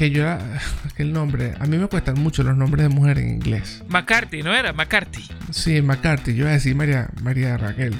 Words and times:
que 0.00 0.10
yo 0.10 0.22
era. 0.22 0.40
el 0.96 1.12
nombre. 1.12 1.52
A 1.60 1.66
mí 1.66 1.76
me 1.76 1.86
cuestan 1.86 2.18
mucho 2.18 2.42
los 2.42 2.56
nombres 2.56 2.84
de 2.84 2.88
mujer 2.88 3.18
en 3.18 3.34
inglés. 3.34 3.82
McCarthy, 3.88 4.42
¿no 4.42 4.54
era? 4.54 4.72
McCarthy. 4.72 5.28
Sí, 5.50 5.82
McCarthy. 5.82 6.34
Yo 6.34 6.44
iba 6.44 6.50
a 6.50 6.54
decir 6.54 6.74
María, 6.74 7.10
María 7.22 7.58
Raquel. 7.58 7.94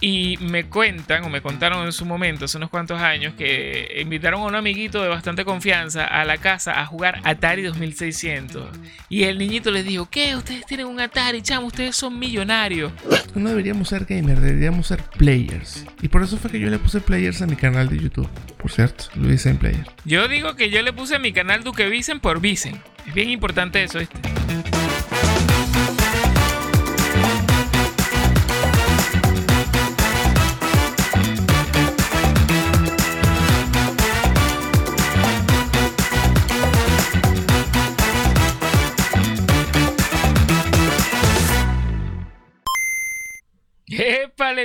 Y 0.00 0.36
me 0.40 0.66
cuentan, 0.66 1.24
o 1.24 1.30
me 1.30 1.40
contaron 1.40 1.86
en 1.86 1.92
su 1.92 2.04
momento, 2.04 2.44
hace 2.44 2.58
unos 2.58 2.68
cuantos 2.68 3.00
años, 3.00 3.34
que 3.34 3.98
invitaron 4.00 4.42
a 4.42 4.44
un 4.44 4.54
amiguito 4.54 5.02
de 5.02 5.08
bastante 5.08 5.44
confianza 5.44 6.04
a 6.04 6.24
la 6.24 6.36
casa 6.36 6.80
a 6.80 6.86
jugar 6.86 7.20
Atari 7.24 7.62
2600. 7.62 8.68
Y 9.08 9.24
el 9.24 9.38
niñito 9.38 9.70
les 9.70 9.86
dijo: 9.86 10.08
¿Qué? 10.10 10.36
Ustedes 10.36 10.66
tienen 10.66 10.86
un 10.86 11.00
Atari, 11.00 11.40
chamo, 11.40 11.68
ustedes 11.68 11.96
son 11.96 12.18
millonarios. 12.18 12.92
No 13.34 13.48
deberíamos 13.48 13.88
ser 13.88 14.04
gamers, 14.04 14.42
deberíamos 14.42 14.86
ser 14.86 15.02
players. 15.16 15.86
Y 16.02 16.08
por 16.08 16.22
eso 16.22 16.36
fue 16.36 16.50
que 16.50 16.60
yo 16.60 16.68
le 16.68 16.78
puse 16.78 17.00
players 17.00 17.40
a 17.40 17.46
mi 17.46 17.56
canal 17.56 17.88
de 17.88 17.98
YouTube. 17.98 18.28
Por 18.58 18.70
cierto, 18.70 19.04
lo 19.14 19.32
hice 19.32 19.50
en 19.50 19.56
player. 19.56 19.86
Yo 20.04 20.28
digo 20.28 20.56
que 20.56 20.70
yo 20.70 20.82
le 20.82 20.92
puse 20.92 21.16
a 21.16 21.18
mi 21.18 21.32
canal 21.32 21.64
Duque 21.64 21.88
Vicen 21.88 22.20
por 22.20 22.40
Vicen. 22.40 22.80
Es 23.06 23.14
bien 23.14 23.30
importante 23.30 23.82
eso, 23.82 23.98
¿viste? 23.98 24.18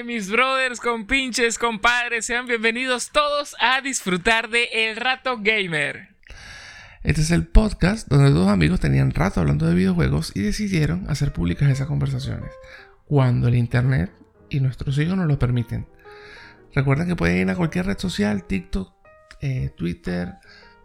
Mis 0.06 0.32
brothers, 0.32 0.80
compinches, 0.80 1.60
compadres, 1.60 2.26
sean 2.26 2.48
bienvenidos 2.48 3.12
todos 3.12 3.56
a 3.60 3.82
disfrutar 3.82 4.50
de 4.50 4.68
El 4.74 4.96
Rato 4.96 5.38
Gamer. 5.40 6.16
Este 7.04 7.22
es 7.22 7.30
el 7.30 7.46
podcast 7.46 8.08
donde 8.08 8.32
dos 8.32 8.50
amigos 8.50 8.80
tenían 8.80 9.12
rato 9.12 9.42
hablando 9.42 9.68
de 9.68 9.76
videojuegos 9.76 10.32
y 10.34 10.42
decidieron 10.42 11.08
hacer 11.08 11.34
públicas 11.34 11.70
esas 11.70 11.88
conversaciones, 11.88 12.50
cuando 13.06 13.48
el 13.48 13.56
internet 13.56 14.12
y 14.50 14.60
nuestros 14.60 14.98
hijos 14.98 15.18
nos 15.18 15.28
lo 15.28 15.38
permiten. 15.38 15.88
Recuerden 16.74 17.08
que 17.08 17.16
pueden 17.16 17.38
ir 17.38 17.50
a 17.50 17.56
cualquier 17.56 17.86
red 17.86 18.00
social, 18.00 18.46
TikTok, 18.46 18.92
eh, 19.42 19.72
Twitter, 19.78 20.36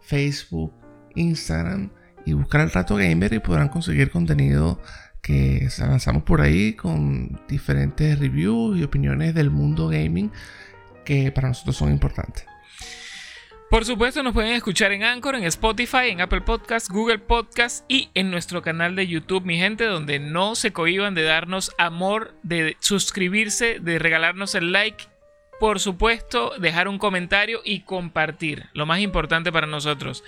Facebook, 0.01 0.73
Instagram 1.15 1.91
y 2.25 2.33
buscar 2.33 2.61
el 2.61 2.71
rato 2.71 2.97
gamer 2.97 3.33
y 3.33 3.39
podrán 3.39 3.69
conseguir 3.69 4.11
contenido 4.11 4.79
que 5.27 5.67
lanzamos 5.79 6.23
por 6.23 6.39
ahí 6.39 6.73
con 6.73 7.37
diferentes 7.49 8.17
reviews 8.17 8.79
y 8.79 8.83
opiniones 8.83 9.35
del 9.35 9.49
mundo 9.49 9.89
gaming 9.89 10.31
que 11.03 11.33
para 11.33 11.49
nosotros 11.49 11.75
son 11.75 11.91
importantes. 11.91 12.45
Por 13.69 13.83
supuesto, 13.83 14.23
nos 14.23 14.33
pueden 14.33 14.53
escuchar 14.53 14.93
en 14.93 15.03
Anchor, 15.03 15.35
en 15.35 15.43
Spotify, 15.43 16.07
en 16.11 16.21
Apple 16.21 16.39
Podcasts, 16.39 16.89
Google 16.89 17.19
Podcasts 17.19 17.83
y 17.89 18.09
en 18.13 18.31
nuestro 18.31 18.61
canal 18.61 18.95
de 18.95 19.05
YouTube, 19.05 19.43
mi 19.43 19.57
gente, 19.57 19.83
donde 19.83 20.19
no 20.19 20.55
se 20.55 20.71
cohiban 20.71 21.13
de 21.13 21.23
darnos 21.23 21.73
amor, 21.77 22.33
de 22.43 22.77
suscribirse, 22.79 23.79
de 23.81 23.99
regalarnos 23.99 24.55
el 24.55 24.71
like. 24.71 25.03
Por 25.59 25.81
supuesto, 25.81 26.53
dejar 26.57 26.87
un 26.87 26.99
comentario 26.99 27.59
y 27.65 27.81
compartir. 27.81 28.67
Lo 28.73 28.85
más 28.85 29.01
importante 29.01 29.51
para 29.51 29.67
nosotros 29.67 30.23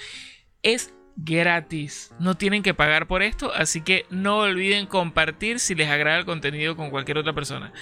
es 0.61 0.94
gratis. 1.23 2.12
No 2.20 2.36
tienen 2.36 2.64
que 2.64 2.73
pagar 2.73 3.08
por 3.08 3.22
esto, 3.22 3.53
así 3.53 3.81
que 3.81 4.06
no 4.09 4.39
olviden 4.39 4.86
compartir 4.86 5.59
si 5.59 5.75
les 5.75 5.89
agrada 5.89 6.17
el 6.17 6.25
contenido 6.25 6.75
con 6.75 6.89
cualquier 6.89 7.17
otra 7.17 7.34
persona. 7.34 7.73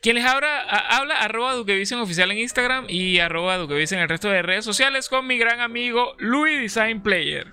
Quien 0.00 0.16
les 0.16 0.24
habla, 0.24 0.60
habla 0.60 1.20
arroba 1.20 1.54
Duquevisión 1.54 2.00
oficial 2.00 2.30
en 2.30 2.38
Instagram 2.38 2.86
y 2.88 3.18
arroba 3.18 3.56
Duquevisión 3.56 3.98
en 3.98 4.04
el 4.04 4.08
resto 4.08 4.28
de 4.28 4.42
redes 4.42 4.64
sociales 4.64 5.08
con 5.08 5.26
mi 5.26 5.38
gran 5.38 5.60
amigo 5.60 6.14
Louis 6.18 6.60
Design 6.60 7.02
Player. 7.02 7.48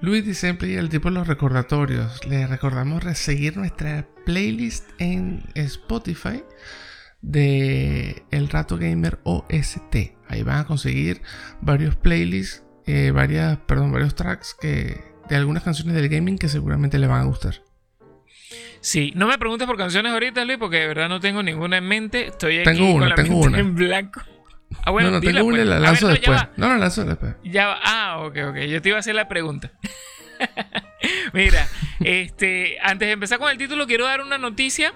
Louis 0.00 0.26
Design 0.26 0.58
Player, 0.58 0.80
el 0.80 0.90
tipo 0.90 1.08
de 1.08 1.14
los 1.14 1.26
recordatorios. 1.26 2.26
Les 2.26 2.50
recordamos 2.50 3.04
seguir 3.16 3.56
nuestra 3.56 4.06
playlist 4.26 4.90
en 4.98 5.44
Spotify 5.54 6.42
de 7.22 8.22
El 8.30 8.50
Rato 8.50 8.76
Gamer 8.76 9.20
OST. 9.24 9.96
Ahí 10.28 10.42
van 10.42 10.58
a 10.58 10.66
conseguir 10.66 11.22
varios 11.62 11.96
playlists, 11.96 12.63
eh, 12.86 13.10
varias, 13.10 13.58
perdón, 13.58 13.92
varios 13.92 14.14
tracks 14.14 14.54
que, 14.60 15.02
de 15.28 15.36
algunas 15.36 15.62
canciones 15.62 15.94
del 15.94 16.08
gaming 16.08 16.38
que 16.38 16.48
seguramente 16.48 16.98
le 16.98 17.06
van 17.06 17.22
a 17.22 17.24
gustar. 17.24 17.62
Sí, 18.80 19.12
no 19.16 19.26
me 19.26 19.38
preguntes 19.38 19.66
por 19.66 19.78
canciones 19.78 20.12
ahorita, 20.12 20.44
Luis, 20.44 20.58
porque 20.58 20.80
de 20.80 20.88
verdad 20.88 21.08
no 21.08 21.18
tengo 21.18 21.42
ninguna 21.42 21.78
en 21.78 21.84
mente. 21.84 22.26
Estoy 22.26 22.58
aquí 22.58 22.64
tengo 22.64 22.92
una, 22.92 23.00
con 23.00 23.08
la 23.08 23.14
tengo 23.14 23.40
mente 23.40 23.48
una. 23.48 23.58
en 23.58 23.74
blanco. 23.74 24.22
Ah, 24.84 24.90
no, 24.90 25.10
no, 25.10 25.20
tengo 25.20 25.44
una 25.44 25.56
y 25.56 25.60
pues. 25.60 25.68
la 25.68 25.80
lanzo 25.80 26.08
ver, 26.08 26.16
no, 26.16 26.20
después. 26.20 26.58
No, 26.58 26.68
la 26.68 26.76
lanzo 26.76 27.04
después. 27.04 27.34
Ya 27.44 27.68
va. 27.68 27.80
Ah, 27.82 28.18
ok, 28.20 28.36
ok. 28.50 28.56
Yo 28.68 28.82
te 28.82 28.88
iba 28.90 28.96
a 28.96 29.00
hacer 29.00 29.14
la 29.14 29.26
pregunta. 29.26 29.72
Mira, 31.32 31.66
este, 32.00 32.76
antes 32.82 33.08
de 33.08 33.12
empezar 33.12 33.38
con 33.38 33.50
el 33.50 33.56
título, 33.56 33.86
quiero 33.86 34.04
dar 34.04 34.20
una 34.20 34.36
noticia 34.36 34.92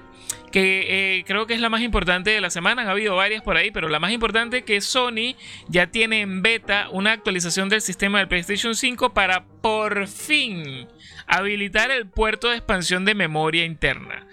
que 0.51 1.19
eh, 1.19 1.25
creo 1.27 1.47
que 1.47 1.55
es 1.55 1.61
la 1.61 1.69
más 1.69 1.83
importante 1.83 2.31
de 2.31 2.41
la 2.41 2.51
semana. 2.51 2.83
Ha 2.83 2.91
habido 2.91 3.17
varias 3.17 3.43
por 3.43 3.57
ahí, 3.57 3.71
pero 3.71 3.89
la 3.89 4.01
más 4.01 4.13
importante 4.13 4.59
es 4.59 4.65
que 4.65 4.81
Sony 4.81 5.37
ya 5.69 5.89
tiene 5.89 6.21
en 6.21 6.43
beta 6.43 6.89
una 6.91 7.13
actualización 7.13 7.69
del 7.69 7.81
sistema 7.81 8.19
del 8.19 8.29
PlayStation 8.29 8.75
5 8.75 9.15
para 9.15 9.45
por 9.45 10.07
fin 10.07 10.89
habilitar 11.27 11.91
el 11.91 12.09
puerto 12.09 12.49
de 12.49 12.57
expansión 12.57 13.05
de 13.05 13.15
memoria 13.15 13.65
interna. 13.65 14.27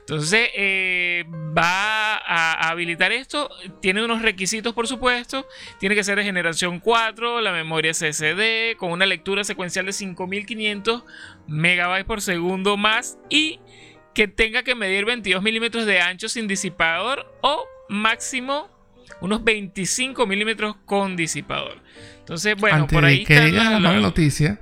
Entonces 0.00 0.50
eh, 0.56 1.24
va 1.56 2.16
a 2.16 2.68
habilitar 2.68 3.12
esto. 3.12 3.48
Tiene 3.80 4.04
unos 4.04 4.22
requisitos, 4.22 4.74
por 4.74 4.88
supuesto. 4.88 5.46
Tiene 5.78 5.94
que 5.94 6.02
ser 6.02 6.18
de 6.18 6.24
generación 6.24 6.80
4, 6.80 7.40
la 7.40 7.52
memoria 7.52 7.94
SSD, 7.94 8.76
con 8.76 8.90
una 8.90 9.06
lectura 9.06 9.44
secuencial 9.44 9.86
de 9.86 9.92
5500 9.92 11.04
megabytes 11.46 12.06
por 12.06 12.22
segundo 12.22 12.76
más 12.76 13.18
y 13.28 13.60
que 14.14 14.28
tenga 14.28 14.62
que 14.62 14.74
medir 14.74 15.04
22 15.04 15.42
milímetros 15.42 15.86
de 15.86 16.00
ancho 16.00 16.28
sin 16.28 16.48
disipador 16.48 17.26
o 17.42 17.64
máximo 17.88 18.68
unos 19.20 19.44
25 19.44 20.26
milímetros 20.26 20.76
con 20.84 21.16
disipador. 21.16 21.82
Entonces, 22.18 22.56
bueno, 22.56 22.76
antes 22.76 22.96
por 22.96 23.04
ahí 23.04 23.20
de 23.20 23.24
que 23.24 23.34
están 23.34 23.50
digas 23.50 23.70
la 23.70 23.80
mala 23.80 24.00
noticia, 24.00 24.60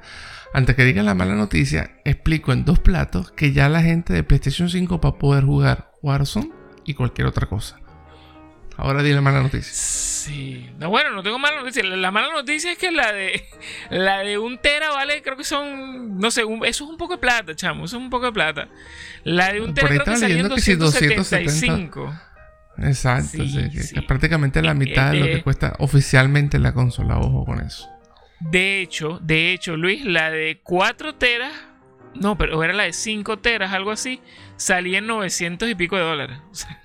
antes 0.54 0.74
que 0.74 0.84
digas 0.84 1.04
la 1.04 1.14
mala 1.14 1.34
noticia, 1.34 2.00
explico 2.04 2.52
en 2.52 2.64
dos 2.64 2.78
platos 2.78 3.30
que 3.32 3.52
ya 3.52 3.68
la 3.68 3.82
gente 3.82 4.12
de 4.12 4.22
PlayStation 4.22 4.70
5 4.70 5.00
va 5.00 5.10
a 5.10 5.18
poder 5.18 5.44
jugar 5.44 5.92
Warzone 6.02 6.50
y 6.84 6.94
cualquier 6.94 7.26
otra 7.26 7.46
cosa. 7.46 7.80
Ahora 8.80 9.02
di 9.02 9.12
la 9.12 9.20
mala 9.20 9.42
noticia. 9.42 9.72
Sí. 9.74 10.70
No, 10.78 10.88
bueno, 10.88 11.10
no 11.10 11.22
tengo 11.24 11.38
mala 11.38 11.58
noticia. 11.60 11.82
La, 11.82 11.96
la 11.96 12.10
mala 12.12 12.28
noticia 12.32 12.70
es 12.72 12.78
que 12.78 12.92
la 12.92 13.12
de 13.12 13.44
la 13.90 14.18
de 14.20 14.38
un 14.38 14.58
tera 14.58 14.90
vale, 14.90 15.20
creo 15.20 15.36
que 15.36 15.42
son, 15.44 16.16
no 16.18 16.30
sé, 16.30 16.44
un- 16.44 16.64
eso 16.64 16.84
es 16.84 16.90
un 16.90 16.96
poco 16.96 17.14
de 17.14 17.18
plata, 17.18 17.56
chamo, 17.56 17.86
eso 17.86 17.96
es 17.96 18.02
un 18.02 18.08
poco 18.10 18.26
de 18.26 18.32
plata. 18.32 18.68
La 19.24 19.52
de 19.52 19.60
un 19.60 19.74
tera 19.74 19.88
creo 19.88 20.04
que 20.04 20.12
salía 20.12 20.26
en 20.26 20.30
leyendo 20.48 20.54
que 20.54 20.60
sí, 20.60 20.74
275. 20.76 22.20
Exacto, 22.78 23.28
Sí, 23.30 23.48
sí, 23.48 23.70
que- 23.70 23.82
sí. 23.82 23.94
que 23.96 24.02
prácticamente 24.02 24.62
la 24.62 24.70
Eh, 24.70 24.74
mitad 24.74 25.10
de 25.10 25.18
lo 25.18 25.26
que 25.26 25.42
cuesta 25.42 25.74
oficialmente 25.80 26.60
la 26.60 26.72
consola. 26.72 27.18
Ojo 27.18 27.44
con 27.44 27.60
eso. 27.60 27.88
De 28.40 28.80
hecho, 28.80 29.18
de 29.20 29.52
hecho, 29.52 29.76
Luis, 29.76 30.04
la 30.04 30.30
de 30.30 30.60
4 30.62 31.16
teras, 31.16 31.52
no, 32.14 32.38
pero 32.38 32.62
era 32.62 32.72
la 32.72 32.84
de 32.84 32.92
5 32.92 33.38
teras, 33.40 33.72
algo 33.72 33.90
así, 33.90 34.20
salía 34.56 34.98
en 34.98 35.08
900 35.08 35.68
y 35.68 35.74
pico 35.74 35.96
de 35.96 36.02
dólares. 36.02 36.38
O 36.52 36.54
sea, 36.54 36.80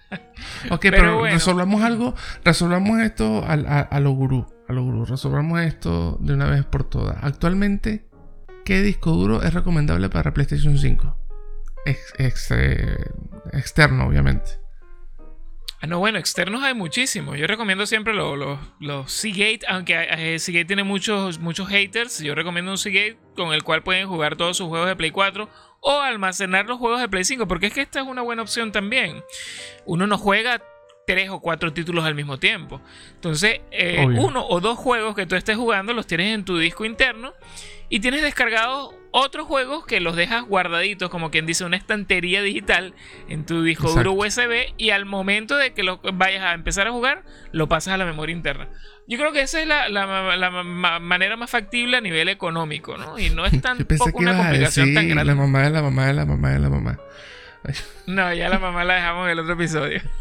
Ok, 0.70 0.80
Pero 0.82 0.98
pero, 0.98 1.18
bueno. 1.20 1.34
resolvamos 1.36 1.82
algo, 1.84 2.16
resolvamos 2.44 3.00
esto 3.02 3.44
al- 3.46 3.66
a, 3.68 3.80
a, 3.82 4.00
lo 4.00 4.12
gurú, 4.12 4.46
a 4.68 4.74
lo 4.74 4.84
gurú, 4.84 5.06
resolvamos 5.06 5.62
esto 5.62 6.18
de 6.22 6.34
una 6.34 6.50
vez 6.50 6.64
por 6.66 6.84
todas. 6.84 7.18
Actualmente, 7.24 8.06
¿qué 8.66 8.82
disco 8.82 9.12
duro 9.12 9.42
es 9.44 9.54
recomendable 9.54 10.10
para 10.10 10.34
PlayStation 10.34 10.78
5? 10.78 11.18
Ex- 11.86 12.14
ex- 12.18 12.52
eh, 12.52 12.98
externo, 13.52 14.08
obviamente. 14.08 14.52
Ah, 15.82 15.88
no, 15.88 16.00
bueno, 16.00 16.18
externos 16.18 16.64
hay 16.64 16.74
muchísimos. 16.74 17.38
Yo 17.38 17.46
recomiendo 17.46 17.86
siempre 17.86 18.14
los, 18.14 18.38
los, 18.38 18.58
los 18.80 19.12
Seagate, 19.12 19.60
aunque 19.68 20.08
eh, 20.12 20.40
Seagate 20.40 20.64
tiene 20.66 20.86
muchos, 20.86 21.40
muchos 21.40 21.68
haters. 21.68 22.20
Yo 22.20 22.36
recomiendo 22.36 22.72
un 22.72 22.78
Seagate 22.78 23.18
con 23.36 23.54
el 23.54 23.64
cual 23.64 23.84
pueden 23.84 24.08
jugar 24.08 24.38
todos 24.38 24.56
sus 24.56 24.68
juegos 24.70 24.88
de 24.88 24.96
Play 24.96 25.12
4 25.12 25.50
o 25.84 26.02
almacenar 26.02 26.66
los 26.66 26.80
juegos 26.80 27.02
de 27.02 27.10
Play 27.10 27.26
5, 27.26 27.48
porque 27.48 27.68
es 27.68 27.74
que 27.74 27.82
esta 27.82 28.00
es 28.00 28.08
una 28.08 28.22
buena 28.22 28.42
opción 28.42 28.72
también. 28.72 29.24
Uno 29.86 30.08
no 30.08 30.18
juega 30.18 30.64
tres 31.06 31.30
o 31.30 31.42
cuatro 31.42 31.74
títulos 31.74 32.06
al 32.06 32.16
mismo 32.16 32.40
tiempo. 32.40 32.82
Entonces, 33.16 33.60
eh, 33.72 34.06
uno 34.18 34.46
o 34.48 34.62
dos 34.62 34.78
juegos 34.78 35.14
que 35.14 35.26
tú 35.26 35.36
estés 35.36 35.58
jugando 35.58 35.94
los 35.94 36.08
tienes 36.08 36.34
en 36.34 36.46
tu 36.46 36.58
disco 36.58 36.86
interno 36.86 37.34
y 37.90 38.00
tienes 38.00 38.22
descargados 38.22 38.96
otros 39.12 39.46
juegos 39.46 39.86
que 39.86 40.00
los 40.00 40.16
dejas 40.16 40.46
guardaditos, 40.46 41.10
como 41.10 41.30
quien 41.30 41.46
dice, 41.46 41.66
una 41.66 41.78
estantería 41.78 42.42
digital 42.42 42.96
en 43.28 43.46
tu 43.46 43.62
disco 43.62 43.92
duro 43.92 44.14
USB 44.14 44.74
y 44.78 44.90
al 44.90 45.06
momento 45.06 45.58
de 45.58 45.74
que 45.74 45.84
lo 45.84 46.00
vayas 46.14 46.44
a 46.44 46.54
empezar 46.54 46.88
a 46.88 46.92
jugar, 46.92 47.24
lo 47.52 47.68
pasas 47.68 47.94
a 47.94 47.98
la 47.98 48.06
memoria 48.06 48.34
interna. 48.34 48.70
Yo 49.08 49.18
creo 49.18 49.32
que 49.34 49.42
esa 49.42 49.60
es 49.62 49.68
la, 49.68 49.90
la- 49.90 50.36
la 50.38 50.50
ma- 50.52 51.00
manera 51.00 51.36
más 51.36 51.50
factible 51.50 51.98
a 51.98 52.02
nivel 52.02 52.30
económico, 52.30 52.98
¿no? 52.98 53.20
Y 53.20 53.30
no 53.30 53.46
es 53.46 53.52
Yo 53.54 53.62
tampoco 53.62 53.88
pensé 53.88 54.12
que 54.12 54.18
una 54.18 54.32
a 54.32 54.38
complicación 54.38 54.86
decir 54.94 54.96
tan 54.96 55.10
la 55.10 55.24
grande. 55.24 55.36
mamá 55.42 55.64
de 55.64 55.70
la 55.72 55.82
mamá 55.82 56.08
de 56.08 56.14
la 56.14 56.26
mamá 56.26 56.50
de 56.52 56.60
la 56.60 56.70
mamá. 56.70 57.00
Ay, 57.66 57.76
No, 58.08 58.34
ya 58.34 58.50
la 58.50 58.60
mamá 58.60 58.84
la 58.84 58.96
dejamos 58.96 59.26
en 59.26 59.32
el 59.32 59.40
otro 59.40 59.54
episodio. 59.54 60.02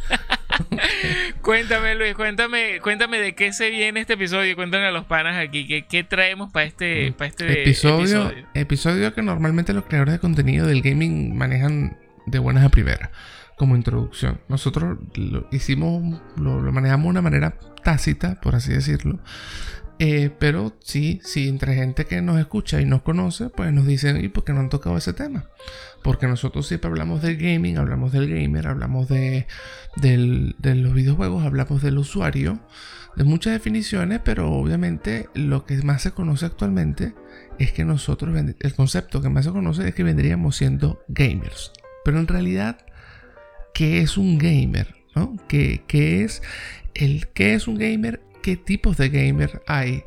cuéntame, 1.42 1.94
Luis, 1.94 2.14
cuéntame, 2.14 2.80
cuéntame 2.82 3.18
de 3.18 3.34
qué 3.34 3.52
se 3.52 3.70
viene 3.70 4.00
este 4.00 4.14
episodio. 4.14 4.54
Cuéntame 4.56 4.86
a 4.86 4.90
los 4.90 5.04
panas 5.04 5.36
aquí, 5.36 5.66
¿qué, 5.66 5.86
qué 5.86 6.04
traemos 6.04 6.52
para 6.52 6.66
este, 6.66 7.10
Mm. 7.10 7.14
para 7.14 7.28
este 7.28 7.62
episodio, 7.62 8.00
episodio? 8.28 8.46
episodio 8.54 9.14
que 9.14 9.22
normalmente 9.22 9.72
los 9.72 9.84
creadores 9.84 10.14
de 10.14 10.18
contenido 10.20 10.66
del 10.66 10.82
gaming 10.82 11.36
manejan 11.36 11.96
de 12.26 12.38
buenas 12.38 12.64
a 12.64 12.68
primeras, 12.68 13.10
como 13.62 13.76
introducción. 13.76 14.40
Nosotros 14.48 14.98
lo 15.14 15.46
hicimos, 15.52 16.20
lo, 16.36 16.60
manejamos 16.72 17.04
de 17.04 17.10
una 17.10 17.22
manera 17.22 17.56
tácita, 17.84 18.40
por 18.40 18.56
así 18.56 18.72
decirlo. 18.72 19.20
Eh, 20.00 20.30
pero 20.36 20.76
sí, 20.80 21.20
sí, 21.22 21.48
entre 21.48 21.76
gente 21.76 22.06
que 22.06 22.20
nos 22.22 22.40
escucha 22.40 22.80
y 22.80 22.86
nos 22.86 23.02
conoce, 23.02 23.50
pues 23.50 23.72
nos 23.72 23.86
dicen, 23.86 24.16
¿y 24.24 24.26
por 24.26 24.42
qué 24.42 24.52
no 24.52 24.58
han 24.58 24.68
tocado 24.68 24.96
ese 24.96 25.12
tema? 25.12 25.44
Porque 26.02 26.26
nosotros 26.26 26.66
siempre 26.66 26.90
hablamos 26.90 27.22
del 27.22 27.36
gaming, 27.36 27.78
hablamos 27.78 28.10
del 28.10 28.28
gamer, 28.28 28.66
hablamos 28.66 29.06
de, 29.06 29.46
de 29.94 30.74
los 30.74 30.92
videojuegos, 30.92 31.44
hablamos 31.46 31.82
del 31.82 31.98
usuario, 31.98 32.58
de 33.14 33.22
muchas 33.22 33.52
definiciones, 33.52 34.22
pero 34.24 34.50
obviamente 34.50 35.28
lo 35.34 35.66
que 35.66 35.76
más 35.82 36.02
se 36.02 36.10
conoce 36.10 36.46
actualmente 36.46 37.14
es 37.60 37.70
que 37.70 37.84
nosotros, 37.84 38.36
el 38.58 38.74
concepto 38.74 39.22
que 39.22 39.28
más 39.28 39.44
se 39.44 39.52
conoce 39.52 39.86
es 39.86 39.94
que 39.94 40.02
vendríamos 40.02 40.56
siendo 40.56 41.04
gamers. 41.06 41.70
Pero 42.04 42.18
en 42.18 42.26
realidad, 42.26 42.78
¿qué 43.74 44.00
es 44.00 44.16
un 44.16 44.38
gamer? 44.38 44.94
¿no? 45.14 45.36
¿Qué, 45.48 45.82
qué 45.86 46.24
es, 46.24 46.42
el, 46.94 47.28
¿Qué 47.28 47.54
es 47.54 47.66
un 47.66 47.76
gamer? 47.76 48.22
¿Qué 48.42 48.56
tipos 48.56 48.96
de 48.96 49.08
gamer 49.08 49.62
hay? 49.66 50.02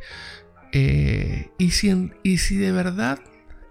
Eh, 0.72 1.50
y, 1.58 1.72
si 1.72 2.12
y 2.24 2.38
si 2.38 2.58
de 2.58 2.72
verdad 2.72 3.20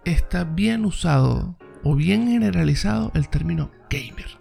está 0.05 0.45
bien 0.45 0.85
usado 0.85 1.59
o 1.83 1.95
bien 1.95 2.29
generalizado 2.29 3.13
el 3.15 3.29
término 3.29 3.71
gamer. 3.91 4.39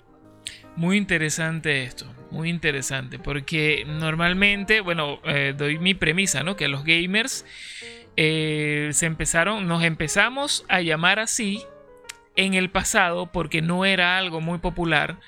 Muy 0.75 0.97
interesante 0.97 1.83
esto, 1.83 2.11
muy 2.31 2.49
interesante, 2.49 3.19
porque 3.19 3.83
normalmente, 3.85 4.81
bueno, 4.81 5.19
eh, 5.25 5.53
doy 5.55 5.77
mi 5.77 5.93
premisa, 5.93 6.43
¿no? 6.43 6.55
Que 6.55 6.67
los 6.67 6.83
gamers 6.83 7.45
eh, 8.15 8.89
se 8.93 9.05
empezaron, 9.05 9.67
nos 9.67 9.83
empezamos 9.83 10.65
a 10.69 10.81
llamar 10.81 11.19
así 11.19 11.61
en 12.35 12.53
el 12.53 12.69
pasado 12.69 13.31
porque 13.31 13.61
no 13.61 13.85
era 13.85 14.17
algo 14.17 14.41
muy 14.41 14.59
popular. 14.59 15.19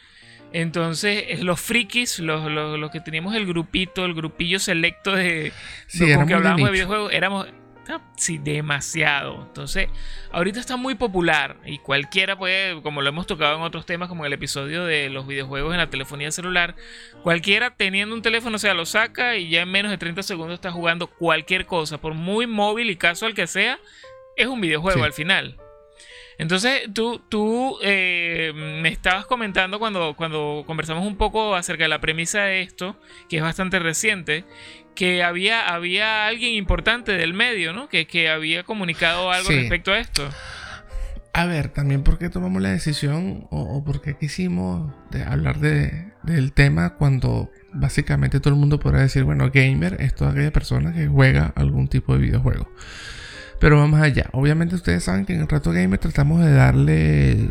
Entonces, 0.62 1.24
eh, 1.28 1.44
los 1.44 1.60
frikis, 1.60 2.20
los, 2.20 2.50
los- 2.50 2.80
los 2.80 2.90
que 2.92 3.02
teníamos 3.02 3.36
el 3.36 3.46
grupito, 3.46 4.06
el 4.06 4.14
grupillo 4.14 4.58
selecto 4.60 5.12
de, 5.14 5.52
Sí, 5.88 6.14
con 6.14 6.26
que 6.28 6.34
hablábamos 6.34 6.66
de 6.68 6.72
videojuegos, 6.72 7.12
éramos 7.12 7.48
ah, 7.90 8.00
sí, 8.16 8.38
demasiado. 8.38 9.44
Entonces, 9.48 9.90
ahorita 10.32 10.62
está 10.62 10.78
muy 10.78 10.96
popular 10.96 11.58
y 11.66 11.80
cualquiera 11.80 12.38
puede, 12.38 12.82
como 12.82 13.02
lo 13.02 13.10
hemos 13.10 13.28
tocado 13.28 13.58
en 13.58 13.64
otros 13.64 13.86
temas, 13.86 14.08
como 14.08 14.26
el 14.26 14.32
episodio 14.32 14.86
de 14.86 15.10
los 15.10 15.28
videojuegos 15.28 15.74
en 15.74 15.78
la 15.80 15.90
telefonía 15.90 16.32
celular, 16.32 16.76
cualquiera 17.22 17.76
teniendo 17.76 18.16
un 18.16 18.22
teléfono, 18.22 18.56
o 18.56 18.60
sea, 18.60 18.74
lo 18.74 18.86
saca 18.86 19.36
y 19.36 19.50
ya 19.50 19.62
en 19.64 19.70
menos 19.72 19.92
de 19.92 19.98
30 19.98 20.24
segundos 20.24 20.54
está 20.56 20.72
jugando 20.72 21.08
cualquier 21.08 21.66
cosa, 21.66 22.00
por 22.00 22.14
muy 22.14 22.48
móvil 22.48 22.90
y 22.90 22.96
casual 22.96 23.34
que 23.34 23.46
sea, 23.46 23.78
es 24.38 24.48
un 24.48 24.62
videojuego 24.62 25.00
Sí. 25.00 25.06
al 25.06 25.14
final. 25.14 25.58
Entonces, 26.38 26.82
tú, 26.94 27.22
tú 27.30 27.78
eh, 27.82 28.52
me 28.82 28.90
estabas 28.90 29.26
comentando 29.26 29.80
cuando, 29.80 30.16
cuando 30.16 30.64
conversamos 30.68 31.06
un 31.06 31.16
poco 31.18 31.56
acerca 31.56 31.86
de 31.86 31.90
la 31.90 32.02
premisa 32.02 32.42
de 32.44 32.62
esto, 32.62 33.00
que 33.30 33.38
es 33.38 33.44
bastante 33.44 33.80
reciente, 33.80 34.44
que 34.96 35.24
había, 35.24 35.68
había 35.74 36.28
alguien 36.28 36.54
importante 36.54 37.14
del 37.14 37.34
medio, 37.34 37.74
¿no? 37.74 37.88
Que, 37.90 38.06
que 38.08 38.30
había 38.30 38.64
comunicado 38.64 39.32
algo 39.32 39.50
Sí. 39.50 39.60
respecto 39.60 39.92
a 39.94 40.00
esto. 40.00 40.30
A 41.34 41.46
ver, 41.46 41.68
también 41.70 42.02
por 42.04 42.18
qué 42.18 42.30
tomamos 42.30 42.62
la 42.62 42.70
decisión 42.70 43.48
o, 43.52 43.62
o 43.62 43.84
por 43.84 44.02
qué 44.02 44.16
quisimos 44.18 44.94
de 45.12 45.24
hablar 45.24 45.60
de- 45.60 46.14
del 46.24 46.54
tema 46.54 46.96
cuando 46.96 47.50
básicamente 47.74 48.40
todo 48.40 48.54
el 48.54 48.60
mundo 48.60 48.80
podrá 48.80 49.02
decir, 49.02 49.24
bueno, 49.26 49.52
gamer 49.54 49.98
es 50.00 50.16
toda 50.16 50.32
aquella 50.32 50.52
persona 50.52 50.94
que 50.94 51.08
juega 51.08 51.52
algún 51.58 51.90
tipo 51.90 52.14
de 52.14 52.20
videojuego. 52.22 52.72
Pero 53.60 53.78
vamos 53.78 54.02
allá. 54.02 54.30
Obviamente 54.34 54.76
ustedes 54.76 55.04
saben 55.04 55.26
que 55.26 55.34
en 55.34 55.42
el 55.42 55.48
Rato 55.48 55.72
Gamer 55.72 56.00
tratamos 56.00 56.44
de 56.44 56.52
darle 56.52 57.50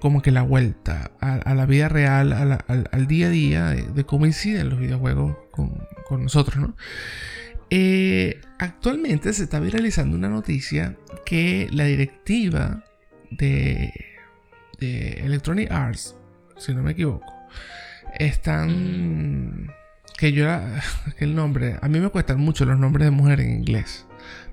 como 0.00 0.22
que 0.22 0.30
la 0.30 0.42
vuelta 0.42 1.10
a, 1.20 1.54
la 1.54 1.66
vida 1.66 1.88
real, 1.88 2.32
al, 2.32 3.06
día 3.06 3.26
a 3.26 3.30
día 3.30 3.66
de, 3.68 4.04
cómo 4.04 4.26
inciden 4.26 4.70
los 4.70 4.80
videojuegos 4.80 5.36
con, 5.50 6.22
nosotros, 6.22 6.56
¿no? 6.56 6.74
Eh, 7.68 8.40
actualmente 8.58 9.32
se 9.32 9.44
está 9.44 9.60
viralizando 9.60 10.16
una 10.16 10.28
noticia 10.28 10.96
que 11.24 11.68
la 11.70 11.84
directiva 11.84 12.82
de, 13.30 13.92
de 14.80 15.20
Electronic 15.24 15.70
Arts, 15.70 16.16
si 16.56 16.74
no 16.74 16.82
me 16.82 16.92
equivoco, 16.92 17.32
están... 18.18 19.70
Que 20.16 20.32
yo 20.32 20.44
era... 20.44 20.82
Que 21.18 21.24
el 21.24 21.34
nombre... 21.34 21.76
A 21.80 21.88
mí 21.88 22.00
me 22.00 22.08
cuestan 22.08 22.40
mucho 22.40 22.64
los 22.64 22.78
nombres 22.78 23.04
de 23.04 23.10
mujeres 23.10 23.46
en 23.46 23.52
inglés. 23.52 24.06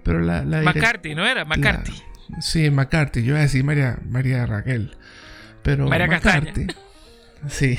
Pero 0.03 0.19
la... 0.21 0.43
McCarthy, 0.43 1.15
¿no 1.15 1.25
era? 1.25 1.45
McCarthy. 1.45 1.91
la- 2.29 2.41
sí, 2.41 2.69
McCarthy. 2.69 3.21
Yo 3.23 3.29
iba 3.31 3.39
a 3.39 3.43
decir 3.43 3.63
María, 3.63 3.99
María 4.09 4.45
Raquel. 4.45 4.95
Pero 5.63 5.87
María 5.87 6.07
Castaña. 6.07 6.41
McCarthy... 6.51 6.67
Sí, 7.49 7.77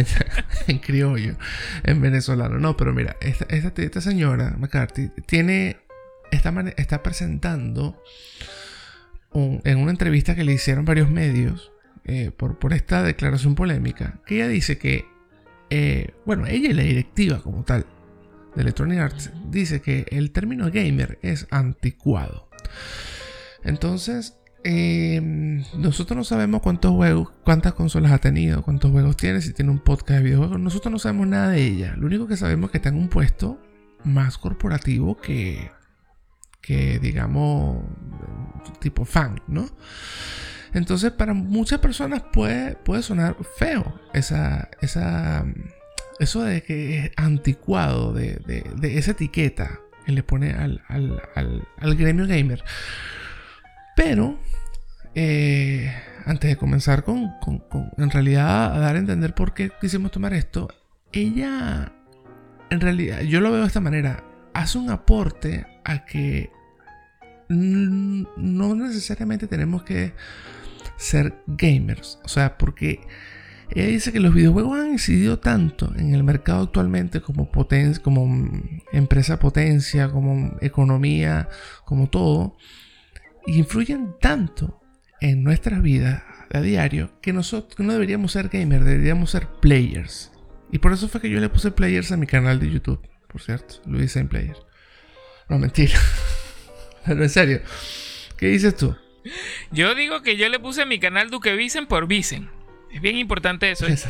en 0.68 0.78
criollo, 0.78 1.36
en 1.82 2.00
venezolano. 2.00 2.58
No, 2.60 2.76
pero 2.76 2.92
mira, 2.94 3.16
esta, 3.20 3.44
esta, 3.48 3.82
esta 3.82 4.00
señora, 4.00 4.54
McCarthy, 4.56 5.10
tiene, 5.26 5.78
está, 6.30 6.54
está 6.76 7.02
presentando 7.02 8.00
un- 9.32 9.60
en 9.64 9.78
una 9.78 9.90
entrevista 9.90 10.34
que 10.36 10.44
le 10.44 10.52
hicieron 10.52 10.84
varios 10.84 11.10
medios 11.10 11.72
eh, 12.04 12.30
por, 12.36 12.58
por 12.60 12.72
esta 12.72 13.02
declaración 13.02 13.56
polémica, 13.56 14.20
que 14.26 14.36
ella 14.36 14.48
dice 14.48 14.78
que, 14.78 15.06
eh, 15.70 16.12
bueno, 16.24 16.46
ella 16.46 16.68
y 16.70 16.72
la 16.74 16.82
directiva 16.82 17.40
como 17.42 17.64
tal 17.64 17.86
de 18.54 18.62
Electronic 18.62 18.98
Arts 18.98 19.30
dice 19.50 19.80
que 19.80 20.06
el 20.10 20.30
término 20.30 20.70
gamer 20.70 21.18
es 21.22 21.46
anticuado. 21.50 22.48
Entonces, 23.62 24.36
eh, 24.62 25.20
nosotros 25.76 26.16
no 26.16 26.24
sabemos 26.24 26.62
cuántos 26.62 26.92
juegos, 26.92 27.30
cuántas 27.44 27.74
consolas 27.74 28.12
ha 28.12 28.18
tenido, 28.18 28.62
cuántos 28.62 28.90
juegos 28.90 29.16
tiene, 29.16 29.40
si 29.40 29.52
tiene 29.52 29.70
un 29.70 29.78
podcast 29.78 30.18
de 30.18 30.24
videojuegos. 30.24 30.58
Nosotros 30.58 30.90
no 30.90 30.98
sabemos 30.98 31.26
nada 31.26 31.50
de 31.50 31.62
ella. 31.62 31.94
Lo 31.96 32.06
único 32.06 32.26
que 32.26 32.36
sabemos 32.36 32.68
es 32.68 32.72
que 32.72 32.78
está 32.78 32.88
en 32.88 32.96
un 32.96 33.08
puesto 33.08 33.60
más 34.04 34.38
corporativo 34.38 35.16
que, 35.16 35.70
que 36.60 36.98
digamos, 36.98 37.84
tipo 38.80 39.04
fan, 39.04 39.40
¿no? 39.46 39.66
Entonces, 40.72 41.12
para 41.12 41.34
muchas 41.34 41.78
personas 41.78 42.22
puede, 42.32 42.74
puede 42.74 43.02
sonar 43.02 43.36
feo 43.56 44.00
esa, 44.12 44.70
esa, 44.80 45.44
eso 46.20 46.42
de 46.42 46.62
que 46.62 46.98
es 46.98 47.10
anticuado, 47.16 48.12
de, 48.12 48.36
de- 48.76 48.98
esa 48.98 49.12
etiqueta 49.12 49.80
que 50.06 50.12
le 50.12 50.22
pone 50.22 50.52
al, 50.52 50.82
al- 50.88 51.22
al- 51.34 51.96
gremio 51.96 52.26
gamer. 52.26 52.62
Pero, 53.96 54.38
eh, 55.14 55.92
antes 56.26 56.50
de 56.50 56.56
comenzar 56.56 57.04
con, 57.04 57.30
con- 57.40 57.58
con, 57.60 57.90
en 57.98 58.10
realidad, 58.10 58.74
a 58.74 58.78
dar 58.78 58.96
a 58.96 58.98
entender 58.98 59.34
por 59.34 59.54
qué 59.54 59.70
quisimos 59.80 60.10
tomar 60.10 60.34
esto, 60.34 60.68
ella, 61.12 61.92
en 62.70 62.80
realidad, 62.80 63.20
yo 63.22 63.40
lo 63.40 63.50
veo 63.52 63.60
de 63.62 63.66
esta 63.68 63.80
manera, 63.80 64.24
hace 64.52 64.78
un 64.78 64.90
aporte 64.90 65.66
a 65.84 66.04
que 66.04 66.50
no 67.48 68.74
necesariamente 68.74 69.46
tenemos 69.46 69.82
que 69.84 70.12
ser 70.96 71.34
gamers. 71.46 72.18
O 72.24 72.28
sea, 72.28 72.56
porque 72.58 73.00
ella 73.70 73.88
dice 73.88 74.12
que 74.12 74.20
los 74.20 74.34
videojuegos 74.34 74.78
han 74.78 74.92
incidido 74.92 75.38
tanto 75.38 75.92
en 75.96 76.14
el 76.14 76.22
mercado 76.22 76.64
actualmente 76.64 77.20
como, 77.20 77.50
poten 77.50 77.94
como 77.94 78.26
mm, 78.26 78.82
empresa 78.92 79.38
potencia, 79.38 80.10
como 80.10 80.56
economía, 80.60 81.48
como 81.84 82.08
todo, 82.08 82.56
y 83.46 83.58
influyen 83.58 84.14
tanto 84.20 84.80
en 85.20 85.42
nuestras 85.42 85.82
vidas 85.82 86.22
a 86.52 86.60
diario 86.60 87.10
que 87.20 87.32
nosotros 87.32 87.84
no 87.84 87.92
deberíamos 87.92 88.32
ser 88.32 88.48
gamers, 88.48 88.84
deberíamos 88.84 89.30
ser 89.30 89.48
players. 89.60 90.30
Y 90.70 90.78
por 90.78 90.92
eso 90.92 91.08
fue 91.08 91.20
que 91.20 91.30
yo 91.30 91.40
le 91.40 91.48
puse 91.48 91.70
players 91.70 92.12
a 92.12 92.16
mi 92.16 92.26
canal 92.26 92.60
de 92.60 92.70
YouTube, 92.70 93.00
por 93.28 93.40
cierto, 93.40 93.76
Luis 93.86 94.16
en 94.16 94.28
Player. 94.28 94.56
No, 95.48 95.58
mentira. 95.58 95.98
Pero 97.06 97.22
en 97.22 97.30
serio, 97.30 97.60
¿qué 98.36 98.48
dices 98.48 98.76
tú? 98.76 98.96
Yo 99.70 99.94
digo 99.94 100.22
que 100.22 100.36
yo 100.36 100.48
le 100.48 100.58
puse 100.58 100.82
a 100.82 100.86
mi 100.86 100.98
canal 100.98 101.30
Duque 101.30 101.54
Vicen 101.54 101.86
por 101.86 102.06
Vicen. 102.06 102.50
Es 102.94 103.00
bien 103.02 103.16
importante 103.16 103.70
eso. 103.70 103.86
¿eh? 103.86 103.96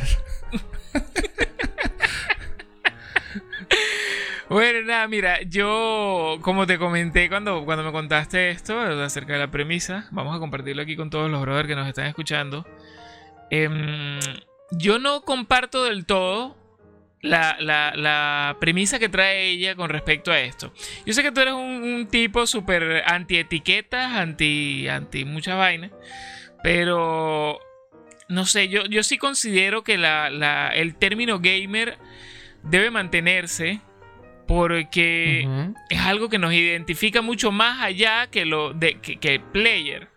Bueno, 4.47 4.85
nada, 4.85 5.07
mira, 5.07 5.41
yo, 5.41 6.37
como 6.41 6.67
te 6.67 6.77
comenté 6.77 7.29
cuando, 7.29 7.65
cuando 7.65 7.83
me 7.83 7.91
contaste 7.91 8.51
esto 8.51 8.79
acerca 8.79 9.33
de 9.33 9.39
la 9.39 9.49
premisa, 9.49 10.07
vamos 10.11 10.35
a 10.35 10.39
compartirlo 10.39 10.83
aquí 10.83 10.95
con 10.95 11.09
todos 11.09 11.31
los 11.31 11.41
brothers 11.41 11.67
que 11.67 11.75
nos 11.75 11.87
están 11.87 12.05
escuchando. 12.05 12.63
Em, 13.49 14.19
yo 14.71 14.99
no 14.99 15.21
comparto 15.21 15.83
del 15.85 16.05
todo 16.05 16.55
la, 17.21 17.57
la- 17.59 17.93
la 17.95 18.57
premisa 18.59 18.99
que 18.99 19.09
trae 19.09 19.49
ella 19.49 19.75
con 19.75 19.89
respecto 19.89 20.31
a 20.31 20.39
esto. 20.39 20.71
Yo 21.07 21.13
sé 21.13 21.23
que 21.23 21.31
tú 21.31 21.41
eres 21.41 21.55
un, 21.55 21.81
un 21.83 22.07
tipo 22.07 22.45
súper 22.45 23.01
anti 23.07 23.37
etiquetas, 23.37 24.11
anti, 24.13 24.87
anti 24.87 25.25
muchas 25.25 25.57
vainas, 25.57 25.89
pero 26.61 27.59
no 28.27 28.45
sé, 28.45 28.69
yo, 28.69 28.85
yo 28.85 29.03
sí 29.03 29.17
considero 29.17 29.83
que 29.83 29.97
la, 29.97 30.69
el 30.73 30.95
término 30.95 31.39
gamer 31.39 31.97
debe 32.63 32.89
mantenerse 32.89 33.81
porque 34.47 35.47
es 35.89 35.99
algo 36.01 36.29
que 36.29 36.37
nos 36.37 36.53
identifica 36.53 37.21
mucho 37.21 37.51
más 37.51 37.81
allá 37.81 38.27
que 38.27 38.45
lo 38.45 38.73
de 38.73 38.99
que, 38.99 39.39
player. 39.39 40.09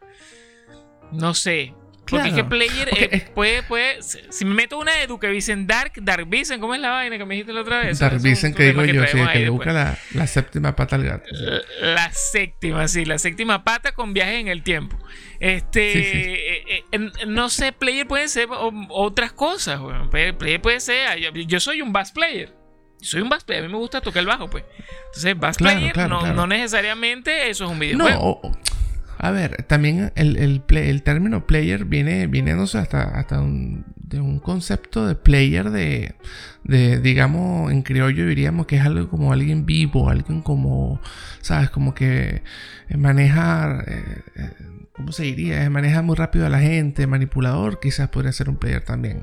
No 1.12 1.34
sé. 1.34 1.74
Porque 2.08 2.28
es 2.28 2.34
que 2.34 2.44
player 2.44 2.88
eh, 2.96 3.28
puede, 3.34 3.62
puede. 3.62 4.02
Si 4.02 4.44
me 4.46 4.54
meto 4.54 4.78
una 4.78 5.02
edu 5.02 5.18
que 5.18 5.28
dicen 5.28 5.66
Dark, 5.66 5.92
Dark 5.96 6.26
Vision, 6.26 6.58
¿cómo 6.58 6.74
es 6.74 6.80
la 6.80 6.88
vaina 6.88 7.18
que 7.18 7.26
me 7.26 7.34
dijiste 7.34 7.52
la 7.52 7.60
otra 7.60 7.80
vez? 7.80 7.98
Dark 7.98 8.22
Vision 8.22 8.54
que 8.54 8.64
digo 8.64 8.82
yo, 8.84 9.06
sí, 9.06 9.18
que 9.30 9.40
le 9.40 9.50
busca 9.50 9.72
la, 9.72 9.98
la, 10.14 10.26
séptima 10.26 10.74
pata 10.74 10.96
al 10.96 11.04
gato. 11.04 11.28
La, 11.82 12.10
séptima, 12.12 12.88
sí, 12.88 13.04
la 13.04 13.18
séptima 13.18 13.62
pata 13.62 13.92
con 13.92 14.14
viaje 14.14 14.38
en 14.38 14.48
el 14.48 14.62
tiempo. 14.62 14.98
Este. 15.40 16.62
Eh, 16.78 16.85
eh, 16.90 17.11
no 17.26 17.49
sé, 17.49 17.73
player 17.73 18.07
puede 18.07 18.28
ser 18.28 18.49
otras 18.90 19.33
cosas, 19.33 19.80
Player 20.11 20.61
puede 20.61 20.80
ser. 20.80 21.18
Yo 21.47 21.61
soy 21.61 21.83
un 21.83 21.92
bass 21.92 22.12
player 22.12 22.59
soy 23.00 23.21
un 23.21 23.28
bass 23.28 23.45
player, 23.45 23.64
a 23.64 23.66
mí 23.66 23.73
me 23.73 23.78
gusta 23.78 24.00
tocar 24.00 24.21
el 24.21 24.26
bajo, 24.26 24.49
pues. 24.49 24.64
Entonces, 25.07 25.38
bass 25.38 25.57
player 25.57 25.97
no, 26.09 26.47
necesariamente 26.47 27.50
eso 27.50 27.64
es 27.64 27.71
un 27.71 27.78
videojuego. 27.78 28.40
No, 28.42 28.52
a 29.21 29.30
ver, 29.33 29.64
también 29.64 30.12
el, 30.14 30.37
el, 30.37 30.62
el, 30.68 31.02
término 31.02 31.45
player 31.47 31.85
viene, 31.85 32.28
viene 32.28 32.54
no 32.54 32.68
sé, 32.68 32.78
hasta, 32.78 33.02
hasta 33.02 33.40
un, 33.40 33.85
de 33.97 34.21
un 34.21 34.38
concepto 34.38 35.07
de 35.07 35.16
player 35.16 35.71
de, 35.71 36.14
de, 36.62 37.00
digamos, 37.00 37.73
en 37.73 37.83
criollo 37.83 38.26
diríamos 38.26 38.66
que 38.66 38.76
es 38.76 38.83
algo 38.83 39.09
como 39.09 39.33
alguien 39.33 39.66
vivo, 39.66 40.09
alguien 40.09 40.40
como, 40.40 41.00
¿sabes? 41.40 41.71
Como 41.71 41.95
que 41.95 42.42
maneja... 42.97 43.85
Eh, 43.87 44.23
¿cómo 44.99 45.12
se 45.12 45.23
diría? 45.23 45.71
Maneja 45.71 46.02
muy 46.02 46.17
rápido 46.17 46.45
a 46.45 46.49
la 46.50 46.59
gente, 46.59 47.07
manipulador, 47.07 47.81
quizás 47.81 48.09
podría 48.09 48.33
ser 48.33 48.50
un 48.50 48.57
player 48.57 48.83
también. 48.83 49.23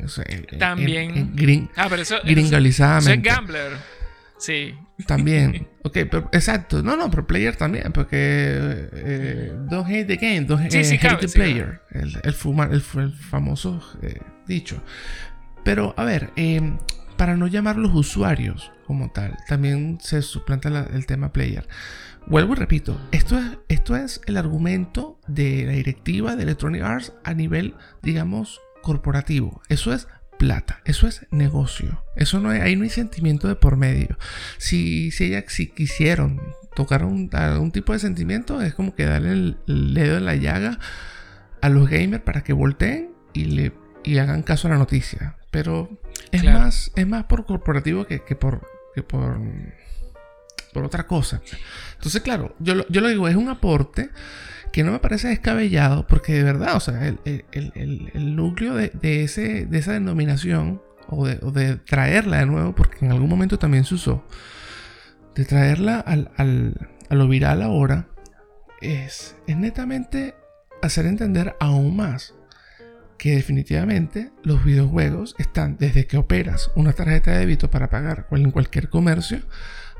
también. 0.58 1.36
En, 1.38 1.70
ah, 1.75 1.88
pero 1.89 2.01
eso, 2.01 2.15
es 2.24 3.22
gambler. 3.22 3.74
Sí. 4.38 4.74
También. 5.05 5.67
ok, 5.84 5.98
pero 6.10 6.29
exacto. 6.32 6.82
No, 6.82 6.96
no, 6.96 7.12
pero 7.12 7.27
player 7.27 7.58
también, 7.58 7.91
porque 7.91 8.17
eh, 8.94 9.53
don't 9.70 9.88
hate 9.88 10.08
the 10.08 10.15
game, 10.15 10.41
don't 10.41 10.62
hate, 10.62 10.72
the 11.20 11.27
player. 11.27 11.82
el, 11.91 12.20
el, 12.24 12.34
famoso 13.13 13.82
eh, 14.01 14.22
dicho. 14.48 14.82
Pero, 15.65 15.94
a 15.98 16.05
ver, 16.05 16.32
eh, 16.38 16.77
para 17.17 17.36
no 17.36 17.48
llamar 17.48 17.75
los 17.75 17.94
usuarios 17.94 18.72
como 18.88 19.12
tal, 19.12 19.38
también 19.48 19.98
se 20.01 20.22
suplanta 20.22 20.70
el 20.94 21.05
tema 21.05 21.34
player. 21.34 21.67
Vuelvo 22.27 22.53
y 22.53 22.55
repito, 22.55 23.00
esto 23.12 23.38
es, 23.38 23.58
esto 23.70 23.96
es 23.96 24.20
el 24.25 24.38
argumento 24.38 25.20
de 25.27 25.63
la 25.65 25.74
directiva 25.74 26.36
de 26.36 26.44
Electronic 26.44 26.82
Arts 26.82 27.13
a 27.24 27.34
nivel, 27.36 27.75
digamos, 28.01 28.62
corporativo. 28.82 29.62
Eso 29.70 29.94
es 29.94 30.08
plata, 30.39 30.82
eso 30.86 31.08
es 31.08 31.27
negocio. 31.29 32.03
Eso 32.15 32.39
no 32.39 32.50
hay, 32.50 32.62
ahí 32.62 32.75
no 32.75 32.84
hay 32.84 32.89
sentimiento 32.89 33.48
de 33.48 33.55
por 33.55 33.77
medio. 33.77 34.17
Si, 34.58 35.12
si 35.12 35.25
ella 35.25 35.44
si 35.48 35.67
quisieron 35.67 36.41
tocar 36.75 37.05
un, 37.05 37.29
algún 37.34 37.72
tipo 37.72 37.94
de 37.94 38.00
sentimiento, 38.00 38.62
es 38.62 38.74
como 38.74 38.96
que 38.96 39.05
darle 39.05 39.32
el, 39.32 39.94
dedo 39.94 40.17
en 40.17 40.25
la 40.25 40.36
llaga 40.36 40.79
a 41.62 41.70
los 41.70 41.88
gamers 41.88 42.24
para 42.24 42.44
que 42.44 42.53
volteen 42.53 43.12
y 43.34 43.46
le 43.46 43.72
y 44.03 44.20
hagan 44.20 44.44
caso 44.44 44.67
a 44.67 44.72
la 44.72 44.77
noticia. 44.77 45.38
Pero 45.51 45.89
es 46.32 46.44
más, 46.44 46.91
es 46.96 47.08
más 47.08 47.25
por 47.25 47.46
corporativo 47.46 48.05
que, 48.05 48.24
que 48.24 48.36
por 48.36 48.67
que 48.94 49.03
por 49.03 49.39
por 50.75 50.84
otra 50.84 51.08
cosa. 51.08 51.41
Entonces, 51.94 52.22
claro, 52.22 52.53
yo 52.60 52.75
lo, 52.75 52.86
yo 52.89 53.00
lo 53.00 53.08
digo, 53.08 53.29
es 53.29 53.38
un 53.38 53.48
aporte 53.48 54.10
que 54.74 54.84
no 54.84 54.91
me 54.91 55.00
parece 55.00 55.29
descabellado, 55.29 56.05
porque 56.05 56.34
de 56.34 56.44
verdad, 56.44 56.75
o 56.75 56.82
sea, 56.82 57.08
el, 57.24 58.36
núcleo 58.36 58.75
de, 58.75 59.24
ese, 59.24 59.65
de 59.65 59.77
esa 59.77 59.94
denominación, 59.94 60.82
o 61.08 61.25
de, 61.25 61.77
traerla 61.77 62.39
de 62.39 62.46
nuevo, 62.46 62.75
porque 62.75 63.05
en 63.05 63.13
algún 63.13 63.29
momento 63.29 63.58
también 63.58 63.86
se 63.86 63.96
usó, 63.96 64.27
de 65.34 65.46
traerla 65.46 66.01
al, 66.01 66.29
a 67.10 67.15
lo 67.15 67.27
viral 67.29 67.62
ahora, 67.62 68.10
es, 68.82 69.38
es 69.48 69.55
netamente 69.55 70.36
hacer 70.82 71.05
entender 71.05 71.55
aún 71.62 71.96
más 71.96 72.34
que 73.17 73.36
definitivamente 73.36 74.34
los 74.44 74.65
videojuegos 74.65 75.36
están 75.38 75.77
desde 75.77 76.05
que 76.05 76.17
operas 76.17 76.70
una 76.75 76.91
tarjeta 76.91 77.32
de 77.32 77.39
débito 77.39 77.70
para 77.70 77.89
pagar 77.89 78.27
en 78.29 78.51
cualquier 78.51 78.89
comercio 78.89 79.39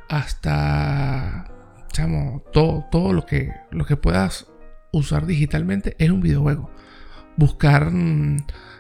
hasta 0.10 1.52
todo, 2.52 2.86
todo 2.92 3.14
lo, 3.14 3.26
que, 3.26 3.52
lo 3.72 3.86
que 3.86 3.96
puedas 3.96 4.48
usar 4.92 5.26
digitalmente 5.26 5.96
es 6.00 6.10
un 6.10 6.22
videojuego. 6.22 6.72
Buscar 7.38 7.92
mm, 7.92 8.38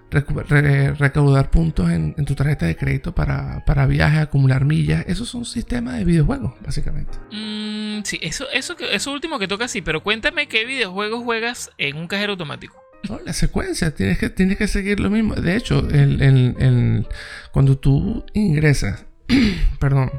recaudar 0.09 1.49
puntos 1.51 1.89
en, 1.89 2.13
tu 2.25 2.35
tarjeta 2.35 2.65
de 2.65 2.75
crédito 2.75 3.13
para, 3.13 3.63
para 3.65 3.85
viajes, 3.85 4.19
acumular 4.19 4.65
millas, 4.65 5.03
esos 5.07 5.27
son 5.27 5.45
sistemas 5.45 5.97
de 5.97 6.05
videojuegos, 6.05 6.53
básicamente. 6.63 7.17
Mm, 7.31 8.03
sí, 8.03 8.19
eso, 8.21 8.45
eso, 8.53 8.75
eso 8.91 9.11
último 9.11 9.39
que 9.39 9.47
toca 9.47 9.67
sí, 9.67 9.81
pero 9.81 10.03
cuéntame 10.03 10.47
qué 10.47 10.65
videojuegos 10.65 11.23
juegas 11.23 11.71
en 11.77 11.97
un 11.97 12.07
cajero 12.07 12.33
automático. 12.33 12.81
la 13.25 13.33
secuencia, 13.33 13.93
tienes 13.93 14.17
que, 14.17 14.29
tienes 14.29 14.57
que 14.57 14.67
seguir 14.67 14.99
lo 14.99 15.09
mismo. 15.09 15.35
De 15.35 15.55
hecho, 15.55 15.87
el, 15.89 17.07
cuando 17.51 17.77
tú 17.77 18.25
ingresas, 18.33 19.05
perdón, 19.79 20.11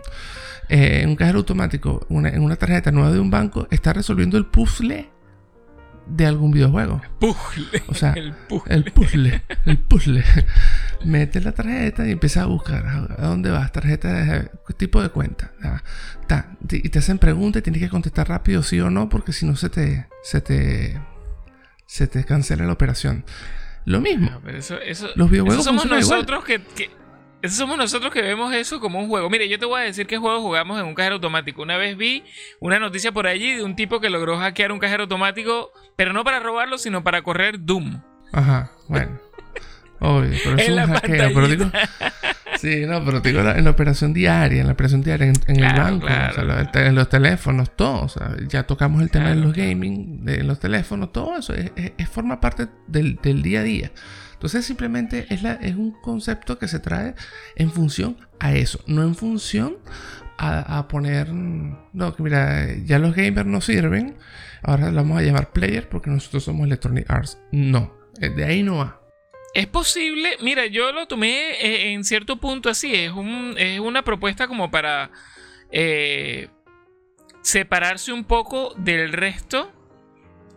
eh, 0.69 1.01
en 1.03 1.11
un 1.11 1.17
cajero 1.17 1.39
automático, 1.39 2.07
en 2.11 2.43
una 2.43 2.57
tarjeta 2.57 2.91
nueva 2.91 3.13
de 3.13 3.21
un 3.21 3.31
banco, 3.31 3.69
está 3.71 3.93
resolviendo 3.93 4.37
el 4.39 4.47
puzzle 4.47 5.11
de 6.07 6.27
algún 6.27 6.51
videojuego. 6.53 7.03
Puzzle. 7.19 7.83
O 7.89 7.95
sea, 7.95 8.13
el 8.13 8.33
puzzle. 8.33 8.75
El 8.75 8.93
puzzle. 8.93 9.43
El 9.65 9.79
puzzle. 9.79 10.25
Mete 11.05 11.41
la 11.41 11.53
tarjeta 11.53 12.07
y 12.07 12.13
empieza 12.13 12.43
a 12.43 12.47
buscar 12.47 12.87
a 12.87 13.27
dónde 13.27 13.51
vas, 13.51 13.73
tarjeta 13.73 14.13
de 14.13 14.51
tipo 14.77 15.03
de 15.03 15.09
cuenta. 15.09 15.53
y 16.71 16.89
te 16.89 16.99
hacen 16.99 17.19
preguntas 17.19 17.61
y 17.61 17.63
tienes 17.63 17.83
que 17.83 17.89
contestar 17.89 18.29
rápido 18.29 18.63
sí 18.63 18.81
o 18.81 18.91
no, 18.91 19.09
porque 19.09 19.33
si 19.33 19.47
no 19.47 19.57
se 19.57 19.69
te, 19.69 20.09
se 20.23 20.41
te, 20.41 21.01
se 21.87 22.07
te 22.07 22.25
cancela 22.25 22.65
la 22.67 22.73
operación. 22.73 23.25
Lo 23.85 24.01
mismo. 24.01 24.41
los 25.15 25.31
videojuegos 25.31 25.65
somos 25.65 25.87
nosotros 25.87 26.45
que 26.45 26.61
eso 27.47 27.57
somos 27.57 27.77
nosotros 27.79 28.13
que 28.13 28.23
vemos 28.23 28.55
eso 28.55 28.81
como 28.81 28.99
un 28.99 29.09
juego. 29.09 29.31
Mire, 29.31 29.49
yo 29.49 29.59
te 29.59 29.67
voy 29.67 29.81
a 29.81 29.85
decir 29.85 30.07
qué 30.07 30.19
juego 30.19 30.41
jugamos 30.41 30.81
en 30.81 30.87
un 30.87 30.95
cajero 30.95 31.17
automático. 31.17 31.63
Una 31.63 31.77
vez 31.77 31.97
vi 31.97 32.25
una 32.61 32.79
noticia 32.79 33.13
por 33.13 33.27
allí 33.27 33.55
de 33.55 33.63
un 33.63 33.77
tipo 33.77 34.01
que 34.01 34.11
logró 34.11 34.39
hackear 34.39 34.73
un 34.73 34.79
cajero 34.79 35.05
automático, 35.05 35.73
pero 35.97 36.13
no 36.13 36.25
para 36.25 36.41
robarlo, 36.41 36.79
sino 36.79 37.03
para 37.03 37.23
correr 37.23 37.65
Doom. 37.65 38.01
Ajá, 38.33 38.73
bueno. 38.89 39.21
Obvio, 40.01 40.39
pero 40.45 40.57
es 40.59 40.69
un 40.69 40.95
hackeo. 40.95 41.31
Pero 41.35 41.49
digo, 41.49 41.71
sí, 42.59 42.85
no, 42.87 43.05
pero 43.05 43.21
digo 43.21 43.41
en 43.41 43.65
la 43.65 43.71
operación 43.71 44.13
diaria, 44.13 44.61
en 44.61 44.67
la 44.67 44.75
operación 44.75 45.03
diaria, 45.03 45.27
en, 45.27 45.65
el 45.65 45.73
banco, 45.75 46.07
en 46.75 46.95
los 46.95 47.09
teléfonos, 47.09 47.75
todo. 47.77 48.03
O 48.03 48.09
sea, 48.09 48.35
ya 48.47 48.65
tocamos 48.65 49.03
el 49.03 49.11
tema 49.11 49.31
de 49.31 49.37
los 49.37 49.55
gaming, 49.55 50.25
de 50.25 50.43
los 50.43 50.61
teléfonos, 50.61 51.13
todo 51.13 51.39
eso. 51.39 51.55
Es, 51.55 52.09
forma 52.09 52.41
parte 52.41 52.69
del, 52.87 53.17
del 53.23 53.43
día 53.43 53.61
a 53.61 53.63
día. 53.63 53.93
Entonces 54.37 54.67
simplemente 54.67 55.27
es, 55.31 55.43
la, 55.43 55.55
es 55.55 55.75
un 55.77 55.93
concepto 55.93 56.59
que 56.59 56.69
se 56.69 56.79
trae 56.79 57.15
en 57.55 57.71
función 57.73 58.19
a 58.39 58.53
eso, 58.53 58.81
no 58.87 59.03
en 59.03 59.15
función 59.15 59.79
a, 60.39 60.87
poner, 60.89 61.29
no, 61.33 62.15
que 62.15 62.23
mira, 62.23 62.67
ya 62.85 62.99
los 62.99 63.15
gamers 63.15 63.47
no 63.47 63.63
sirven, 63.63 64.19
ahora 64.63 64.91
lo 64.91 64.97
vamos 64.97 65.19
a 65.19 65.23
llamar 65.23 65.51
player 65.53 65.89
porque 65.89 66.11
nosotros 66.11 66.45
somos 66.45 66.67
Electronic 66.67 67.11
Arts. 67.11 67.39
No, 67.51 67.97
eh, 68.21 68.29
de 68.29 68.45
ahí 68.45 68.63
no 68.63 68.77
va. 68.77 69.01
Es 69.55 69.67
posible, 69.67 70.37
mira, 70.43 70.67
yo 70.67 70.93
lo 70.93 71.07
tomé 71.07 71.53
eh, 71.53 71.93
en 71.93 72.05
cierto 72.05 72.37
punto 72.37 72.69
así, 72.69 72.95
es, 72.95 73.13
un, 73.13 73.55
es 73.57 73.81
una 73.81 74.03
propuesta 74.03 74.47
como 74.49 74.71
para 74.71 75.11
eh, 75.73 76.49
separarse 77.41 78.13
un 78.13 78.25
poco 78.25 78.75
del 78.77 79.15
resto 79.15 79.73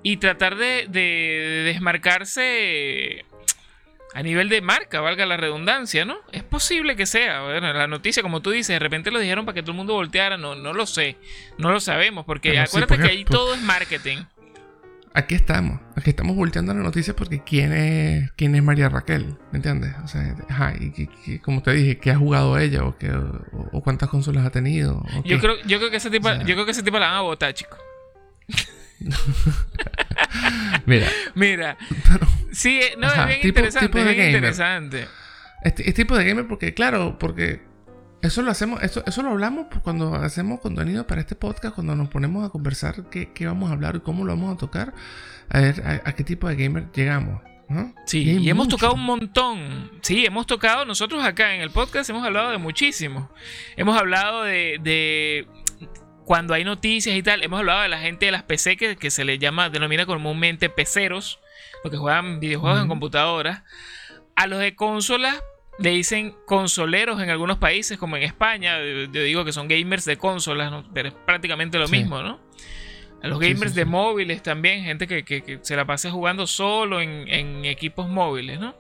y 0.04 0.18
tratar 0.18 0.58
de, 0.58 0.88
de 0.90 1.64
desmarcarse 1.64 3.24
a 4.14 4.24
nivel 4.24 4.50
de 4.50 4.62
marca, 4.62 5.02
valga 5.02 5.26
la 5.26 5.38
redundancia, 5.38 6.04
¿no? 6.04 6.18
Es 6.32 6.44
posible 6.44 6.96
que 6.96 7.06
sea. 7.06 7.44
Bueno, 7.44 7.72
la 7.74 7.88
noticia, 7.88 8.24
como 8.24 8.42
tú 8.42 8.52
dices, 8.52 8.70
de 8.70 8.80
repente 8.80 9.12
lo 9.12 9.20
dijeron 9.20 9.46
para 9.46 9.54
que 9.54 9.62
todo 9.62 9.72
el 9.72 9.78
mundo 9.78 9.94
volteara. 9.94 10.38
No, 10.38 10.56
no 10.56 10.74
lo 10.74 10.86
sé. 10.86 11.18
No 11.58 11.72
lo 11.72 11.80
sabemos. 11.80 12.26
Porque 12.26 12.60
acuérdate 12.60 12.98
que 12.98 13.08
ahí 13.08 13.26
todo 13.26 13.54
es 13.54 13.62
marketing. 13.62 14.18
Aquí 15.14 15.36
estamos. 15.36 15.80
Aquí 15.96 16.12
estamos 16.12 16.36
volteando 16.36 16.74
la 16.74 16.82
noticia 16.82 17.16
porque 17.16 17.44
quién 17.44 17.74
es, 17.74 18.32
quién 18.34 18.56
es 18.56 18.64
María 18.64 18.90
Raquel. 18.90 19.38
¿Me 19.52 19.58
entiendes? 19.58 19.94
O 20.04 20.08
sea, 20.08 20.36
ajá, 20.50 20.74
y, 20.80 21.40
como 21.40 21.62
te 21.62 21.74
dije, 21.74 21.98
¿qué 21.98 22.12
ha 22.12 22.16
jugado 22.16 22.58
ella? 22.58 22.84
¿O, 22.86 22.98
qué, 22.98 23.12
o, 23.12 23.82
cuántas 23.82 24.10
consolas 24.10 24.46
ha 24.46 24.52
tenido? 24.52 25.04
yo, 25.24 25.40
creo, 25.40 25.56
yo 25.66 25.80
creo 25.80 25.90
que 25.90 25.98
ese 25.98 26.10
tipo, 26.10 26.30
yo 26.32 26.54
creo 26.54 26.66
que 26.66 26.72
ese 26.72 26.84
tipo 26.84 27.00
la 27.00 27.08
van 27.08 27.16
a 27.18 27.22
votar, 27.22 27.54
chico. 27.54 27.78
Mira. 30.86 31.08
Mira. 31.36 31.78
sí, 32.52 32.82
no, 32.98 33.08
es 33.08 33.28
bien 33.28 33.40
interesante. 33.44 34.28
interesante. 34.28 35.08
Este, 35.64 35.92
tipo 35.94 36.18
de 36.18 36.26
gamer, 36.26 36.48
porque, 36.48 36.74
claro, 36.74 37.18
porque 37.20 37.62
eso 38.22 38.42
lo 38.42 38.52
hacemos, 38.52 38.82
eso, 38.84 39.04
eso 39.06 39.24
lo 39.24 39.30
hablamos 39.30 39.68
cuando 39.84 40.16
hacemos 40.16 40.60
contenido 40.60 41.06
para 41.08 41.22
este 41.22 41.36
podcast, 41.36 41.76
cuando 41.76 41.96
nos 41.96 42.10
ponemos 42.10 42.46
a 42.46 42.50
conversar 42.50 43.10
qué, 43.10 43.32
qué 43.34 43.46
vamos 43.46 43.70
a 43.70 43.74
hablar 43.74 43.96
y 43.98 44.00
cómo 44.00 44.26
lo 44.26 44.36
vamos 44.36 44.54
a 44.56 44.58
tocar, 44.58 44.94
a 45.50 45.60
ver 45.60 46.02
a, 46.06 46.14
qué 46.14 46.24
tipo 46.24 46.48
de 46.48 46.56
gamer 46.56 46.92
llegamos. 46.94 47.42
Sí, 48.06 48.24
y, 48.24 48.50
hemos 48.50 48.68
tocado 48.68 48.94
un 48.94 49.04
montón. 49.04 49.92
Sí, 50.02 50.26
hemos 50.26 50.48
tocado, 50.48 50.86
nosotros 50.86 51.24
acá 51.24 51.54
en 51.54 51.62
el 51.62 51.70
podcast 51.70 52.10
hemos 52.10 52.26
hablado 52.26 52.50
de 52.50 52.58
muchísimo. 52.58 53.30
Hemos 53.78 53.96
hablado 53.96 54.44
de, 54.44 55.48
cuando 56.30 56.54
hay 56.54 56.64
noticias 56.64 57.16
y 57.16 57.24
tal, 57.24 57.42
hemos 57.42 57.58
hablado 57.58 57.82
de 57.82 57.90
la 57.90 57.98
gente 57.98 58.28
de 58.28 58.32
las 58.32 58.44
PC 58.44 58.78
que, 58.78 58.98
que 58.98 59.10
se 59.10 59.26
le 59.26 59.40
llama, 59.40 59.72
denomina 59.72 60.06
comúnmente 60.06 60.70
peceros, 60.70 61.40
los 61.84 61.90
que 61.90 61.98
juegan 61.98 62.40
videojuegos 62.40 62.84
en 62.84 62.88
computadoras. 62.88 63.64
A 64.36 64.46
los 64.46 64.60
de 64.60 64.76
consolas 64.76 65.42
le 65.80 65.90
dicen 65.90 66.36
consoleros 66.46 67.20
en 67.20 67.32
algunos 67.32 67.58
países, 67.58 67.98
como 67.98 68.16
en 68.16 68.22
España. 68.22 68.78
Yo 68.78 69.24
digo 69.24 69.44
que 69.44 69.52
son 69.52 69.68
gamers 69.68 70.06
de 70.06 70.18
consolas, 70.20 70.72
pero 70.94 71.10
es 71.10 71.16
prácticamente 71.16 71.80
lo 71.80 71.88
mismo, 71.88 72.22
¿no? 72.22 72.40
A 73.24 73.28
los 73.28 73.40
gamers 73.40 73.74
de 73.74 73.86
móviles 73.86 74.44
también, 74.44 74.84
gente 74.84 75.08
que, 75.08 75.60
se 75.64 75.76
la 75.76 75.86
pase 75.86 76.12
jugando 76.12 76.46
solo 76.46 77.02
en, 77.02 77.66
equipos 77.66 78.08
móviles, 78.08 78.60
¿no? 78.60 78.76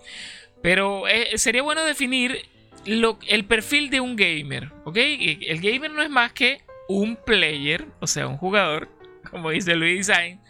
Pero 0.61 1.07
eh, 1.07 1.35
sería 1.39 1.63
bueno 1.63 1.83
definir 1.83 2.47
lo, 2.85 3.17
el 3.27 3.45
perfil 3.45 3.89
de 3.89 4.01
un 4.01 4.15
gamer, 4.15 4.71
¿ok? 4.85 4.97
El 4.97 5.61
gamer 5.61 5.89
no 5.89 6.03
es 6.03 6.11
más 6.11 6.31
que 6.31 6.68
un 6.89 7.15
player, 7.15 7.86
o 8.01 8.08
sea, 8.08 8.27
un 8.27 8.38
jugador, 8.38 8.89
como 9.29 9.51
dice 9.51 9.75
Luis 9.75 10.08
Design, 10.08 10.41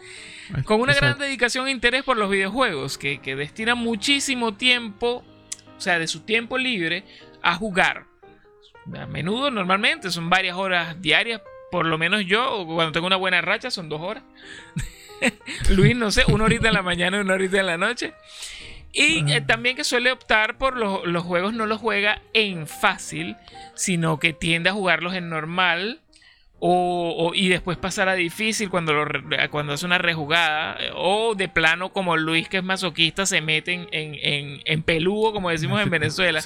con 0.64 0.82
una 0.82 0.96
gran 0.96 1.20
dedicación 1.20 1.68
e 1.68 1.72
interés 1.72 2.04
por 2.04 2.18
los 2.18 2.32
videojuegos, 2.32 2.98
que, 2.98 3.20
que 3.20 3.36
destina 3.36 3.76
muchísimo 3.76 4.56
tiempo, 4.56 5.24
o 5.78 5.82
sea, 5.82 6.00
de 6.00 6.08
su 6.08 6.22
tiempo 6.22 6.58
libre, 6.58 7.04
a 7.44 7.56
jugar. 7.56 8.06
A 8.98 9.06
menudo, 9.06 9.52
normalmente, 9.52 10.10
son 10.10 10.30
varias 10.30 10.56
horas 10.56 11.00
diarias 11.02 11.42
por 11.72 11.86
lo 11.86 11.98
menos 11.98 12.26
yo, 12.26 12.66
cuando 12.66 12.92
tengo 12.92 13.08
una 13.08 13.16
buena 13.16 13.42
racha, 13.42 13.70
son 13.70 13.90
dos 13.90 14.02
horas. 14.02 14.24
Luis, 15.70 15.96
no 15.96 16.10
sé, 16.10 16.24
una 16.28 16.46
horita 16.46 16.70
en 16.70 16.74
la 16.74 16.82
mañana 16.82 17.18
y 17.18 17.22
una 17.22 17.36
horita 17.36 17.60
en 17.60 17.66
la 17.68 17.78
noche. 17.78 18.14
Y 18.92 19.32
eh, 19.32 19.42
también 19.42 19.76
que 19.76 19.84
suele 19.84 20.12
optar 20.12 20.58
por 20.58 20.76
los, 20.76 21.06
los, 21.06 21.24
juegos, 21.24 21.54
no 21.54 21.68
los 21.68 21.80
juega 21.80 22.24
en 22.34 22.66
fácil, 22.66 23.36
sino 23.76 24.18
que 24.20 24.34
tiende 24.34 24.70
a 24.70 24.74
jugarlos 24.74 25.14
en 25.14 25.30
normal 25.30 26.02
o, 26.62 27.32
y 27.34 27.48
después 27.48 27.78
pasar 27.78 28.10
a 28.10 28.16
difícil 28.16 28.70
cuando, 28.70 28.94
lo, 28.94 29.06
cuando 29.50 29.74
hace 29.74 29.86
una 29.86 29.98
rejugada. 29.98 30.78
O 30.96 31.36
de 31.36 31.48
plano, 31.48 31.90
como 31.94 32.18
Luis, 32.18 32.50
que 32.50 32.58
es 32.58 32.64
masoquista, 32.64 33.26
se 33.26 33.42
mete 33.42 33.74
en, 33.74 33.88
en, 33.92 34.60
en, 34.66 34.84
peludo, 34.84 35.32
como 35.32 35.50
decimos 35.50 35.82
en 35.82 35.90
Venezuela. 35.90 36.42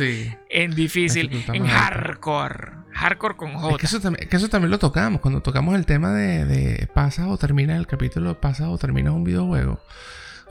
En 0.50 0.76
difícil, 0.76 1.44
en 1.52 1.66
hardcore. 1.66 2.84
Hardcore 2.92 3.36
con 3.36 3.54
J. 3.54 3.78
que, 3.78 3.86
eso 3.88 4.00
también, 4.00 4.30
que 4.30 4.36
eso 4.36 4.50
también 4.50 4.70
lo 4.70 4.78
tocamos. 4.78 5.20
Cuando 5.20 5.42
tocamos 5.42 5.76
el 5.76 5.86
tema 5.88 6.14
de, 6.14 6.46
de 6.46 6.88
pasas 6.94 7.26
o 7.28 7.38
terminas 7.38 7.80
el 7.80 7.88
capítulo, 7.88 8.40
pasas 8.40 8.68
o 8.68 8.78
terminas 8.78 9.14
un 9.14 9.24
videojuego 9.24 9.80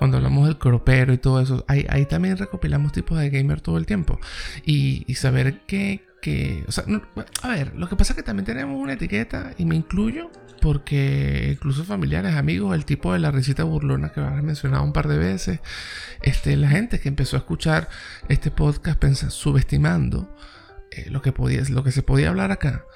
cuando 0.02 0.16
hablamos 0.16 0.47
del 0.47 0.59
cropero 0.59 1.12
y 1.12 1.18
todo 1.18 1.40
eso, 1.40 1.64
ahí, 1.68 2.06
también 2.06 2.37
recopilamos 2.37 2.90
tipos 2.90 3.21
de 3.21 3.30
gamer 3.30 3.61
todo 3.61 3.78
el 3.78 3.87
tiempo. 3.87 4.18
Y, 4.66 5.04
y 5.06 5.14
saber 5.14 5.61
que, 5.61 6.02
o 6.66 6.73
sea, 6.73 6.82
a 7.42 7.49
ver, 7.50 7.76
lo 7.76 7.88
que 7.88 7.94
pasa 7.94 8.12
es 8.12 8.16
que 8.16 8.25
también 8.25 8.44
tenemos 8.44 8.82
una 8.82 8.94
etiqueta, 8.94 9.52
y 9.59 9.64
me 9.64 9.76
incluyo, 9.76 10.28
porque 10.61 11.50
incluso 11.52 11.85
familiares, 11.85 12.35
amigos, 12.35 12.75
el 12.75 12.85
tipo 12.85 13.12
de 13.12 13.21
la 13.21 13.30
risita 13.30 13.62
burlona 13.62 14.11
que 14.11 14.18
has 14.18 14.42
mencionado 14.42 14.82
un 14.82 14.92
par 14.92 15.06
de 15.06 15.18
veces, 15.18 15.61
este, 16.23 16.56
la 16.56 16.68
gente 16.68 16.99
que 16.99 17.09
empezó 17.09 17.37
a 17.37 17.38
escuchar 17.38 17.88
este 18.28 18.50
podcast 18.50 18.99
pensa, 18.99 19.30
subestimando 19.30 20.37
eh, 20.90 21.11
lo, 21.11 21.23
que 21.23 21.30
podía, 21.30 21.62
lo 21.71 21.85
que 21.85 21.92
se 21.92 22.02
podía 22.02 22.30
hablar 22.30 22.50
acá, 22.50 22.87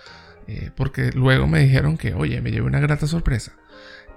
eh, 0.48 0.72
porque 0.74 1.12
luego 1.12 1.46
me 1.46 1.60
dijeron 1.60 1.98
que, 1.98 2.14
oye, 2.14 2.40
me 2.40 2.50
llevé 2.50 2.66
una 2.66 2.80
grata 2.80 3.06
sorpresa. 3.06 3.52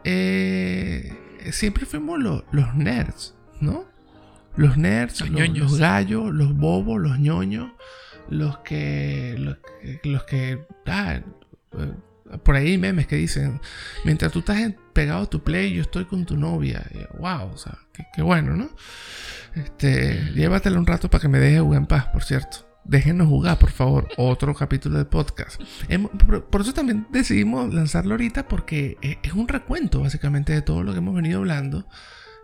Eh, 0.04 1.29
siempre 1.52 1.86
fuimos 1.86 2.20
los 2.20 2.76
nerds, 2.76 3.36
¿no? 3.62 3.86
Los 4.56 4.78
nerds, 4.78 5.30
los 5.30 5.78
gallos, 5.78 6.34
los 6.34 6.56
bobos, 6.56 7.00
los 7.00 7.20
ñoños 7.20 7.72
los 8.30 8.60
que, 8.60 9.36
los, 10.04 10.24
que, 10.26 10.66
ah, 10.86 11.20
por 12.44 12.56
ahí 12.56 12.78
memes 12.78 13.08
que 13.08 13.16
dicen, 13.16 13.60
mientras 14.06 14.32
tú 14.32 14.40
estás 14.40 14.74
pegado 14.94 15.24
a 15.24 15.30
tu 15.30 15.44
play, 15.44 15.74
yo 15.74 15.82
estoy 15.82 16.06
con 16.06 16.26
tu 16.26 16.38
novia. 16.38 16.86
wow, 17.18 17.52
o 17.52 17.58
sea, 17.58 17.78
qué, 18.14 18.22
bueno, 18.22 18.56
¿no? 18.56 18.70
Este, 19.56 20.32
llévatelo 20.36 20.80
un 20.80 20.86
rato 20.86 21.10
para 21.10 21.22
que 21.22 21.28
me 21.28 21.40
deje 21.40 21.60
jugar 21.60 21.82
en 21.82 21.88
paz, 21.88 22.06
por 22.08 22.24
cierto. 22.24 22.69
Déjenos 22.90 23.28
jugar, 23.28 23.60
por 23.60 23.70
favor. 23.70 24.08
Otro 24.18 24.56
capítulo 24.56 24.98
de 24.98 25.06
podcast. 25.06 25.62
Por 26.50 26.62
eso 26.62 26.74
también 26.74 27.06
decidimos 27.12 27.72
lanzarlo 27.72 28.16
ahorita 28.16 28.48
porque 28.48 28.98
e, 29.04 29.20
es 29.22 29.34
un 29.34 29.48
recuento 29.48 30.02
básicamente 30.02 30.54
de 30.54 30.64
todo 30.64 30.82
lo 30.82 30.92
que 30.92 30.98
hemos 30.98 31.14
venido 31.14 31.38
hablando. 31.38 31.88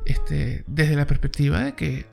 Este, 0.06 0.64
desde 0.68 0.96
la 0.96 1.08
perspectiva 1.08 1.64
de 1.64 1.74
que 1.74 2.06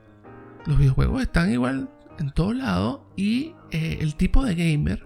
los 0.65 0.79
videojuegos 0.79 1.21
están 1.21 1.51
igual 1.51 1.91
en 2.17 2.31
todo 2.31 2.53
lado 2.53 3.07
y 3.15 3.53
eh, 3.69 3.99
el 4.01 4.15
tipo 4.15 4.43
de 4.43 4.55
gamer, 4.55 5.05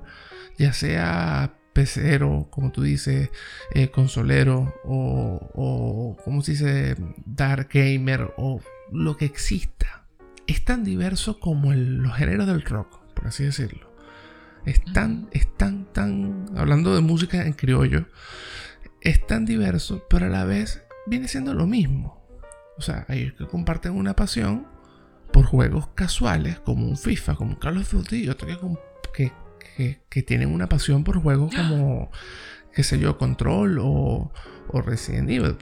ya 0.57 0.71
sea 0.71 1.59
pecero, 1.73 2.47
como 2.49 2.71
tú 2.71 2.83
dices, 2.83 3.29
eh, 3.73 3.89
consolero 3.89 4.73
o, 4.85 5.51
o, 5.53 6.17
como 6.23 6.41
se 6.43 6.53
dice, 6.53 6.95
dark 7.25 7.67
gamer 7.73 8.33
o 8.37 8.61
lo 8.93 9.17
que 9.17 9.25
exista, 9.25 10.05
es 10.47 10.63
tan 10.63 10.85
diverso 10.85 11.41
como 11.41 11.73
los 11.73 12.15
géneros 12.15 12.47
del 12.47 12.61
rock, 12.61 12.96
por 13.17 13.27
así 13.27 13.43
decirlo. 13.43 13.91
Es 14.65 14.83
tan, 14.93 15.27
es 15.31 15.47
tan, 15.57 15.85
tan, 15.91 16.45
hablando 16.55 16.93
de 16.93 17.01
música 17.01 17.45
en 17.45 17.53
criollo, 17.53 18.05
es 19.01 19.25
tan 19.25 19.45
diverso, 19.45 20.05
pero 20.09 20.27
a 20.27 20.29
la 20.29 20.45
vez 20.45 20.83
viene 21.07 21.27
siendo 21.27 21.53
lo 21.53 21.65
mismo. 21.65 22.21
O 22.77 22.81
sea, 22.81 23.05
hay 23.07 23.31
que 23.31 23.47
comparten 23.47 23.93
una 23.93 24.15
pasión 24.15 24.67
por 25.31 25.45
juegos 25.45 25.87
casuales 25.95 26.59
como 26.59 26.85
un 26.85 26.97
FIFA, 26.97 27.35
como 27.35 27.51
un 27.51 27.55
Call 27.55 27.77
of 27.77 27.91
Duty 27.91 28.25
y 28.25 28.29
otros 28.29 28.57
que, 29.13 29.31
que, 30.09 30.23
tienen 30.23 30.53
una 30.53 30.69
pasión 30.69 31.03
por 31.03 31.21
juegos 31.21 31.55
como, 31.55 32.11
qué 32.73 32.83
sé 32.83 32.99
yo, 32.99 33.17
Control 33.17 33.79
o, 33.79 34.31
o 34.67 34.81
Resident 34.81 35.29
Evil. 35.29 35.55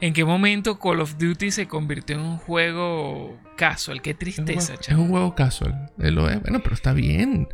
¿En 0.00 0.12
qué 0.12 0.24
momento 0.24 0.78
Call 0.78 1.00
of 1.00 1.16
Duty 1.18 1.50
se 1.50 1.66
convirtió 1.66 2.16
en 2.16 2.22
un 2.22 2.38
juego 2.38 3.38
casual? 3.56 4.02
Qué 4.02 4.14
tristeza, 4.14 4.74
Es 4.74 4.88
un 4.88 5.08
juego, 5.08 5.34
casual. 5.34 5.90
Bueno, 5.96 6.60
pero 6.62 6.74
está 6.74 6.92
bien. 6.92 7.48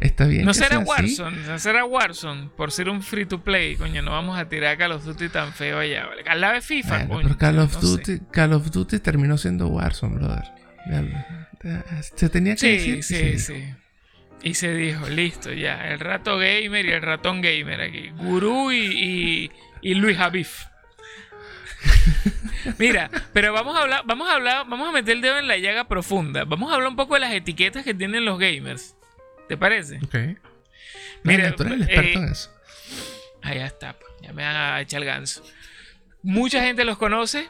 Está 0.00 0.26
bien. 0.26 0.44
No 0.44 0.54
será 0.54 0.80
Warzone, 0.80 1.36
no 1.46 1.58
será 1.58 1.84
Warzone 1.84 2.50
por 2.56 2.72
ser 2.72 2.88
un 2.88 3.02
free 3.02 3.26
to 3.26 3.42
play. 3.42 3.76
Coño, 3.76 4.02
no 4.02 4.10
vamos 4.10 4.38
a 4.38 4.48
tirar 4.48 4.76
Call 4.76 4.92
of 4.92 5.04
Duty 5.04 5.28
tan 5.28 5.52
feo 5.52 5.78
allá. 5.78 6.06
Al 6.26 6.40
lado 6.40 6.54
de 6.54 6.60
FIFA, 6.60 7.06
coño. 7.06 7.22
Pero 7.22 7.38
Call 7.38 7.58
of, 7.60 7.80
Duty, 7.80 8.20
Call 8.30 8.52
of 8.52 8.70
Duty 8.70 8.98
terminó 8.98 9.38
siendo 9.38 9.68
Warzone, 9.68 10.16
brother. 10.16 10.44
Se 12.16 12.28
tenía 12.28 12.56
que 12.56 12.72
decir. 12.72 13.02
Sí, 13.02 13.38
sí, 13.38 13.38
sí. 13.38 13.74
Y 14.42 14.54
se 14.54 14.74
dijo, 14.74 15.08
listo, 15.08 15.52
ya. 15.52 15.88
El 15.88 16.00
rato 16.00 16.36
gamer 16.36 16.84
y 16.84 16.90
el 16.90 17.00
ratón 17.00 17.40
gamer 17.40 17.80
aquí. 17.80 18.10
Gurú 18.10 18.72
y, 18.72 19.50
y, 19.80 19.94
Luis 19.94 20.18
Javif. 20.18 20.66
Mira, 22.78 23.10
pero 23.32 23.52
vamos 23.52 23.76
a 23.76 23.82
hablar, 23.82 24.02
vamos 24.04 24.28
a 24.28 24.34
hablar, 24.34 24.66
vamos 24.68 24.88
a 24.88 24.92
meter 24.92 25.16
el 25.16 25.20
dedo 25.20 25.38
en 25.38 25.48
la 25.48 25.58
llaga 25.58 25.86
profunda. 25.86 26.44
Vamos 26.44 26.70
a 26.70 26.74
hablar 26.74 26.88
un 26.88 26.96
poco 26.96 27.14
de 27.14 27.20
las 27.20 27.32
etiquetas 27.32 27.84
que 27.84 27.94
tienen 27.94 28.24
los 28.24 28.38
gamers. 28.38 28.96
¿Te 29.48 29.56
parece? 29.56 29.98
Ok. 30.04 30.14
Mira, 31.22 31.54
tú 31.54 31.64
eres 31.64 31.74
el 31.74 31.82
experto 31.82 32.18
en 32.18 32.28
eh, 32.28 32.32
eso. 32.32 32.50
Ahí 33.42 33.58
está, 33.58 33.92
pues, 33.94 34.10
ya 34.22 34.32
me 34.32 34.44
ha 34.44 34.80
echado 34.80 35.02
el 35.02 35.08
ganso. 35.08 35.42
Mucha 36.22 36.62
gente 36.62 36.84
los 36.84 36.96
conoce, 36.96 37.48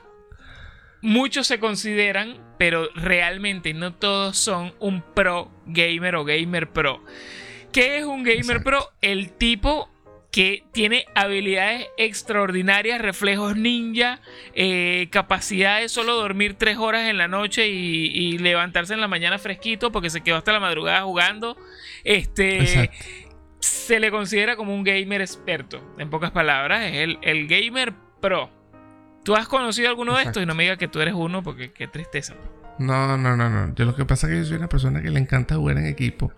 muchos 1.02 1.46
se 1.46 1.60
consideran, 1.60 2.38
pero 2.58 2.88
realmente 2.94 3.74
no 3.74 3.94
todos 3.94 4.36
son 4.36 4.74
un 4.80 5.02
pro 5.02 5.52
gamer 5.66 6.16
o 6.16 6.24
gamer 6.24 6.70
pro. 6.70 7.04
¿Qué 7.72 7.98
es 7.98 8.04
un 8.04 8.24
gamer 8.24 8.62
pro? 8.62 8.92
El 9.00 9.32
tipo 9.32 9.90
que 10.34 10.64
tiene 10.72 11.06
habilidades 11.14 11.86
extraordinarias, 11.96 13.00
reflejos 13.00 13.56
ninja, 13.56 14.20
eh, 14.52 15.06
capacidad 15.12 15.78
de 15.78 15.88
solo 15.88 16.16
dormir 16.16 16.56
tres 16.58 16.76
horas 16.76 17.08
en 17.08 17.18
la 17.18 17.28
noche 17.28 17.68
y, 17.68 18.36
levantarse 18.38 18.94
en 18.94 19.00
la 19.00 19.06
mañana 19.06 19.38
fresquito 19.38 19.92
porque 19.92 20.10
se 20.10 20.22
quedó 20.22 20.34
hasta 20.34 20.52
la 20.52 20.58
madrugada 20.58 21.02
jugando. 21.02 21.56
Este 22.02 22.90
se 23.60 24.00
le 24.00 24.10
considera 24.10 24.56
como 24.56 24.74
un 24.74 24.82
gamer 24.82 25.20
experto. 25.20 25.94
En 25.98 26.10
pocas 26.10 26.32
palabras, 26.32 26.82
es 26.82 26.96
el, 26.96 27.18
el 27.22 27.46
gamer 27.46 27.92
pro. 28.20 28.50
¿Tú 29.22 29.36
has 29.36 29.46
conocido 29.46 29.88
alguno 29.88 30.16
de 30.16 30.24
estos? 30.24 30.42
Y 30.42 30.46
no 30.46 30.56
me 30.56 30.64
digas 30.64 30.78
que 30.78 30.88
tú 30.88 31.00
eres 31.00 31.14
uno 31.14 31.44
porque 31.44 31.70
qué 31.70 31.86
tristeza. 31.86 32.34
No, 32.80 33.16
no, 33.16 33.36
no, 33.36 33.48
no. 33.48 33.72
Yo 33.76 33.84
lo 33.84 33.94
que 33.94 34.04
pasa 34.04 34.26
es 34.26 34.32
que 34.32 34.38
yo 34.40 34.44
soy 34.46 34.56
una 34.56 34.68
persona 34.68 35.00
que 35.00 35.10
le 35.10 35.20
encanta 35.20 35.54
jugar 35.54 35.78
en 35.78 35.86
equipo. 35.86 36.32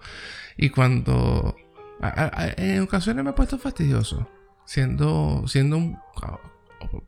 Y 0.58 0.68
cuando... 0.68 1.56
en 2.00 2.82
ocasiones 2.82 3.24
me 3.24 3.30
he 3.30 3.34
puesto 3.34 3.58
fastidioso. 3.58 4.28
Siendo... 4.64 5.44
Siendo 5.46 5.76
un... 5.76 5.98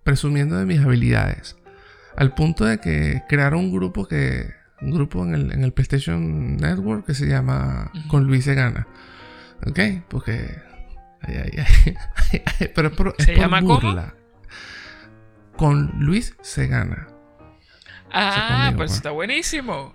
Presumiendo 0.02 0.56
de 0.56 0.64
mis 0.64 0.80
habilidades. 0.80 1.56
Al 2.16 2.34
punto 2.34 2.64
de 2.64 2.78
que 2.78 3.22
crearon 3.28 3.60
un 3.60 3.72
grupo 3.72 4.06
que... 4.06 4.50
Un 4.80 4.92
grupo 4.92 5.24
en 5.24 5.34
el, 5.34 5.52
en 5.52 5.64
el 5.64 5.72
PlayStation 5.72 6.56
Network 6.56 7.04
que 7.04 7.14
se 7.14 7.26
llama 7.26 7.90
Con 8.08 8.24
Luis 8.26 8.44
se 8.44 8.54
gana. 8.54 8.86
¿Ok? 9.66 9.80
Porque... 10.08 10.56
pero, 12.74 13.14
¿Se 13.18 13.34
llama 13.34 13.60
burla 13.60 14.14
con 15.58 15.90
Luis 15.98 16.36
se 16.40 16.68
gana. 16.68 17.08
Ah, 18.12 18.72
pues 18.76 18.92
está 18.92 19.10
buenísimo. 19.10 19.92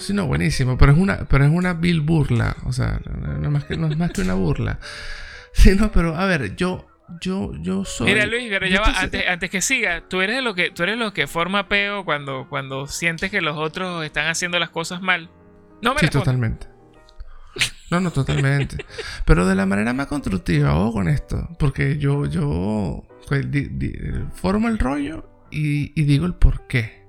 Sí, 0.00 0.12
no, 0.12 0.26
buenísimo, 0.26 0.76
pero 0.76 0.92
es 0.92 0.98
una, 0.98 1.24
pero 1.28 1.44
es 1.44 1.50
una 1.50 1.74
vil 1.74 2.00
burla, 2.00 2.56
o 2.64 2.72
sea, 2.72 3.00
no 3.04 3.42
es 3.42 3.50
más 3.50 3.64
que, 3.64 3.76
no 3.76 3.86
es 3.88 3.96
más 3.96 4.10
que 4.10 4.22
una 4.22 4.34
burla. 4.34 4.78
Sí, 5.52 5.74
no, 5.74 5.90
pero 5.90 6.14
a 6.14 6.26
ver, 6.26 6.54
yo, 6.54 6.86
yo, 7.20 7.52
yo 7.60 7.84
soy. 7.84 8.06
Mira, 8.06 8.24
Luis, 8.24 8.46
pero 8.48 8.68
ya 8.68 8.80
va, 8.80 8.94
antes, 9.00 9.50
que 9.50 9.60
siga, 9.60 10.04
tú 10.08 10.20
eres 10.20 10.44
lo 10.44 10.54
que, 10.54 10.70
tú 10.70 10.84
eres 10.84 10.96
lo 10.96 11.12
que 11.12 11.26
forma 11.26 11.68
peo 11.68 12.04
cuando, 12.04 12.46
cuando 12.48 12.86
sientes 12.86 13.32
que 13.32 13.40
los 13.40 13.56
otros 13.56 14.04
están 14.04 14.28
haciendo 14.28 14.60
las 14.60 14.70
cosas 14.70 15.02
mal. 15.02 15.28
No 15.82 15.94
me 15.94 16.00
Sí, 16.00 16.06
totalmente. 16.06 16.68
No, 17.90 18.00
no, 18.00 18.12
totalmente. 18.12 18.84
Pero 19.24 19.46
de 19.46 19.56
la 19.56 19.66
manera 19.66 19.92
más 19.92 20.06
constructiva, 20.06 20.76
ojo 20.76 20.92
con 20.92 21.08
esto. 21.08 21.48
Porque 21.58 21.98
yo, 21.98 22.26
yo 22.26 23.04
pues, 23.28 23.46
formo 24.34 24.68
el 24.68 24.78
rollo 24.78 25.28
y, 25.50 26.00
digo 26.02 26.26
el 26.26 26.34
por 26.34 26.66
qué. 26.68 26.99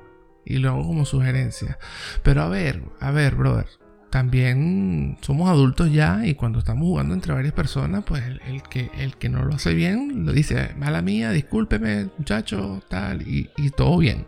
Y 0.45 0.58
lo 0.58 0.69
hago 0.69 0.86
como 0.86 1.06
sugerencia. 1.06 1.77
Pero 2.23 2.41
a 2.41 2.49
ver, 2.49 2.82
a 2.99 3.12
ver, 3.12 3.36
brother. 3.36 3.67
También 4.10 5.17
somos 5.21 5.49
adultos 5.49 5.91
ya 5.91 6.25
y 6.25 6.36
cuando 6.36 6.60
estamos 6.60 6.84
jugando 6.84 7.13
entre 7.13 7.32
varias 7.32 7.54
personas, 7.54 8.04
pues 8.04 8.23
el, 8.45 8.62
que, 8.63 8.91
el 8.97 9.15
que 9.15 9.30
no 9.30 9.45
lo 9.45 9.56
hace 9.56 9.73
bien 9.73 10.25
lo 10.25 10.34
dice, 10.34 10.71
mala 10.75 11.01
mía, 11.01 11.32
discúlpeme, 11.32 12.10
muchacho, 12.17 12.84
tal, 12.89 13.21
y, 13.21 13.49
y 13.56 13.69
todo 13.69 13.97
bien. 13.97 14.25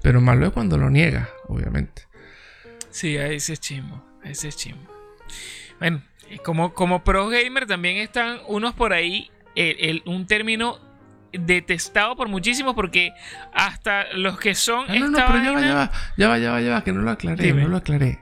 Pero 0.00 0.20
malo 0.20 0.46
es 0.46 0.52
cuando 0.52 0.78
lo 0.78 0.90
niega, 0.90 1.28
obviamente. 1.48 2.02
Sí, 2.90 3.16
ese 3.16 3.54
es 3.54 3.60
chimo, 3.60 4.04
ese 4.22 4.48
es 4.48 4.56
chimo. 4.56 4.80
Bueno, 5.80 6.02
como, 6.44 6.74
como 6.74 7.02
pro 7.02 7.28
gamer 7.28 7.66
también 7.66 7.96
están 7.96 8.38
unos 8.46 8.74
por 8.74 8.92
ahí, 8.92 9.30
el, 9.54 10.02
un 10.06 10.26
término 10.26 10.78
detestado 11.32 12.16
por 12.16 12.28
muchísimos 12.28 12.74
porque 12.74 13.12
hasta 13.52 14.12
los 14.14 14.38
que 14.38 14.54
son... 14.54 14.86
Ah, 14.88 14.94
no, 14.98 15.08
no, 15.08 15.18
pero 15.26 15.42
ya 15.42 15.52
va, 15.52 15.60
ya 15.60 15.74
va, 15.74 15.90
ya 16.16 16.28
va, 16.28 16.38
ya 16.38 16.50
va, 16.52 16.60
ya 16.60 16.70
va, 16.72 16.84
que 16.84 16.92
no 16.92 17.02
lo 17.02 17.10
aclaré, 17.10 17.52
no 17.52 17.68
lo 17.68 17.76
aclaré. 17.76 18.20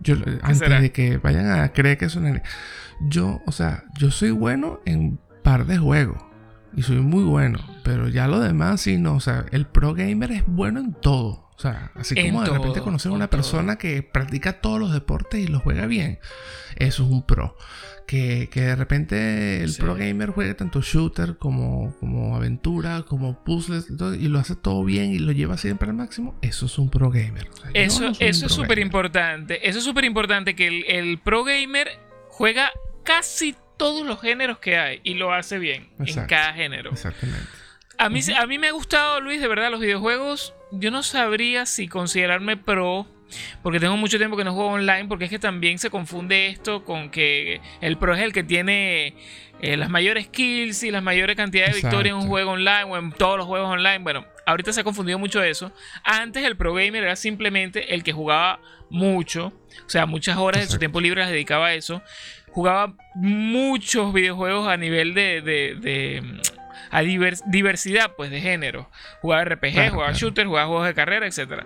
Yo, 0.00 0.16
antes 0.42 0.80
de 0.80 0.92
que 0.92 1.18
vayan 1.18 1.50
a 1.50 1.72
creer 1.72 1.98
que 1.98 2.06
es 2.06 2.16
una... 2.16 2.42
Yo, 3.00 3.40
o 3.46 3.52
sea, 3.52 3.84
yo 3.98 4.10
soy 4.10 4.30
bueno 4.30 4.80
en 4.86 5.18
par 5.42 5.66
de 5.66 5.78
juegos. 5.78 6.22
Y 6.76 6.82
soy 6.82 7.00
muy 7.00 7.24
bueno. 7.24 7.58
Pero 7.82 8.08
ya 8.08 8.28
lo 8.28 8.40
demás 8.40 8.82
sí 8.82 8.98
no. 8.98 9.14
O 9.14 9.20
sea, 9.20 9.44
el 9.50 9.66
pro 9.66 9.94
gamer 9.94 10.32
es 10.32 10.44
bueno 10.46 10.80
en 10.80 10.92
todo. 10.92 11.49
O 11.60 11.62
sea, 11.62 11.92
así 11.94 12.14
como 12.14 12.42
de 12.42 12.48
repente 12.48 12.80
conocer 12.80 13.12
a 13.12 13.14
una 13.14 13.28
persona 13.28 13.76
que 13.76 14.02
practica 14.02 14.62
todos 14.62 14.80
los 14.80 14.94
deportes 14.94 15.40
y 15.40 15.46
los 15.46 15.60
juega 15.60 15.84
bien, 15.84 16.18
eso 16.76 17.04
es 17.04 17.10
un 17.10 17.26
pro. 17.26 17.54
Que, 18.06 18.48
de 18.50 18.74
repente 18.76 19.62
el 19.62 19.74
pro 19.74 19.94
gamer 19.94 20.30
juegue 20.30 20.54
tanto 20.54 20.80
shooter 20.80 21.36
como, 21.36 21.94
como 22.00 22.34
aventura, 22.34 23.02
como 23.02 23.44
puzzles 23.44 23.88
y, 23.90 24.28
lo 24.28 24.38
hace 24.38 24.56
todo 24.56 24.82
bien 24.84 25.12
y 25.12 25.18
lo 25.18 25.32
lleva 25.32 25.58
siempre 25.58 25.90
al 25.90 25.96
máximo, 25.96 26.34
eso 26.40 26.64
es 26.64 26.78
un 26.78 26.88
pro 26.88 27.10
gamer. 27.10 27.50
eso, 27.74 28.10
eso 28.18 28.46
es 28.46 28.52
súper 28.52 28.78
importante. 28.78 29.68
Eso 29.68 29.80
es 29.80 29.84
súper 29.84 30.06
importante 30.06 30.56
que 30.56 30.66
el, 30.66 30.84
el, 30.88 31.18
pro 31.18 31.44
gamer 31.44 31.90
juega 32.28 32.70
casi 33.04 33.54
todos 33.76 34.06
los 34.06 34.18
géneros 34.18 34.60
que 34.60 34.78
hay 34.78 35.00
y 35.04 35.12
lo 35.12 35.34
hace 35.34 35.58
bien 35.58 35.90
en 35.98 36.24
cada 36.24 36.54
género. 36.54 36.92
Exactamente. 36.92 37.59
A 38.00 38.08
mí, 38.08 38.20
a 38.34 38.46
mí 38.46 38.56
me 38.56 38.68
ha 38.68 38.72
gustado, 38.72 39.20
Luis, 39.20 39.42
de 39.42 39.46
verdad, 39.46 39.70
los 39.70 39.78
videojuegos. 39.78 40.54
Yo 40.70 40.90
no 40.90 41.02
sabría 41.02 41.66
si 41.66 41.86
considerarme 41.86 42.56
pro, 42.56 43.06
porque 43.62 43.78
tengo 43.78 43.98
mucho 43.98 44.16
tiempo 44.16 44.38
que 44.38 44.44
no 44.44 44.54
juego 44.54 44.70
online, 44.70 45.04
porque 45.04 45.24
es 45.26 45.30
que 45.30 45.38
también 45.38 45.78
se 45.78 45.90
confunde 45.90 46.46
esto 46.46 46.82
con 46.86 47.10
que 47.10 47.60
el 47.82 47.98
pro 47.98 48.14
es 48.14 48.22
el 48.22 48.32
que 48.32 48.42
tiene 48.42 49.16
eh, 49.60 49.76
las 49.76 49.90
mayores 49.90 50.28
kills 50.28 50.82
y 50.82 50.90
las 50.90 51.02
mayores 51.02 51.36
cantidades 51.36 51.74
de 51.74 51.82
victorias 51.82 52.14
en 52.14 52.22
un 52.22 52.28
juego 52.28 52.52
online 52.52 52.84
o 52.84 52.96
en 52.96 53.12
todos 53.12 53.36
los 53.36 53.46
juegos 53.46 53.68
online. 53.68 53.98
Bueno, 53.98 54.24
ahorita 54.46 54.72
se 54.72 54.80
ha 54.80 54.84
confundido 54.84 55.18
mucho 55.18 55.42
eso. 55.42 55.70
Antes 56.02 56.42
el 56.44 56.56
pro 56.56 56.72
gamer 56.72 57.02
era 57.02 57.16
simplemente 57.16 57.94
el 57.94 58.02
que 58.02 58.12
jugaba 58.12 58.60
mucho, 58.88 59.48
o 59.84 59.90
sea, 59.90 60.06
muchas 60.06 60.38
horas 60.38 60.62
de 60.62 60.68
su 60.68 60.78
tiempo 60.78 61.02
libre 61.02 61.20
las 61.20 61.30
dedicaba 61.30 61.66
a 61.66 61.74
eso. 61.74 62.00
Jugaba 62.48 62.94
muchos 63.14 64.14
videojuegos 64.14 64.68
a 64.68 64.78
nivel 64.78 65.12
de 65.12 66.40
a 66.90 67.02
diversidad 67.02 68.14
pues 68.16 68.30
de 68.30 68.40
género. 68.40 68.90
Jugaba 69.20 69.44
RPG, 69.44 69.90
jugaba 69.90 70.12
shooter, 70.12 70.46
jugaba 70.46 70.66
juegos 70.66 70.86
de 70.86 70.94
carrera, 70.94 71.26
etc. 71.26 71.64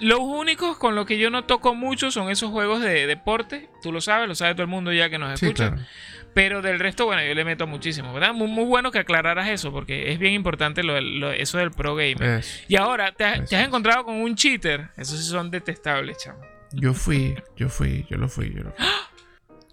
Los 0.00 0.20
únicos 0.20 0.76
con 0.76 0.94
los 0.94 1.06
que 1.06 1.18
yo 1.18 1.30
no 1.30 1.44
toco 1.44 1.74
mucho 1.74 2.10
son 2.10 2.30
esos 2.30 2.50
juegos 2.50 2.82
de 2.82 3.06
deporte. 3.06 3.68
Tú 3.82 3.92
lo 3.92 4.00
sabes, 4.00 4.28
lo 4.28 4.34
sabe 4.34 4.54
todo 4.54 4.62
el 4.62 4.68
mundo 4.68 4.92
ya 4.92 5.08
que 5.08 5.18
nos 5.18 5.40
escucha. 5.40 5.74
Pero 6.34 6.60
del 6.60 6.78
resto, 6.78 7.06
bueno, 7.06 7.24
yo 7.24 7.32
le 7.32 7.46
meto 7.46 7.66
muchísimo, 7.66 8.12
¿verdad? 8.12 8.34
Muy, 8.34 8.48
muy 8.48 8.66
bueno 8.66 8.90
que 8.90 8.98
aclararas 8.98 9.48
eso, 9.48 9.72
porque 9.72 10.12
es 10.12 10.18
bien 10.18 10.34
importante 10.34 10.82
lo, 10.82 11.32
eso 11.32 11.56
del 11.56 11.70
pro 11.70 11.94
gamer. 11.94 12.44
y 12.68 12.76
ahora, 12.76 13.12
¿te, 13.12 13.24
has 13.24 13.50
encontrado 13.52 14.04
con 14.04 14.16
un 14.16 14.34
cheater? 14.34 14.90
Esos 14.98 15.18
sí 15.18 15.30
son 15.30 15.50
detestables, 15.50 16.18
chamo. 16.18 16.40
Yo 16.72 16.92
fui, 16.92 17.34
yo 17.56 17.70
fui, 17.70 18.04
yo 18.10 18.18
lo 18.18 18.28
fui, 18.28 18.52
yo 18.54 18.64
lo 18.64 18.72
fui. 18.72 18.86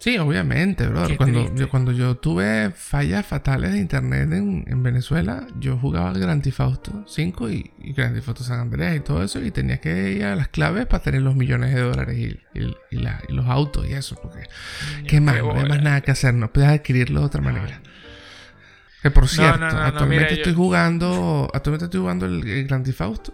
Sí, 0.04 0.18
obviamente, 0.18 0.86
bro. 0.86 1.08
Cuando 1.16 1.56
yo, 1.56 1.70
cuando 1.70 1.94
yo 1.94 2.18
tuve 2.18 2.72
fallas 2.72 3.26
fatales 3.26 3.72
de 3.72 3.80
internet 3.80 4.30
en, 4.34 4.84
Venezuela, 4.84 5.48
yo 5.62 5.78
jugaba 5.78 6.12
Grand 6.12 6.44
Theft 6.44 6.60
Auto 6.60 7.06
5 7.08 7.50
y, 7.50 7.72
y 7.80 7.94
Grand 7.94 8.14
Theft 8.14 8.28
Auto 8.28 8.44
San 8.44 8.60
Andreas 8.60 8.98
y 8.98 9.00
todo 9.00 9.24
eso, 9.24 9.42
y 9.42 9.50
tenía 9.52 9.80
que 9.80 10.12
ir 10.12 10.26
a 10.26 10.36
las 10.36 10.50
claves 10.50 10.88
para 10.88 11.02
tener 11.02 11.22
los 11.22 11.38
millones 11.38 11.74
de 11.74 11.80
dólares 11.80 12.18
y, 12.18 12.38
los 13.30 13.46
autos 13.46 13.88
y 13.88 13.94
eso, 13.94 14.18
porque 14.22 14.42
qué 15.08 15.22
más, 15.22 15.38
no 15.38 15.54
hay 15.54 15.70
más 15.70 15.82
nada 15.82 16.02
que 16.02 16.12
hacer, 16.12 16.34
no 16.34 16.52
puedes 16.52 16.70
adquirirlo 16.70 17.22
de 17.22 17.26
otra 17.26 17.42
manera. 17.42 17.82
Que 19.02 19.10
por 19.10 19.30
cierto, 19.30 19.64
actualmente 19.64 20.34
estoy 20.34 20.54
jugando, 20.54 21.50
actualmente 21.54 21.86
estoy 21.86 22.02
jugando 22.02 22.26
el, 22.26 22.46
el 22.46 22.68
Grand 22.68 22.84
Theft 22.84 23.00
Auto 23.00 23.34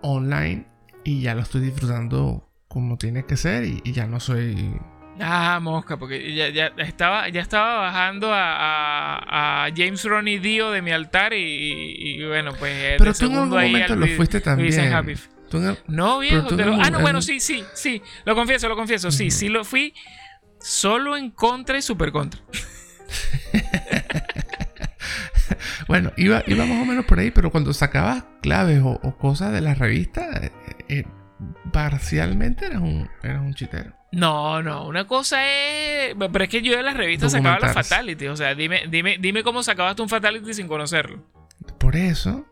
online 0.00 0.64
y 1.04 1.20
ya 1.20 1.34
lo 1.34 1.42
estoy 1.42 1.60
disfrutando 1.60 2.48
como 2.68 2.96
tiene 2.96 3.26
que 3.26 3.36
ser 3.36 3.64
y 3.64 3.92
ya 3.92 4.06
no 4.06 4.18
soy 4.18 4.80
Ah, 5.20 5.58
mosca, 5.60 5.98
porque 5.98 6.34
ya, 6.34 6.48
ya 6.48 6.72
estaba, 6.78 7.28
ya 7.28 7.42
estaba 7.42 7.80
bajando 7.80 8.32
a, 8.32 9.66
a, 9.66 9.70
James 9.76 10.02
Ronnie 10.04 10.40
Dio 10.40 10.70
de 10.70 10.80
mi 10.80 10.92
altar 10.92 11.34
y, 11.34 12.24
bueno, 12.26 12.52
pues. 12.58 12.96
Pero 12.98 13.12
tú 13.12 13.26
en 13.26 13.32
algún 13.32 13.50
momento 13.50 13.96
lo 13.96 14.06
fuiste 14.08 14.40
también. 14.40 14.94
No, 15.88 16.20
viejo. 16.20 16.46
ah, 16.80 16.90
no, 16.90 17.00
bueno, 17.00 17.20
sí, 17.20 17.40
sí, 17.40 17.64
sí. 17.74 18.02
Lo 18.24 18.34
confieso, 18.34 18.68
lo 18.68 18.76
confieso. 18.76 19.10
Sí, 19.10 19.30
sí 19.30 19.48
lo 19.48 19.64
fui. 19.64 19.94
Solo 20.60 21.16
en 21.16 21.30
contra 21.30 21.78
y 21.78 21.82
super 21.82 22.12
contra. 22.12 22.40
bueno, 25.88 26.12
iba, 26.16 26.42
iba 26.46 26.66
más 26.66 26.82
o 26.82 26.84
menos 26.84 27.04
por 27.06 27.18
ahí, 27.18 27.30
pero 27.30 27.50
cuando 27.50 27.72
sacabas 27.72 28.24
claves 28.42 28.82
o, 28.84 28.98
cosas 29.18 29.52
de 29.52 29.60
la 29.60 29.74
revista, 29.74 30.28
eh, 30.42 30.52
eh, 30.88 31.04
parcialmente 31.72 32.66
eras 32.66 32.82
un, 32.82 33.08
eras 33.22 33.40
un 33.40 33.54
chitero. 33.54 33.99
No, 34.12 34.62
no, 34.62 34.86
una 34.86 35.06
cosa 35.06 35.46
es. 35.46 36.14
Pero 36.18 36.44
es 36.44 36.50
que 36.50 36.62
yo 36.62 36.76
de 36.76 36.82
las 36.82 36.96
revistas 36.96 37.32
sacaba 37.32 37.58
los 37.60 37.72
Fatality. 37.72 38.26
O 38.26 38.36
sea, 38.36 38.54
dime, 38.54 38.84
dime, 38.88 39.16
dime 39.20 39.42
cómo 39.42 39.62
sacabas 39.62 39.94
tú 39.96 40.02
un 40.02 40.08
Fatality 40.08 40.52
sin 40.54 40.66
conocerlo. 40.66 41.22
Por 41.78 41.96
eso. 41.96 42.46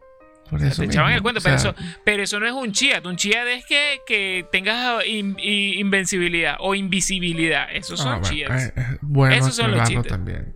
Por 0.49 0.63
eso. 0.63 0.81
te 0.81 0.89
echaban 0.89 1.13
el 1.13 1.21
cuento, 1.21 1.43
pero, 1.43 1.57
eso, 1.57 1.75
pero 2.05 2.23
eso 2.23 2.41
no 2.41 2.47
es 2.47 2.53
un 2.53 2.73
chiat. 2.73 3.05
Un 3.05 3.17
chiat 3.17 3.47
es 3.49 3.67
que, 3.67 4.01
que 4.07 4.47
tengas 4.51 5.05
invencibilidad 5.07 6.57
o 6.61 6.75
invisibilidad. 6.75 7.69
Esos 7.71 8.01
son 8.01 8.23
ah, 8.25 8.31
eh, 8.33 8.73
eh, 8.75 8.99
bueno, 9.03 9.35
Esos 9.35 9.57
son 9.57 9.73
los 9.73 10.07
también. 10.07 10.55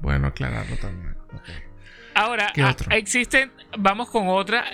Bueno, 0.00 0.28
aclararlo 0.28 0.76
también. 0.76 1.16
Ahora, 2.14 2.52
existen. 2.90 3.50
Vamos 3.76 4.08
con 4.08 4.28
otra 4.28 4.64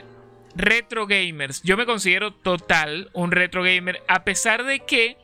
retro 0.55 1.07
gamers. 1.07 1.63
Yo 1.63 1.77
me 1.77 1.87
considero 1.87 2.33
total 2.33 3.11
un 3.13 3.33
retro 3.33 3.63
gamer, 3.63 4.03
a 4.09 4.25
pesar 4.25 4.65
de 4.65 4.81
que 4.81 5.17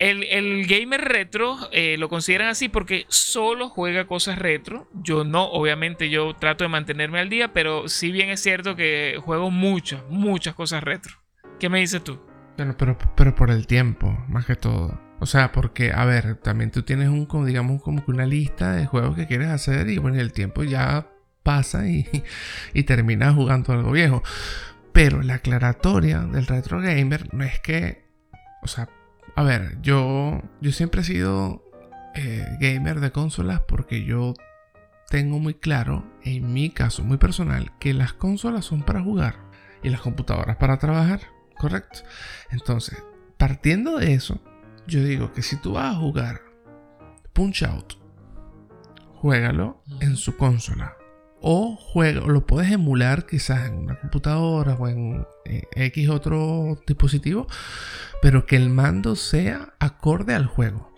el, 0.00 0.66
gamer 0.66 1.02
retro 1.02 1.58
eh, 1.72 1.96
lo 1.98 2.08
consideran 2.08 2.48
así 2.48 2.68
porque 2.68 3.04
solo 3.08 3.68
juega 3.68 4.06
cosas 4.06 4.38
retro. 4.38 4.88
Yo 4.94 5.24
no, 5.24 5.44
obviamente 5.44 6.08
yo 6.08 6.34
trato 6.34 6.64
de 6.64 6.68
mantenerme 6.68 7.20
al 7.20 7.28
día, 7.28 7.52
pero 7.52 7.88
si 7.88 8.10
bien 8.10 8.30
es 8.30 8.40
cierto 8.40 8.76
que 8.76 9.20
juego 9.22 9.50
muchas, 9.50 10.02
muchas 10.08 10.54
cosas 10.54 10.82
retro. 10.82 11.16
¿Qué 11.58 11.68
me 11.68 11.80
dices 11.80 12.02
tú? 12.02 12.18
Bueno, 12.56 12.74
pero, 12.78 12.96
pero 13.14 13.34
por 13.34 13.50
el 13.50 13.66
tiempo, 13.66 14.24
más 14.28 14.46
que 14.46 14.56
todo. 14.56 14.98
O 15.20 15.26
sea, 15.26 15.52
porque, 15.52 15.92
a 15.92 16.06
ver, 16.06 16.36
también 16.36 16.70
tú 16.70 16.82
tienes 16.82 17.08
un, 17.08 17.28
digamos, 17.44 17.82
como 17.82 18.02
que 18.02 18.10
una 18.10 18.24
lista 18.24 18.72
de 18.72 18.86
juegos 18.86 19.14
que 19.16 19.26
quieres 19.26 19.48
hacer 19.48 19.90
y 19.90 19.98
bueno, 19.98 20.18
el 20.18 20.32
tiempo 20.32 20.64
ya 20.64 21.08
pasa 21.42 21.86
y, 21.86 22.06
y 22.72 22.84
terminas 22.84 23.34
jugando 23.34 23.74
algo 23.74 23.92
viejo. 23.92 24.22
Pero 24.92 25.22
la 25.22 25.34
aclaratoria 25.34 26.20
del 26.20 26.46
retro 26.46 26.80
gamer 26.80 27.32
no 27.34 27.44
es 27.44 27.60
que, 27.60 28.06
o 28.62 28.66
sea, 28.66 28.88
a 29.36 29.42
ver, 29.42 29.78
yo, 29.82 30.42
yo 30.60 30.72
siempre 30.72 31.00
he 31.00 31.04
sido 31.04 31.64
eh, 32.14 32.46
gamer 32.60 33.00
de 33.00 33.12
consolas 33.12 33.60
porque 33.66 34.04
yo 34.04 34.34
tengo 35.08 35.38
muy 35.38 35.54
claro, 35.54 36.04
en 36.22 36.52
mi 36.52 36.70
caso 36.70 37.02
muy 37.04 37.18
personal, 37.18 37.72
que 37.78 37.94
las 37.94 38.12
consolas 38.12 38.64
son 38.64 38.82
para 38.82 39.02
jugar 39.02 39.36
y 39.82 39.90
las 39.90 40.00
computadoras 40.00 40.56
para 40.56 40.78
trabajar, 40.78 41.20
¿correcto? 41.58 42.00
Entonces, 42.50 43.02
partiendo 43.36 43.98
de 43.98 44.14
eso, 44.14 44.40
yo 44.86 45.02
digo 45.02 45.32
que 45.32 45.42
si 45.42 45.56
tú 45.56 45.72
vas 45.72 45.94
a 45.94 45.98
jugar 45.98 46.42
Punch 47.32 47.62
Out, 47.64 47.94
juégalo 49.14 49.82
en 50.00 50.16
su 50.16 50.36
consola 50.36 50.96
o 51.40 51.76
juego, 51.76 52.28
lo 52.28 52.46
puedes 52.46 52.70
emular 52.70 53.26
quizás 53.26 53.68
en 53.68 53.78
una 53.78 53.98
computadora 53.98 54.74
o 54.74 54.88
en 54.88 55.26
eh, 55.44 55.62
X 55.74 56.08
otro 56.08 56.80
dispositivo, 56.86 57.46
pero 58.22 58.46
que 58.46 58.56
el 58.56 58.70
mando 58.70 59.16
sea 59.16 59.74
acorde 59.78 60.34
al 60.34 60.46
juego. 60.46 60.90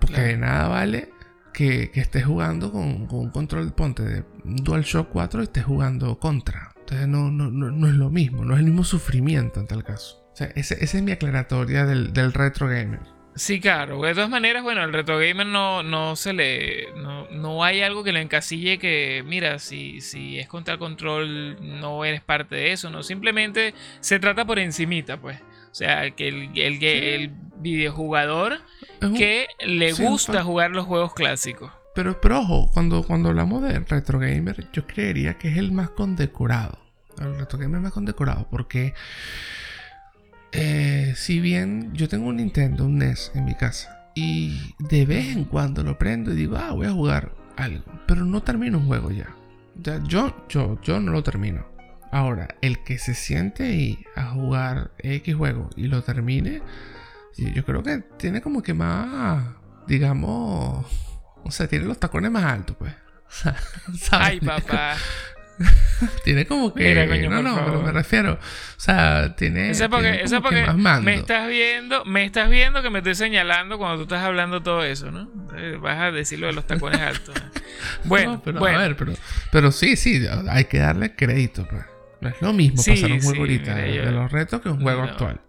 Porque 0.00 0.20
de 0.20 0.36
nada 0.36 0.68
vale 0.68 1.10
que, 1.52 1.90
estés 1.94 2.24
jugando 2.24 2.70
con, 2.70 3.08
un 3.10 3.30
control, 3.30 3.72
ponte, 3.72 4.02
de 4.04 4.24
DualShock 4.44 5.08
4 5.10 5.40
y 5.40 5.44
estés 5.44 5.64
jugando 5.64 6.18
contra. 6.18 6.72
Entonces 6.80 7.08
no, 7.08 7.30
no, 7.30 7.50
no, 7.50 7.88
es 7.88 7.94
lo 7.94 8.10
mismo, 8.10 8.44
no 8.44 8.54
es 8.54 8.60
el 8.60 8.66
mismo 8.66 8.84
sufrimiento 8.84 9.60
en 9.60 9.66
tal 9.66 9.84
caso. 9.84 10.24
O 10.32 10.36
sea, 10.38 10.46
esa 10.54 10.74
es 10.76 11.02
mi 11.02 11.10
aclaratoria 11.10 11.84
del, 11.84 12.12
del 12.12 12.32
retro 12.32 12.68
gamer. 12.68 13.17
Sí, 13.38 13.60
claro. 13.60 14.02
De 14.02 14.14
todas 14.14 14.28
maneras, 14.28 14.64
bueno, 14.64 14.82
el 14.82 14.92
retro 14.92 15.16
gamer 15.18 15.46
no, 15.46 15.84
no 15.84 16.16
se 16.16 16.32
le. 16.32 16.88
No, 16.94 17.62
hay 17.62 17.82
algo 17.82 18.02
que 18.02 18.12
le 18.12 18.20
encasille 18.20 18.78
que, 18.78 19.22
mira, 19.24 19.60
si, 19.60 20.00
si 20.00 20.40
es 20.40 20.48
contra 20.48 20.74
el 20.74 20.80
control, 20.80 21.56
no 21.60 22.04
eres 22.04 22.20
parte 22.20 22.56
de 22.56 22.72
eso, 22.72 22.90
¿no? 22.90 23.04
Simplemente 23.04 23.74
se 24.00 24.18
trata 24.18 24.44
por 24.44 24.58
encimita, 24.58 25.20
pues. 25.20 25.40
O 25.70 25.74
sea, 25.74 26.10
que 26.10 26.26
el, 26.28 26.50
el, 26.58 26.82
el 26.82 27.30
videojugador 27.58 28.60
que 29.16 29.46
le 29.60 29.92
gusta 29.92 30.42
jugar 30.42 30.72
los 30.72 30.86
juegos 30.86 31.14
clásicos. 31.14 31.70
Pero, 31.94 32.20
pero 32.20 32.40
ojo, 32.40 32.70
cuando, 32.74 33.04
cuando 33.04 33.28
hablamos 33.28 33.62
de 33.62 33.78
retro 33.78 34.18
gamer, 34.18 34.66
yo 34.72 34.84
creería 34.84 35.38
que 35.38 35.48
es 35.48 35.56
el 35.58 35.70
más 35.70 35.90
condecorado. 35.90 36.78
El 37.20 37.38
retro 37.38 37.58
gamer 37.58 37.80
más 37.80 37.92
condecorado, 37.92 38.48
porque 38.50 38.94
eh, 40.52 41.14
si 41.16 41.40
bien 41.40 41.92
yo 41.94 42.08
tengo 42.08 42.28
un 42.28 42.36
Nintendo, 42.36 42.84
un 42.84 42.98
NES 42.98 43.32
en 43.34 43.44
mi 43.44 43.54
casa, 43.54 44.10
y 44.14 44.74
de 44.78 45.06
vez 45.06 45.36
en 45.36 45.44
cuando 45.44 45.82
lo 45.82 45.98
prendo 45.98 46.32
y 46.32 46.36
digo, 46.36 46.56
ah, 46.56 46.72
voy 46.72 46.86
a 46.86 46.92
jugar 46.92 47.34
algo, 47.56 47.84
pero 48.06 48.24
no 48.24 48.42
termino 48.42 48.78
un 48.78 48.86
juego 48.86 49.10
ya. 49.10 49.34
ya 49.76 50.02
yo, 50.04 50.34
yo, 50.48 50.80
yo 50.82 51.00
no 51.00 51.12
lo 51.12 51.22
termino. 51.22 51.66
Ahora, 52.10 52.48
el 52.62 52.82
que 52.84 52.98
se 52.98 53.14
siente 53.14 53.64
ahí 53.64 54.04
a 54.16 54.30
jugar 54.30 54.92
X 54.98 55.34
juego 55.34 55.68
y 55.76 55.88
lo 55.88 56.02
termine, 56.02 56.62
yo 57.36 57.64
creo 57.64 57.82
que 57.82 57.98
tiene 58.16 58.40
como 58.40 58.62
que 58.62 58.74
más, 58.74 59.44
digamos, 59.86 60.86
o 61.44 61.50
sea, 61.50 61.68
tiene 61.68 61.84
los 61.84 61.98
tacones 61.98 62.30
más 62.30 62.44
altos, 62.44 62.76
pues. 62.76 62.94
Ay, 64.10 64.40
papá. 64.40 64.96
tiene 66.24 66.46
como 66.46 66.72
que. 66.72 66.94
no, 67.28 67.42
no, 67.42 67.64
pero 67.64 67.82
me 67.82 67.92
refiero. 67.92 68.34
O 68.34 68.80
sea, 68.80 69.34
tiene. 69.36 69.70
Eso 69.70 69.88
porque, 69.90 70.66
más 70.76 71.02
me 71.02 71.14
estás 71.14 71.48
viendo, 71.48 72.04
me 72.04 72.24
estás 72.24 72.48
viendo 72.48 72.82
que 72.82 72.90
me 72.90 72.98
estoy 72.98 73.14
señalando 73.14 73.78
cuando 73.78 73.98
tú 73.98 74.02
estás 74.02 74.24
hablando 74.24 74.62
todo 74.62 74.84
eso, 74.84 75.10
¿no? 75.10 75.28
vas 75.80 75.98
a 75.98 76.12
decir 76.12 76.38
lo 76.38 76.46
de 76.48 76.52
los 76.52 76.66
tacones 76.66 77.00
altos. 77.00 77.34
Bueno, 78.04 78.40
pero, 78.44 78.64
A 78.64 78.78
ver, 78.78 78.96
pero, 78.96 79.12
pero 79.52 79.70
sí, 79.70 79.96
sí, 79.96 80.26
hay 80.48 80.64
que 80.64 80.78
darle 80.78 81.14
crédito, 81.14 81.66
pues. 81.68 81.84
No 82.20 82.28
es 82.28 82.40
lo 82.40 82.52
mismo 82.52 82.82
pasar 82.82 83.12
un 83.12 83.20
juego 83.20 83.40
ahorita 83.40 83.74
de, 83.76 84.10
los 84.10 84.32
retos 84.32 84.60
que 84.60 84.68
un 84.68 84.80
juego 84.80 85.02
actual. 85.02 85.40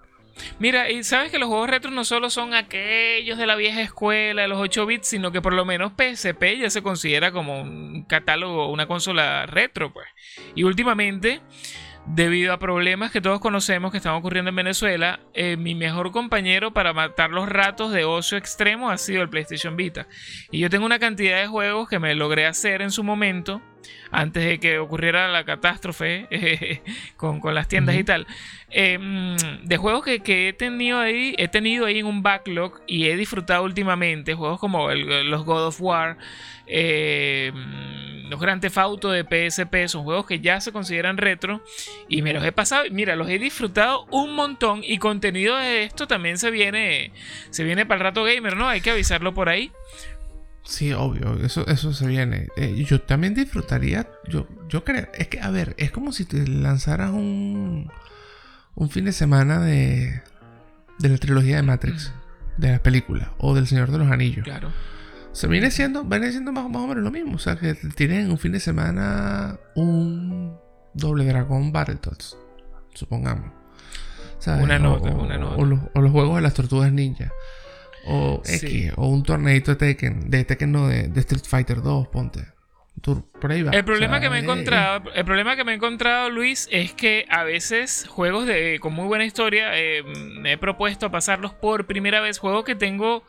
Mira, 0.60 0.89
y 0.89 1.04
sabes 1.04 1.32
que 1.32 1.39
los 1.39 1.49
juegos 1.49 1.69
retros 1.69 1.93
no 1.93 2.04
solo 2.04 2.30
son 2.30 2.54
aquellos 2.54 3.38
de 3.38 3.47
la 3.47 3.56
vieja 3.56 3.82
escuela, 3.82 4.41
de 4.41 4.47
los 4.47 4.60
8 4.60 4.86
bits, 4.86 5.08
sino 5.08 5.32
que 5.32 5.41
por 5.41 5.54
lo 5.54 5.65
menos 5.65 5.93
PSP 5.93 6.58
ya 6.60 6.69
se 6.69 6.82
considera 6.82 7.32
como 7.32 7.62
un 7.62 8.04
catálogo, 8.04 8.71
una 8.71 8.88
consola 8.88 9.45
retro, 9.45 9.93
pues. 9.93 10.08
Y 10.56 10.63
últimamente, 10.63 11.41
debido 12.06 12.54
a 12.54 12.60
problemas 12.60 13.12
que 13.12 13.21
todos 13.21 13.39
conocemos 13.39 13.91
que 13.91 13.97
están 13.97 14.15
ocurriendo 14.15 14.49
en 14.49 14.56
Venezuela, 14.56 15.19
eh, 15.34 15.58
mi 15.58 15.75
mejor 15.75 16.12
compañero 16.12 16.73
para 16.73 16.93
matar 16.93 17.30
los 17.30 17.47
ratos 17.47 17.91
de 17.91 18.04
ocio 18.04 18.38
extremo 18.38 18.89
ha 18.89 18.97
sido 18.97 19.21
el 19.21 19.30
PlayStation 19.30 19.75
Vita. 19.75 20.08
Y 20.52 20.60
yo 20.60 20.69
tengo 20.69 20.86
una 20.86 20.99
cantidad 20.99 21.39
de 21.39 21.47
juegos 21.47 21.89
que 21.89 21.99
me 21.99 22.15
logré 22.15 22.45
hacer 22.45 22.82
en 22.82 22.91
su 22.91 23.04
momento 23.04 23.62
antes 24.12 24.44
de 24.44 24.60
que 24.60 24.80
ocurriera 24.80 25.28
la 25.28 25.44
catástrofe 25.44 26.82
con, 27.18 27.42
las 27.54 27.68
tiendas 27.68 27.96
y 27.96 28.04
tal, 28.04 28.28
em, 28.70 29.36
de 29.63 29.78
juegos 29.78 30.04
que, 30.04 30.50
he 30.50 30.54
tenido 30.54 31.00
ahí, 31.00 31.36
he 31.38 31.48
tenido 31.48 31.86
ahí 31.86 32.00
en 32.00 32.06
un 32.06 32.24
backlog 32.24 32.82
y 32.88 33.08
he 33.08 33.15
disfrutado 33.15 33.63
últimamente, 33.63 34.34
juegos 34.34 34.60
como 34.60 34.92
los 34.92 35.46
God 35.46 35.68
of 35.68 35.82
War, 35.82 36.18
em, 36.65 38.30
los 38.30 38.39
Grand 38.39 38.62
Theft 38.62 38.78
Auto 38.78 39.12
de 39.12 39.24
PSP, 39.24 39.88
son 39.88 40.04
juegos 40.04 40.26
que 40.26 40.39
ya 40.39 40.62
se 40.62 40.72
consideran 40.72 41.18
retro 41.18 41.63
y 42.08 42.22
me 42.22 42.34
los 42.34 42.44
he 42.44 42.52
pasado, 42.52 42.84
mira, 42.92 43.15
los 43.15 43.30
he 43.30 43.39
disfrutado 43.39 44.06
un 44.12 44.36
montón 44.36 44.82
y 44.84 44.98
contenido 44.98 45.58
de 45.58 45.84
esto 45.84 46.08
también 46.08 46.38
se 46.38 46.52
viene, 46.52 47.12
se 47.50 47.63
viene 47.63 47.86
para 47.86 47.98
el 47.98 48.04
rato 48.04 48.24
gamer, 48.24 48.56
¿no? 48.56 48.68
Hay 48.68 48.82
que 48.82 48.92
avisarlo 48.92 49.34
por 49.34 49.50
ahí. 49.50 49.72
Sí, 50.69 50.93
obvio, 50.93 51.34
eso, 51.43 51.65
eso 51.65 51.93
se 51.93 52.05
viene. 52.05 52.49
Eh, 52.55 52.84
yo 52.86 53.01
también 53.01 53.34
disfrutaría, 53.34 54.08
yo, 54.27 54.47
yo 54.67 54.84
creo, 54.84 55.08
es 55.15 55.27
que, 55.27 55.39
a 55.41 55.49
ver, 55.49 55.73
es 55.79 55.89
como 55.89 56.12
si 56.12 56.25
te 56.25 56.47
lanzaras 56.47 57.10
un, 57.10 57.91
un 58.75 58.89
fin 58.91 59.05
de 59.05 59.12
semana 59.12 59.60
de, 59.62 60.21
de 60.99 61.10
la 61.10 61.17
trilogía 61.17 61.55
de 61.55 61.63
Matrix, 61.63 62.13
de 62.58 62.73
la 62.73 62.84
película, 62.84 63.34
o 63.39 63.55
del 63.55 63.65
Señor 63.65 63.89
de 63.89 63.97
los 63.97 64.12
Anillos. 64.12 64.43
Claro. 64.43 64.71
Se 65.32 65.47
viene 65.47 65.71
siendo, 65.71 66.03
viene 66.03 66.29
siendo 66.29 66.51
más, 66.51 66.65
o 66.65 66.69
menos 66.69 67.03
lo 67.03 67.10
mismo. 67.10 67.38
O 67.38 67.39
sea, 67.39 67.55
que 67.55 67.73
tienen 67.73 68.29
un 68.29 68.38
fin 68.38 68.51
de 68.51 68.60
semana 68.60 69.58
un 69.73 70.55
doble 70.93 71.25
dragón 71.25 71.71
Battletoads, 71.71 72.38
supongamos. 72.93 73.51
Una 74.45 74.77
nota, 74.77 75.10
una 75.10 75.39
nota. 75.39 75.55
O 75.55 75.65
los, 75.65 75.79
o 75.95 76.01
los 76.01 76.12
juegos 76.12 76.36
de 76.36 76.43
las 76.43 76.53
tortugas 76.53 76.91
ninja. 76.93 77.32
O 78.10 78.41
X, 78.43 78.93
o 78.95 79.08
un 79.08 79.24
torneito 79.24 79.72
de 79.72 79.78
Tekken, 79.78 80.30
de 80.30 80.43
Tekken 80.43 80.72
no, 80.72 80.88
de, 80.88 81.19
Street 81.22 81.45
Fighter 81.45 81.82
2, 81.82 82.08
ponte. 82.08 82.45
Por 83.39 83.52
ahí 83.52 83.63
va. 83.63 83.72
El 83.72 83.86
problema 83.86 84.19
que 84.19 84.30
me 84.30 84.38
he 84.38 84.41
encontrado, 84.41 85.10
el 85.13 85.24
problema 85.24 85.56
que 85.56 85.63
me 85.63 85.72
he 85.72 85.76
encontrado, 85.76 86.30
Luis, 86.30 86.67
es 86.69 86.91
que 86.91 87.26
a 87.30 87.43
veces 87.43 88.06
juegos 88.10 88.45
de 88.45 88.78
con 88.82 88.93
muy 88.93 89.06
buena 89.06 89.24
historia 89.24 89.69
eh, 89.78 90.04
me 90.04 90.54
he 90.54 90.58
propuesto 90.58 91.10
pasarlos 91.10 91.54
por 91.54 91.86
primera 91.86 92.19
vez, 92.19 92.39
juegos 92.39 92.65
que 92.65 92.76
tengo 92.76 93.24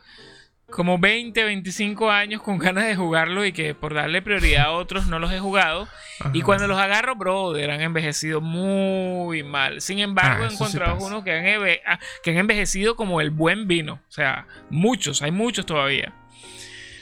como 0.71 0.97
20, 0.97 1.43
25 1.43 2.09
años 2.09 2.41
con 2.41 2.57
ganas 2.57 2.85
de 2.85 2.95
jugarlo 2.95 3.45
y 3.45 3.51
que 3.51 3.75
por 3.75 3.93
darle 3.93 4.21
prioridad 4.21 4.65
a 4.65 4.71
otros 4.71 5.07
no 5.07 5.19
los 5.19 5.31
he 5.31 5.39
jugado. 5.39 5.87
Y 6.33 6.41
cuando 6.41 6.67
los 6.67 6.79
agarro, 6.79 7.15
brother, 7.15 7.71
han 7.71 7.81
envejecido 7.81 8.41
muy 8.41 9.43
mal. 9.43 9.81
Sin 9.81 9.99
embargo, 9.99 10.43
ah, 10.43 10.47
he 10.49 10.53
encontrado 10.53 10.97
unos 10.97 11.23
que 11.23 11.31
han, 11.31 11.61
ah, 11.85 11.99
que 12.23 12.31
han 12.31 12.37
envejecido 12.37 12.95
como 12.95 13.21
el 13.21 13.29
buen 13.29 13.67
vino. 13.67 14.01
O 14.07 14.11
sea, 14.11 14.47
muchos, 14.69 15.21
hay 15.21 15.31
muchos 15.31 15.65
todavía. 15.65 16.13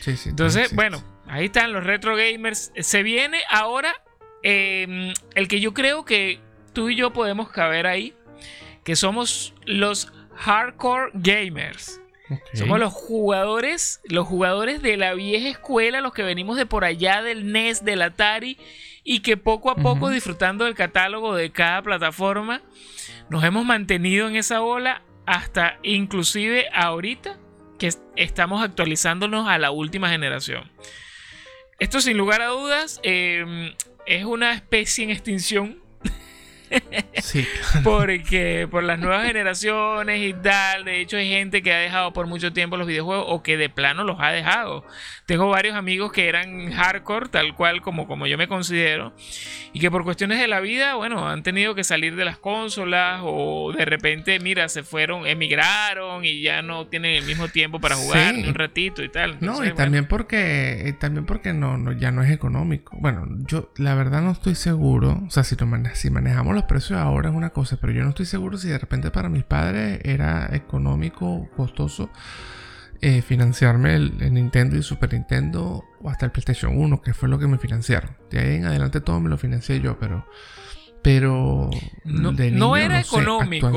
Sí, 0.01 0.17
sí, 0.17 0.29
Entonces, 0.29 0.73
bueno, 0.73 1.03
ahí 1.27 1.45
están 1.45 1.73
los 1.73 1.83
retro 1.83 2.15
gamers. 2.15 2.71
Se 2.79 3.03
viene 3.03 3.39
ahora 3.49 3.93
em, 4.43 5.13
el 5.35 5.47
que 5.47 5.59
yo 5.59 5.73
creo 5.73 6.05
que 6.05 6.39
tú 6.73 6.89
y 6.89 6.95
yo 6.95 7.11
podemos 7.11 7.49
caber 7.49 7.87
ahí, 7.87 8.13
que 8.83 8.95
somos 8.95 9.53
los 9.65 10.11
hardcore 10.35 11.11
gamers. 11.13 12.01
Somos 12.53 12.79
los 12.79 12.93
jugadores, 12.93 14.01
los 14.05 14.27
jugadores 14.27 14.81
de 14.81 14.97
la 14.97 15.13
vieja 15.13 15.49
escuela, 15.49 16.01
los 16.01 16.13
que 16.13 16.23
venimos 16.23 16.57
de 16.57 16.65
por 16.65 16.85
allá 16.85 17.21
del 17.21 17.51
NES, 17.51 17.83
del 17.83 18.01
Atari, 18.01 18.57
y 19.03 19.21
que 19.21 19.37
poco 19.37 19.71
a 19.71 19.75
poco, 19.75 20.09
disfrutando 20.09 20.65
del 20.65 20.75
catálogo 20.75 21.35
de 21.35 21.51
cada 21.51 21.81
plataforma, 21.81 22.61
nos 23.29 23.43
hemos 23.43 23.65
mantenido 23.65 24.27
en 24.27 24.35
esa 24.35 24.61
ola 24.61 25.01
hasta 25.25 25.79
inclusive 25.83 26.67
ahorita 26.73 27.37
que 27.77 27.89
estamos 28.15 28.63
actualizándonos 28.63 29.47
a 29.47 29.57
la 29.57 29.71
última 29.71 30.09
generación. 30.09 30.69
Esto 31.79 32.01
sin 32.01 32.17
lugar 32.17 32.41
a 32.41 32.47
dudas 32.47 32.99
em, 33.03 33.73
es 34.05 34.25
una 34.25 34.53
especie 34.53 35.03
en 35.05 35.11
extinción 35.11 35.81
Sí. 37.21 37.45
Porque 37.83 38.67
por 38.69 38.83
las 38.83 38.99
nuevas 38.99 39.25
generaciones 39.25 40.21
y 40.21 40.33
tal, 40.33 40.85
de 40.85 41.01
hecho 41.01 41.17
hay 41.17 41.29
gente 41.29 41.61
que 41.61 41.73
ha 41.73 41.77
dejado 41.77 42.13
por 42.13 42.27
mucho 42.27 42.53
tiempo 42.53 42.77
los 42.77 42.87
videojuegos 42.87 43.25
o 43.27 43.43
que 43.43 43.57
de 43.57 43.69
plano 43.69 44.03
los 44.03 44.17
ha 44.19 44.31
dejado. 44.31 44.85
Tengo 45.25 45.47
varios 45.49 45.75
amigos 45.75 46.11
que 46.11 46.27
eran 46.27 46.71
hardcore, 46.71 47.29
tal 47.29 47.55
cual 47.55 47.81
como, 47.81 48.07
como 48.07 48.25
yo 48.25 48.37
me 48.37 48.47
considero, 48.47 49.13
y 49.73 49.79
que 49.79 49.91
por 49.91 50.03
cuestiones 50.03 50.39
de 50.39 50.47
la 50.47 50.59
vida, 50.59 50.95
bueno, 50.95 51.27
han 51.27 51.43
tenido 51.43 51.75
que 51.75 51.83
salir 51.83 52.15
de 52.15 52.25
las 52.25 52.37
consolas 52.37 53.21
o 53.23 53.71
de 53.71 53.85
repente, 53.85 54.39
mira, 54.39 54.69
se 54.69 54.83
fueron, 54.83 55.27
emigraron 55.27 56.25
y 56.25 56.41
ya 56.41 56.61
no 56.61 56.87
tienen 56.87 57.15
el 57.15 57.25
mismo 57.25 57.47
tiempo 57.47 57.79
para 57.79 57.95
jugar 57.95 58.35
un 58.35 58.55
ratito 58.55 59.03
y 59.03 59.09
tal. 59.09 59.37
no, 59.39 59.63
y 59.63 59.71
también 59.73 60.07
porque, 60.07 60.95
también 60.99 61.25
porque 61.25 61.53
no, 61.53 61.77
no, 61.77 61.91
ya 61.91 62.11
no 62.11 62.23
es 62.23 62.31
económico. 62.31 62.97
Bueno, 62.99 63.27
yo 63.45 63.71
la 63.77 63.93
verdad 63.95 64.21
no 64.21 64.31
estoy 64.31 64.55
seguro, 64.55 65.21
o 65.27 65.29
sea, 65.29 65.43
si, 65.43 65.55
si 65.93 66.09
manejamos 66.09 66.55
los 66.59 66.67
precios 66.67 66.99
ahora 66.99 67.29
es 67.29 67.35
una 67.35 67.51
cosa, 67.51 67.77
pero 67.79 67.93
yo 67.93 68.03
no 68.03 68.09
estoy 68.09 68.25
seguro 68.25 68.57
si 68.57 68.67
de 68.67 68.77
repente 68.77 69.11
para 69.11 69.29
mis 69.29 69.43
padres 69.43 69.99
era 70.03 70.49
económico, 70.53 71.49
costoso 71.55 72.09
eh, 73.01 73.21
financiarme 73.21 73.95
el, 73.95 74.33
Nintendo 74.33 74.75
y 74.75 74.83
Super 74.83 75.13
Nintendo 75.13 75.85
o 76.01 76.09
hasta 76.09 76.25
el 76.25 76.31
PlayStation 76.31 76.77
1, 76.77 77.01
que 77.01 77.13
fue 77.13 77.29
lo 77.29 77.39
que 77.39 77.47
me 77.47 77.57
financiaron. 77.57 78.17
De 78.29 78.39
ahí 78.39 78.55
en 78.55 78.65
adelante 78.65 78.99
todo 78.99 79.19
me 79.21 79.29
lo 79.29 79.37
financié 79.37 79.79
yo, 79.79 79.97
pero... 79.97 80.25
Pero 81.01 81.69
no, 82.03 82.75
era 82.75 82.99
económico. 82.99 83.71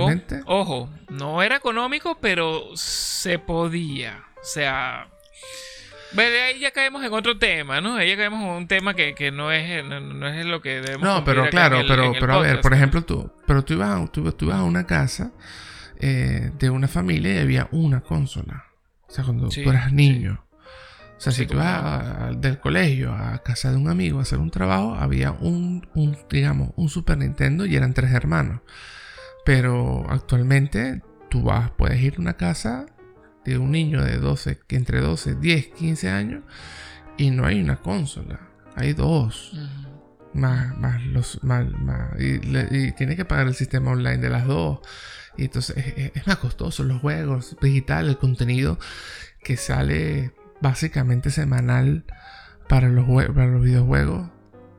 Ojo, 0.46 0.90
no 1.08 1.40
era 1.40 1.54
económico, 1.54 2.18
pero 2.20 2.64
se 2.74 3.38
podía. 3.38 4.24
O 4.40 4.44
sea, 4.44 5.08
ahí 6.18 6.60
ya 6.60 6.70
caemos 6.70 7.04
en 7.04 7.12
otro 7.12 7.38
tema, 7.38 7.80
¿no? 7.80 7.96
Ahí 7.96 8.10
ya 8.10 8.16
caemos 8.16 8.42
en 8.42 8.48
un 8.48 8.68
tema 8.68 8.94
que, 8.94 9.30
no, 9.32 9.52
es, 9.52 9.84
no, 9.84 10.28
es 10.28 10.46
lo 10.46 10.60
que 10.60 10.80
debemos 10.80 11.02
No, 11.02 11.24
pero 11.24 11.48
claro, 11.50 11.80
pero, 11.86 12.12
pero 12.18 12.34
a 12.34 12.38
ver, 12.38 12.60
por 12.60 12.74
ejemplo, 12.74 13.02
tú, 13.02 13.32
pero 13.46 13.64
tú 13.64 13.74
ibas 13.74 14.00
a, 14.00 14.06
tú, 14.06 14.52
a 14.52 14.62
una 14.62 14.86
casa 14.86 15.32
eh, 15.98 16.50
de 16.58 16.70
una 16.70 16.88
familia 16.88 17.34
y 17.34 17.38
había 17.38 17.68
una 17.72 18.00
consola. 18.00 18.66
O 19.08 19.12
sea, 19.12 19.24
cuando 19.24 19.48
tú 19.48 19.70
eras 19.70 19.92
niño. 19.92 20.44
O 21.16 21.20
sea, 21.24 21.32
si 21.32 21.46
tú 21.46 21.54
ibas 21.54 22.40
del 22.40 22.58
colegio 22.58 23.12
a 23.12 23.42
casa 23.44 23.70
de 23.70 23.76
un 23.76 23.88
amigo 23.88 24.18
a 24.18 24.22
hacer 24.22 24.38
un 24.38 24.50
trabajo, 24.50 24.94
había 24.94 25.30
un, 25.30 25.86
un, 25.94 26.16
digamos, 26.28 26.70
un 26.76 26.88
Super 26.88 27.18
Nintendo 27.18 27.64
y 27.64 27.76
eran 27.76 27.94
tres 27.94 28.10
hermanos. 28.12 28.60
Pero 29.44 30.04
actualmente 30.08 31.02
tú 31.30 31.42
vas, 31.42 31.70
puedes 31.70 32.00
ir 32.00 32.14
a 32.18 32.20
una 32.20 32.34
casa 32.34 32.86
de 33.44 33.58
un 33.58 33.72
niño 33.72 34.02
de 34.04 34.18
12, 34.18 34.60
que 34.66 34.76
entre 34.76 35.00
12, 35.00 35.36
10, 35.36 35.68
15 35.68 36.10
años 36.10 36.42
y 37.16 37.30
no 37.30 37.46
hay 37.46 37.60
una 37.60 37.76
consola, 37.76 38.40
hay 38.74 38.92
dos. 38.92 39.52
Más, 40.34 40.78
más 40.78 41.04
los 41.04 41.44
más, 41.44 41.66
y, 42.18 42.92
tiene 42.92 43.16
que 43.16 43.26
pagar 43.26 43.46
el 43.46 43.54
sistema 43.54 43.90
online 43.90 44.16
de 44.16 44.30
las 44.30 44.46
dos. 44.46 44.80
Y 45.36 45.44
entonces 45.44 45.76
es, 46.14 46.26
más 46.26 46.38
costoso 46.38 46.84
los 46.84 47.02
juegos 47.02 47.54
digital, 47.60 48.08
el 48.08 48.16
contenido 48.16 48.78
que 49.44 49.58
sale 49.58 50.32
básicamente 50.62 51.30
semanal 51.30 52.04
para 52.66 52.88
los, 52.88 53.04
para 53.26 53.46
los 53.48 53.62
videojuegos. 53.62 54.30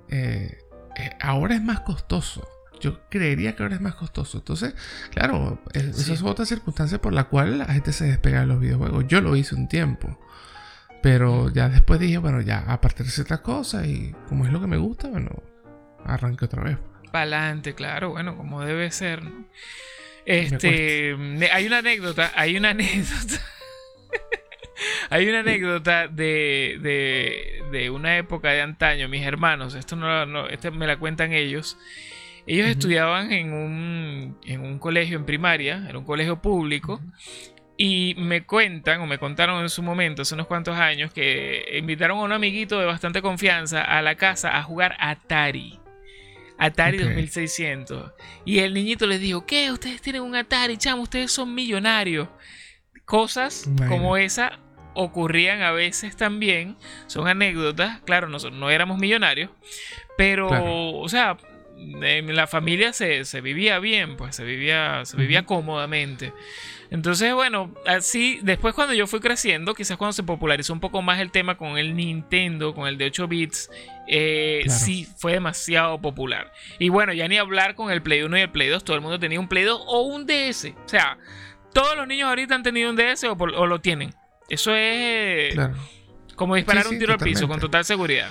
Eh, 0.10 0.58
eh, 0.96 1.12
ahora 1.22 1.56
es 1.56 1.62
más 1.62 1.82
costoso. 1.82 2.48
Yo 2.80 3.00
creería 3.10 3.56
que 3.56 3.64
ahora 3.64 3.76
es 3.76 3.82
más 3.82 3.96
costoso. 3.96 4.40
Entonces, 4.40 4.76
claro, 5.12 5.62
esa 5.74 6.14
es 6.14 6.22
otra 6.22 6.46
circunstancia 6.46 7.00
por 7.00 7.14
la 7.14 7.26
cual 7.26 7.60
la 7.60 7.66
gente 7.66 7.94
se 7.94 8.06
despega 8.06 8.42
de 8.42 8.48
los 8.48 8.60
videojuegos. 8.60 9.06
Yo 9.08 9.22
lo 9.22 9.36
hice 9.36 9.56
un 9.56 9.68
tiempo. 9.68 10.20
Pero 11.02 11.50
ya 11.50 11.68
después 11.68 12.00
dije, 12.00 12.18
bueno, 12.18 12.40
ya 12.40 12.60
a 12.60 12.80
partir 12.80 13.06
de 13.06 13.12
ciertas 13.12 13.42
cosas 13.42 13.86
y 13.88 14.16
como 14.30 14.46
es 14.46 14.54
lo 14.54 14.62
que 14.62 14.68
me 14.68 14.78
gusta, 14.78 15.10
bueno, 15.10 15.44
arranque 16.06 16.46
otra 16.46 16.64
vez. 16.64 16.78
Para 17.12 17.62
claro, 17.76 18.12
bueno, 18.12 18.38
como 18.38 18.64
debe 18.64 18.90
ser. 18.90 19.22
Este, 20.26 21.14
hay 21.52 21.68
una 21.68 21.80
anécdota, 21.80 22.32
hay 22.36 22.56
una 22.56 22.70
anécdota. 22.72 23.42
hay 25.10 25.28
una 25.28 25.42
anécdota 25.42 26.08
de, 26.08 26.80
de, 26.82 27.64
de, 27.72 27.90
una 27.90 28.18
época 28.18 28.52
de 28.52 28.62
antaño, 28.62 29.10
mis 29.10 29.26
hermanos, 29.26 29.76
esto 29.76 29.96
no, 29.96 30.26
no 30.26 30.48
este 30.48 30.72
me 30.72 30.88
la 30.88 30.98
cuentan 30.98 31.34
ellos. 31.34 31.78
Ellos 32.46 32.68
estudiaban 32.68 33.32
en 33.32 33.54
un, 33.54 34.38
en 34.46 34.62
un, 34.62 34.80
colegio 34.80 35.18
en 35.18 35.26
primaria, 35.26 35.86
era 35.88 35.98
un 35.98 36.06
colegio 36.06 36.42
público, 36.42 37.02
y 37.78 38.16
me 38.18 38.46
cuentan 38.46 39.02
o 39.02 39.08
me 39.08 39.18
contaron 39.18 39.62
en 39.62 39.70
su 39.70 39.82
momento, 39.82 40.24
hace 40.24 40.36
unos 40.36 40.48
cuantos 40.48 40.78
años, 40.78 41.14
que 41.14 41.66
invitaron 41.78 42.20
a 42.20 42.24
un 42.24 42.32
amiguito 42.32 42.80
de 42.80 42.86
bastante 42.86 43.22
confianza 43.22 43.82
a 43.82 44.02
la 44.02 44.16
casa 44.16 44.58
a 44.58 44.64
jugar 44.64 44.96
Atari. 45.00 45.80
Atari 46.58 46.98
2600. 46.98 48.12
Y 48.46 48.60
el 48.60 48.74
niñito 48.74 49.08
les 49.08 49.20
dijo, 49.20 49.46
¿qué? 49.46 49.72
Ustedes 49.72 50.02
tienen 50.02 50.22
un 50.22 50.36
Atari, 50.36 50.78
chamo, 50.78 51.02
ustedes 51.02 51.32
son 51.32 51.54
millonarios. 51.56 52.28
Cosas 53.06 53.70
como 53.90 54.18
esa 54.18 54.60
ocurrían 54.96 55.62
a 55.62 55.72
veces 55.72 56.16
también, 56.16 56.78
son 57.08 57.28
anécdotas, 57.28 58.00
claro, 58.02 58.30
no, 58.30 58.38
no 58.52 58.70
éramos 58.70 58.98
millonarios, 59.00 59.50
pero, 60.18 60.50
o 61.00 61.10
sea, 61.10 61.38
en 62.02 62.36
la 62.36 62.48
familia 62.48 62.94
se, 62.94 63.42
vivía 63.42 63.80
bien, 63.80 64.18
pues 64.18 64.36
se 64.36 64.44
vivía, 64.44 65.06
se 65.06 65.18
vivía 65.18 65.46
cómodamente. 65.46 66.34
Entonces, 66.90 67.34
bueno, 67.34 67.74
así, 67.88 68.40
después 68.44 68.76
cuando 68.76 68.94
yo 68.94 69.08
fui 69.08 69.20
creciendo, 69.20 69.74
quizás 69.74 69.98
cuando 69.98 70.14
se 70.14 70.22
popularizó 70.22 70.74
un 70.74 70.80
poco 70.80 71.02
más 71.02 71.20
el 71.20 71.32
tema 71.32 71.58
con 71.58 71.78
el 71.78 71.96
Nintendo, 71.96 72.76
con 72.76 72.88
el 72.88 72.98
de 72.98 73.06
8 73.06 73.28
bits, 73.28 73.72
eh, 74.08 74.64
sí 74.68 75.08
fue 75.18 75.34
demasiado 75.34 76.00
popular. 76.00 76.52
Y 76.78 76.90
bueno, 76.90 77.12
ya 77.14 77.28
ni 77.28 77.38
hablar 77.38 77.74
con 77.74 77.92
el 77.92 78.04
Play 78.04 78.22
1 78.22 78.38
y 78.38 78.42
el 78.42 78.52
Play 78.52 78.70
2, 78.70 78.84
todo 78.84 78.96
el 78.96 79.02
mundo 79.02 79.20
tenía 79.20 79.40
un 79.40 79.48
Play 79.48 79.64
2 79.64 79.82
o 79.88 80.02
un 80.02 80.28
DS. 80.28 80.74
O 80.86 80.88
sea, 80.88 81.18
todos 81.74 81.98
los 81.98 82.08
niños 82.08 82.30
ahorita 82.30 82.54
han 82.54 82.64
tenido 82.64 82.90
un 82.90 82.96
DS 82.96 83.24
o, 83.24 83.66
lo 83.66 83.82
tienen. 83.82 84.14
Eso 84.50 84.76
es 84.76 85.58
como 86.36 86.56
disparar 86.56 86.88
un 86.88 87.00
tiro 87.00 87.14
al 87.14 87.20
piso, 87.20 87.48
con 87.48 87.60
total 87.60 87.86
seguridad. 87.86 88.30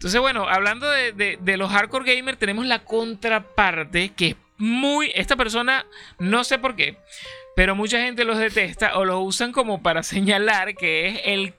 Entonces, 0.00 0.18
bueno, 0.18 0.48
hablando 0.48 0.88
de, 0.88 1.56
los 1.58 1.70
hardcore 1.70 2.16
gamers, 2.16 2.38
tenemos 2.38 2.64
la 2.64 2.84
contraparte 2.84 4.14
que 4.14 4.28
es 4.28 4.36
muy. 4.56 5.12
Esta 5.14 5.36
persona, 5.36 5.84
no 6.18 6.42
sé 6.42 6.58
por 6.58 6.74
qué, 6.74 6.96
pero 7.54 7.74
mucha 7.74 8.00
gente 8.00 8.24
los 8.24 8.38
detesta 8.38 8.96
o 8.96 9.04
los 9.04 9.18
usan 9.20 9.52
como 9.52 9.82
para 9.82 10.02
señalar 10.02 10.74
que 10.74 11.08
es 11.08 11.20
el 11.24 11.52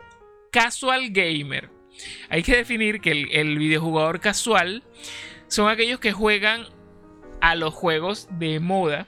casual 0.51 1.12
gamer. 1.12 1.69
Hay 2.30 2.41
que 2.41 2.56
definir 2.56 2.99
que 2.99 3.12
el, 3.12 3.60
videojugador 3.60 4.19
casual 4.19 4.82
son 5.47 5.69
aquellos 5.69 5.99
que 5.99 6.12
juegan 6.12 6.65
a 7.41 7.54
los 7.54 7.75
juegos 7.75 8.27
de 8.32 8.60
moda 8.60 9.06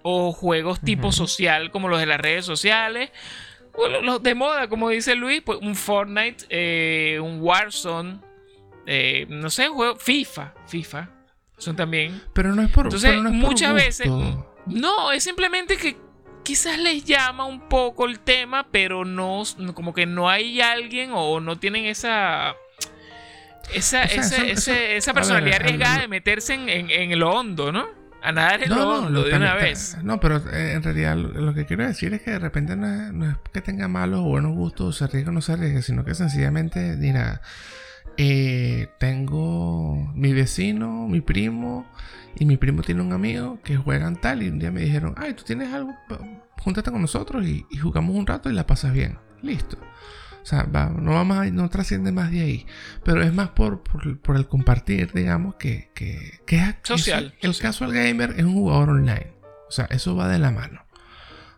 o 0.00 0.32
juegos 0.32 0.80
tipo 0.80 1.12
social 1.12 1.70
como 1.70 1.88
los 1.88 2.00
de 2.00 2.06
las 2.06 2.22
redes 2.22 2.46
sociales. 2.46 3.10
O 3.74 3.86
los 3.88 4.22
de 4.22 4.34
moda, 4.34 4.68
como 4.70 4.88
dice 4.88 5.14
Luis, 5.14 5.42
pues 5.42 5.58
un 5.60 5.76
Fortnite, 5.76 6.46
eh, 6.48 7.20
un 7.20 7.42
Warzone, 7.42 8.31
eh, 8.86 9.26
no 9.28 9.50
sé, 9.50 9.68
juego 9.68 9.96
FIFA, 9.96 10.54
FIFA, 10.66 11.10
son 11.58 11.76
también. 11.76 12.22
Pero 12.32 12.54
no 12.54 12.62
es 12.62 12.70
por 12.70 12.86
Entonces, 12.86 13.22
no 13.22 13.30
muchas 13.30 13.74
veces 13.74 14.08
no, 14.66 15.12
es 15.12 15.24
simplemente 15.24 15.76
que 15.76 15.96
quizás 16.42 16.78
les 16.78 17.04
llama 17.04 17.44
un 17.46 17.68
poco 17.68 18.06
el 18.06 18.20
tema, 18.20 18.68
pero 18.70 19.04
no 19.04 19.42
como 19.74 19.92
que 19.92 20.06
no 20.06 20.28
hay 20.28 20.60
alguien 20.60 21.10
o 21.12 21.40
no 21.40 21.58
tienen 21.58 21.86
esa 21.86 22.54
esa, 23.74 24.02
esa, 24.02 25.14
personalidad 25.14 25.56
arriesgada 25.56 26.00
de 26.00 26.08
meterse 26.08 26.54
en, 26.54 26.68
en, 26.68 27.18
lo 27.18 27.30
hondo, 27.30 27.72
¿no? 27.72 27.86
A 28.22 28.32
nadar 28.32 28.62
en 28.62 28.70
lo 28.70 28.88
hondo 28.88 29.24
de 29.24 29.34
una 29.34 29.54
vez. 29.54 29.96
No, 30.02 30.20
pero 30.20 30.36
eh, 30.52 30.72
en 30.72 30.82
realidad 30.82 31.16
lo, 31.16 31.54
que 31.54 31.64
quiero 31.66 31.86
decir 31.86 32.12
es 32.14 32.22
que 32.22 32.32
de 32.32 32.38
repente 32.38 32.76
no 32.76 33.30
es, 33.30 33.36
que 33.52 33.60
tenga 33.60 33.88
malos 33.88 34.20
o 34.20 34.24
buenos 34.24 34.52
gustos, 34.52 34.98
se 34.98 35.04
arriesga 35.04 35.30
o 35.30 35.32
no 35.32 35.40
se 35.40 35.52
arriesga, 35.52 35.82
sino 35.82 36.04
que 36.04 36.14
sencillamente, 36.14 36.96
mira, 36.98 37.40
eh, 38.16 38.88
tengo 38.98 40.12
mi 40.14 40.32
vecino, 40.32 41.08
mi 41.08 41.20
primo, 41.20 41.86
y 42.34 42.44
mi 42.44 42.56
primo 42.56 42.82
tiene 42.82 43.02
un 43.02 43.12
amigo 43.12 43.60
que 43.62 43.76
juegan 43.76 44.20
tal. 44.20 44.42
Y 44.42 44.48
un 44.48 44.58
día 44.58 44.70
me 44.70 44.82
dijeron, 44.82 45.14
ay, 45.16 45.34
tú 45.34 45.44
tienes 45.44 45.72
algo, 45.72 45.94
júntate 46.60 46.90
con 46.90 47.00
nosotros 47.00 47.44
y, 47.46 47.64
jugamos 47.80 48.16
un 48.16 48.26
rato 48.26 48.50
y 48.50 48.54
la 48.54 48.66
pasas 48.66 48.92
bien. 48.92 49.18
Listo. 49.42 49.76
O 50.42 50.46
sea, 50.46 50.64
no 50.64 51.12
vamos 51.12 51.52
no 51.52 51.68
trasciende 51.68 52.10
más 52.10 52.30
de 52.30 52.40
ahí. 52.40 52.66
Pero 53.04 53.22
es 53.22 53.32
más 53.32 53.50
por, 53.50 53.82
por, 53.82 54.36
el 54.36 54.48
compartir, 54.48 55.12
digamos, 55.12 55.54
que, 55.56 55.90
que, 55.94 56.40
es 56.48 56.74
social. 56.82 57.34
el 57.40 57.56
casual 57.56 57.92
gamer 57.92 58.34
es 58.36 58.44
un 58.44 58.54
jugador 58.54 58.90
online. 58.90 59.34
O 59.68 59.72
sea, 59.72 59.86
eso 59.86 60.16
va 60.16 60.28
de 60.28 60.38
la 60.38 60.50
mano. 60.50 60.84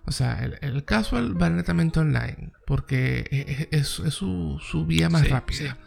O 0.07 0.13
sea, 0.13 0.51
el, 0.61 0.85
casual 0.85 1.41
va 1.41 1.49
netamente 1.49 2.01
online. 2.01 2.53
Porque 2.67 3.69
es, 3.71 3.89
su, 3.89 4.59
su, 4.61 4.87
vía 4.87 5.09
más 5.09 5.29
rápida 5.31 5.79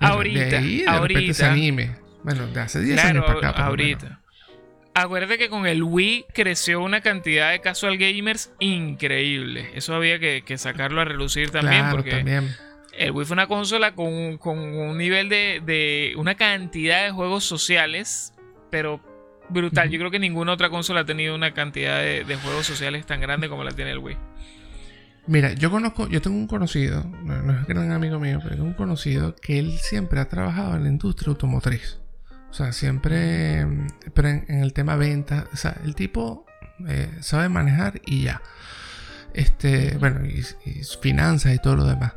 ahorita, 0.00 0.44
de 0.44 0.56
ahí, 0.56 0.78
de 0.78 0.88
ahorita. 0.88 1.34
se 1.34 1.44
anime. 1.46 1.96
Bueno, 2.22 2.46
de 2.48 2.60
hace 2.60 2.80
10 2.80 3.04
años 3.04 3.24
para 3.24 3.50
acá. 3.50 3.64
ahorita. 3.64 4.20
Acuérdate 4.92 5.38
que 5.38 5.48
con 5.48 5.66
el 5.66 5.82
Wii 5.82 6.26
creció 6.34 6.82
una 6.82 7.00
cantidad 7.00 7.52
de 7.52 7.60
casual 7.60 7.96
gamers 7.96 8.52
increíble. 8.58 9.70
Eso 9.74 9.94
había 9.94 10.18
que, 10.18 10.42
sacarlo 10.58 11.00
a 11.00 11.04
relucir 11.04 11.50
también. 11.50 11.86
porque 11.90 12.10
también. 12.10 12.54
El 12.92 13.12
Wii 13.12 13.24
fue 13.24 13.34
una 13.34 13.46
consola 13.46 13.94
con, 13.94 14.12
un 14.12 14.98
nivel 14.98 15.28
de, 15.28 16.12
una 16.16 16.34
cantidad 16.34 17.04
de 17.04 17.12
juegos 17.12 17.44
sociales, 17.44 18.34
pero 18.70 19.00
brutal. 19.48 19.90
Yo 19.90 19.98
creo 19.98 20.10
que 20.10 20.18
ninguna 20.18 20.52
otra 20.52 20.70
consola 20.70 21.00
ha 21.00 21.06
tenido 21.06 21.34
una 21.34 21.54
cantidad 21.54 22.00
de, 22.00 22.24
de 22.24 22.36
juegos 22.36 22.66
sociales 22.66 23.06
tan 23.06 23.20
grande 23.20 23.48
como 23.48 23.62
la 23.64 23.70
tiene 23.70 23.92
el 23.92 23.98
Wii. 23.98 24.16
Mira, 25.30 25.52
yo 25.52 25.70
conozco, 25.70 26.08
yo 26.08 26.20
tengo 26.20 26.36
un 26.36 26.48
conocido, 26.48 27.04
no, 27.04 27.52
es 27.52 27.66
gran 27.68 27.92
amigo 27.92 28.18
mío, 28.18 28.40
pero 28.42 28.56
tengo 28.56 28.66
un 28.66 28.74
conocido 28.74 29.36
que 29.36 29.60
él 29.60 29.78
siempre 29.78 30.18
ha 30.18 30.28
trabajado 30.28 30.74
en 30.74 30.82
la 30.82 30.88
industria 30.88 31.28
automotriz. 31.30 31.98
O 32.50 32.52
sea, 32.52 32.72
siempre, 32.72 33.64
pero 34.12 34.28
en, 34.28 34.44
el 34.48 34.72
tema 34.72 34.96
venta, 34.96 35.46
o 35.52 35.56
sea, 35.56 35.76
el 35.84 35.94
tipo 35.94 36.46
eh, 36.88 37.08
sabe 37.20 37.48
manejar 37.48 38.02
y 38.06 38.24
ya. 38.24 38.42
Este, 39.32 39.96
bueno, 39.98 40.26
y 40.26 40.42
finanzas 41.00 41.54
y 41.54 41.58
todo 41.58 41.76
lo 41.76 41.84
demás. 41.84 42.14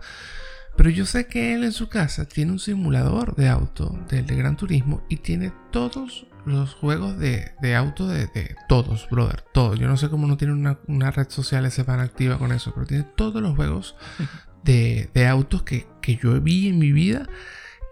Pero 0.75 0.89
yo 0.89 1.05
sé 1.05 1.27
que 1.27 1.53
él 1.53 1.63
en 1.63 1.71
su 1.71 1.87
casa 1.87 2.25
tiene 2.25 2.51
un 2.51 2.59
simulador 2.59 3.35
de 3.35 3.47
auto, 3.47 3.97
del 4.09 4.25
de 4.25 4.35
Gran 4.35 4.57
Turismo, 4.57 5.03
y 5.07 5.17
tiene 5.17 5.53
todos 5.71 6.25
los 6.45 6.73
juegos 6.73 7.17
de, 7.19 7.75
auto 7.75 8.07
de, 8.07 8.55
todos, 8.67 9.07
brother, 9.09 9.43
todos. 9.53 9.79
Yo 9.79 9.87
no 9.87 9.97
sé 9.97 10.09
cómo 10.09 10.27
no 10.27 10.37
tiene 10.37 10.53
una, 10.53 11.11
red 11.11 11.29
social 11.29 11.65
ese 11.65 11.83
pan 11.83 11.99
activa 11.99 12.37
con 12.37 12.51
eso, 12.51 12.73
pero 12.73 12.87
tiene 12.87 13.03
todos 13.15 13.41
los 13.41 13.55
juegos 13.55 13.95
de, 14.63 15.09
autos 15.27 15.63
que, 15.63 15.85
yo 16.21 16.39
vi 16.41 16.67
en 16.67 16.79
mi 16.79 16.91
vida 16.91 17.27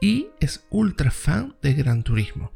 y 0.01 0.29
es 0.39 0.65
ultra 0.69 1.11
fan 1.11 1.55
de 1.61 1.73
Gran 1.73 2.03
Turismo. 2.03 2.51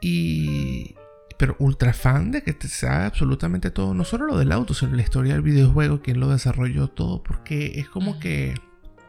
Y, 0.00 0.94
pero 1.36 1.56
ultra 1.58 1.92
fan 1.92 2.30
de 2.30 2.42
que 2.42 2.52
te 2.52 2.68
sabe 2.68 3.04
absolutamente 3.06 3.70
todo, 3.70 3.92
no 3.92 4.04
solo 4.04 4.26
lo 4.26 4.38
del 4.38 4.52
auto, 4.52 4.72
sino 4.72 4.94
la 4.94 5.02
historia 5.02 5.34
del 5.34 5.42
videojuego, 5.42 6.00
quién 6.00 6.20
lo 6.20 6.28
desarrolló 6.28 6.88
todo, 6.88 7.22
porque 7.24 7.80
es 7.80 7.88
como 7.88 8.20
que 8.20 8.54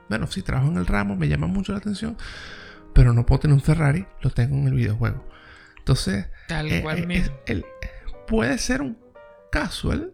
bueno, 0.10 0.28
sí, 0.28 0.42
trabajo 0.42 0.70
en 0.72 0.78
el 0.78 0.86
ramo, 0.88 1.16
me 1.16 1.28
llama 1.28 1.48
mucho 1.48 1.72
la 1.72 1.78
atención, 1.78 2.18
pero 2.94 3.14
no 3.14 3.26
puedo 3.26 3.40
tener 3.42 3.54
un 3.56 3.62
Ferrari, 3.62 4.06
lo 4.22 4.30
tengo 4.32 4.56
en 4.58 4.68
el 4.68 4.74
videojuego. 4.74 5.26
Entonces, 5.78 6.28
Tal 6.48 6.72
eh, 6.72 6.82
cual 6.82 7.00
eh, 7.00 7.06
mismo. 7.08 7.26
es- 7.26 7.32
el- 7.56 7.66
puede 8.28 8.58
ser 8.58 8.82
un 8.82 8.98
casual, 9.52 10.12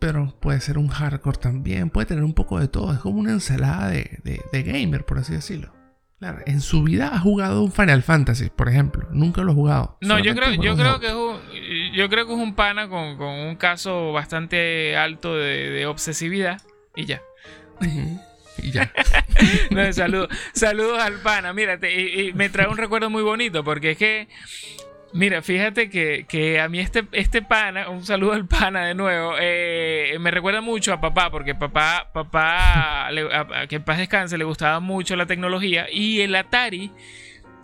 pero 0.00 0.34
puede 0.40 0.60
ser 0.60 0.76
un 0.78 0.88
hardcore 0.88 1.38
también, 1.38 1.90
puede 1.90 2.06
tener 2.06 2.24
un 2.24 2.34
poco 2.34 2.58
de 2.60 2.68
todo, 2.68 2.92
es 2.92 2.98
como 3.00 3.18
una 3.20 3.32
ensalada 3.32 3.88
de, 3.88 4.18
de- 4.24 4.42
de 4.52 4.62
gamer, 4.62 5.04
por 5.04 5.18
así 5.18 5.32
decirlo. 5.34 5.72
Claro, 6.20 6.38
en 6.46 6.60
su 6.60 6.82
vida 6.84 7.10
ha 7.12 7.18
jugado 7.18 7.62
un 7.62 7.70
Final 7.72 8.02
Fantasy, 8.02 8.48
por 8.48 8.68
ejemplo, 8.68 9.06
nunca 9.10 9.42
lo 9.42 9.52
ha 9.52 9.54
jugado. 9.54 9.98
No, 10.00 10.18
yo 10.18 10.34
creo, 10.34 10.52
yo 10.54 10.74
creo 10.76 10.98
que 11.00 11.08
es 11.08 11.12
un, 11.12 11.36
yo 11.92 12.08
creo 12.08 12.26
que 12.26 12.32
es 12.32 12.38
un 12.38 12.54
pana 12.54 12.88
con, 12.88 13.16
con 13.18 13.28
un 13.28 13.56
caso 13.56 14.12
bastante 14.12 14.96
alto 14.96 15.34
de, 15.36 15.70
de 15.70 15.86
obsesividad 15.86 16.62
y 16.96 17.04
ya. 17.04 17.20
Y 18.62 18.70
ya. 18.72 18.90
No, 19.70 19.92
saludos, 19.92 20.28
saludos 20.52 21.02
al 21.02 21.14
pana. 21.20 21.52
Mira, 21.52 21.78
te- 21.78 21.92
y- 22.00 22.28
y 22.28 22.32
me 22.34 22.48
trae 22.48 22.68
un 22.68 22.76
recuerdo 22.78 23.10
muy 23.10 23.22
bonito 23.22 23.64
porque 23.64 23.90
es 23.92 23.98
que, 23.98 24.28
mira, 25.12 25.42
fíjate 25.42 25.90
que, 25.90 26.24
que 26.28 26.60
a 26.60 26.68
mí 26.68 26.78
este, 26.80 27.04
este 27.12 27.42
pana, 27.42 27.88
un 27.90 28.04
saludo 28.04 28.32
al 28.32 28.46
pana 28.46 28.86
de 28.86 28.94
nuevo, 28.94 29.34
eh, 29.40 30.16
me 30.20 30.30
recuerda 30.30 30.60
mucho 30.60 30.92
a 30.92 31.00
papá 31.00 31.30
porque 31.30 31.54
papá, 31.54 32.10
papá, 32.14 33.10
le- 33.10 33.32
a- 33.34 33.62
a 33.62 33.66
que 33.66 33.76
en 33.76 33.82
paz 33.84 33.98
descanse, 33.98 34.38
le 34.38 34.44
gustaba 34.44 34.78
mucho 34.80 35.16
la 35.16 35.26
tecnología 35.26 35.86
y 35.90 36.20
el 36.20 36.34
Atari. 36.34 36.90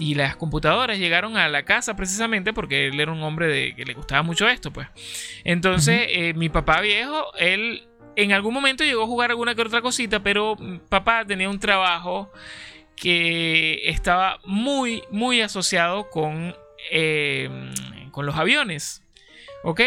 Y 0.02 0.14
las 0.14 0.34
computadoras 0.34 0.98
llegaron 0.98 1.36
a 1.36 1.46
la 1.50 1.64
casa 1.64 1.94
precisamente 1.94 2.54
porque 2.54 2.86
él 2.86 2.98
era 2.98 3.12
un 3.12 3.22
hombre 3.22 3.48
de, 3.48 3.74
que 3.76 3.84
le 3.84 3.92
gustaba 3.92 4.22
mucho 4.22 4.48
esto, 4.48 4.72
pues. 4.72 4.88
Entonces, 5.44 6.06
eh, 6.08 6.32
mi 6.34 6.48
papá 6.48 6.80
viejo, 6.80 7.26
él 7.38 7.82
en 8.16 8.32
algún 8.32 8.54
momento 8.54 8.84
llegó 8.84 9.02
a 9.02 9.06
jugar 9.06 9.30
alguna 9.30 9.54
que 9.54 9.62
otra 9.62 9.82
cosita, 9.82 10.22
pero 10.22 10.56
papá 10.88 11.24
tenía 11.24 11.48
un 11.48 11.58
trabajo 11.58 12.30
que 12.96 13.88
estaba 13.88 14.38
muy, 14.44 15.02
muy 15.10 15.40
asociado 15.40 16.10
con, 16.10 16.54
eh, 16.90 17.48
con 18.10 18.26
los 18.26 18.36
aviones. 18.36 19.02
¿Ok? 19.62 19.80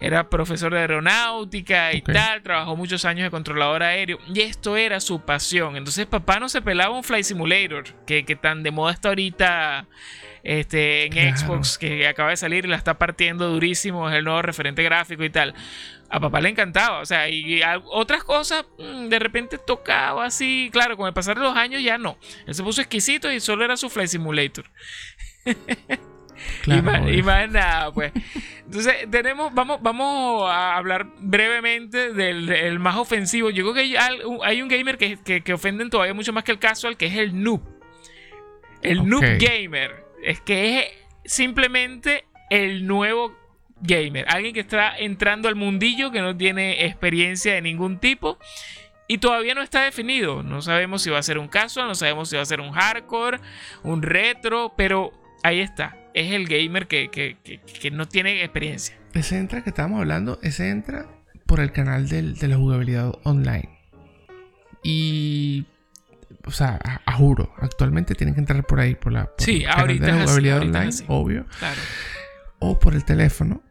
Era 0.00 0.28
profesor 0.28 0.72
de 0.72 0.80
aeronáutica 0.80 1.92
y 1.92 2.02
tal, 2.02 2.42
trabajó 2.42 2.74
muchos 2.76 3.04
años 3.04 3.24
de 3.24 3.30
controlador 3.30 3.82
aéreo 3.84 4.18
y 4.32 4.40
esto 4.40 4.76
era 4.76 4.98
su 5.00 5.20
pasión. 5.20 5.76
Entonces 5.76 6.06
papá 6.06 6.40
no 6.40 6.48
se 6.48 6.62
pelaba 6.62 6.96
un 6.96 7.04
Flight 7.04 7.24
Simulator, 7.24 7.84
que, 8.06 8.24
que 8.24 8.34
tan 8.34 8.62
de 8.64 8.72
moda 8.72 8.92
está 8.92 9.10
ahorita 9.10 9.86
este, 10.42 11.04
en 11.04 11.12
Claro. 11.12 11.36
Xbox, 11.36 11.78
que 11.78 12.08
acaba 12.08 12.30
de 12.30 12.36
salir 12.38 12.64
y 12.64 12.68
la 12.68 12.76
está 12.76 12.98
partiendo 12.98 13.48
durísimo, 13.50 14.08
es 14.10 14.16
el 14.16 14.24
nuevo 14.24 14.42
referente 14.42 14.82
gráfico 14.82 15.22
y 15.22 15.30
tal. 15.30 15.54
A 16.08 16.18
papá 16.18 16.40
le 16.40 16.48
encantaba, 16.48 16.98
o 16.98 17.06
sea, 17.06 17.28
y 17.28 17.62
a- 17.62 17.78
otras 17.84 18.24
cosas 18.24 18.64
mm, 18.78 19.06
de 19.10 19.18
repente 19.20 19.58
tocaba 19.58 20.24
así, 20.24 20.70
claro, 20.72 20.96
con 20.96 21.06
el 21.06 21.14
pasar 21.14 21.36
de 21.36 21.42
los 21.44 21.56
años 21.56 21.82
ya 21.84 21.98
no. 21.98 22.18
Él 22.48 22.54
se 22.56 22.64
puso 22.64 22.80
exquisito 22.80 23.30
y 23.30 23.38
solo 23.38 23.64
era 23.64 23.76
su 23.76 23.88
Flight 23.88 24.10
Simulator. 24.10 24.64
Claro, 26.62 26.80
y, 26.80 26.82
más, 26.84 27.00
obvio. 27.02 27.14
y 27.18 27.22
más 27.22 27.50
nada, 27.50 27.92
pues. 27.92 28.12
Entonces, 28.64 28.94
tenemos, 29.10 29.52
vamos, 29.54 29.80
vamos 29.82 30.48
a 30.50 30.76
hablar 30.76 31.06
brevemente 31.18 32.12
del, 32.12 32.46
del 32.46 32.78
más 32.78 32.96
ofensivo. 32.96 33.50
Yo 33.50 33.64
creo 33.64 33.74
que 33.74 33.98
hay, 33.98 34.20
un- 34.24 34.38
hay 34.44 34.62
un 34.62 34.68
gamer 34.68 34.96
que, 34.98 35.16
que, 35.22 35.42
que 35.42 35.52
ofenden 35.52 35.90
todavía 35.90 36.14
mucho 36.14 36.32
más 36.32 36.44
que 36.44 36.52
el 36.52 36.58
casual, 36.58 36.96
que 36.96 37.06
es 37.06 37.16
el 37.16 37.42
noob. 37.42 37.60
El 38.82 39.08
noob 39.08 39.22
gamer. 39.38 40.04
Es 40.22 40.40
que 40.40 40.78
es 40.80 40.86
simplemente 41.24 42.24
el 42.50 42.86
nuevo 42.86 43.36
gamer. 43.80 44.24
Alguien 44.28 44.54
que 44.54 44.60
está 44.60 44.96
entrando 44.98 45.48
al 45.48 45.54
mundillo, 45.56 46.10
que 46.10 46.20
no 46.20 46.36
tiene 46.36 46.84
experiencia 46.86 47.54
de 47.54 47.62
ningún 47.62 47.98
tipo. 47.98 48.38
Y 49.08 49.18
todavía 49.18 49.54
no 49.54 49.62
está 49.62 49.82
definido. 49.82 50.42
No 50.44 50.62
sabemos 50.62 51.02
si 51.02 51.10
va 51.10 51.18
a 51.18 51.22
ser 51.22 51.38
un 51.38 51.48
casual, 51.48 51.88
no 51.88 51.94
sabemos 51.96 52.30
si 52.30 52.36
va 52.36 52.42
a 52.42 52.46
ser 52.46 52.60
un 52.60 52.70
hardcore, 52.70 53.40
un 53.82 54.02
retro, 54.02 54.72
pero 54.76 55.12
ahí 55.42 55.58
está. 55.60 55.96
Es 56.14 56.32
el 56.32 56.46
gamer 56.48 56.86
que, 56.88 57.08
que- 57.10 57.36
que- 57.44 57.60
que 57.60 57.90
no 57.90 58.06
tiene 58.08 58.42
experiencia. 58.42 58.96
Ese 59.14 59.38
entra 59.38 59.62
que 59.62 59.70
estábamos 59.70 60.00
hablando, 60.00 60.38
ese 60.42 60.70
entra 60.70 61.06
por 61.46 61.60
el 61.60 61.72
canal 61.72 62.08
del- 62.08 62.36
de 62.36 62.48
la 62.48 62.56
jugabilidad 62.56 63.12
online. 63.24 63.68
Y. 64.82 65.66
O 66.46 66.50
sea, 66.52 66.78
a, 66.82 67.00
a 67.04 67.12
juro, 67.16 67.52
actualmente 67.58 68.14
tienen 68.14 68.34
que 68.34 68.40
entrar 68.40 68.64
por 68.66 68.80
ahí, 68.80 68.94
por 68.94 69.12
la. 69.12 69.24
por 69.26 69.42
Sí, 69.42 69.56
el 69.58 69.62
canal 69.64 69.80
ahorita 69.80 70.06
de 70.06 70.10
la 70.12 70.16
así, 70.16 70.24
jugabilidad 70.24 70.60
online, 70.60 70.88
así. 70.88 71.04
obvio. 71.08 71.46
Claro. 71.58 71.80
O 72.60 72.78
por 72.78 72.94
el 72.94 73.04
teléfono, 73.04 73.62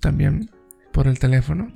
también 0.00 0.50
por 0.92 1.06
el 1.06 1.18
teléfono. 1.18 1.72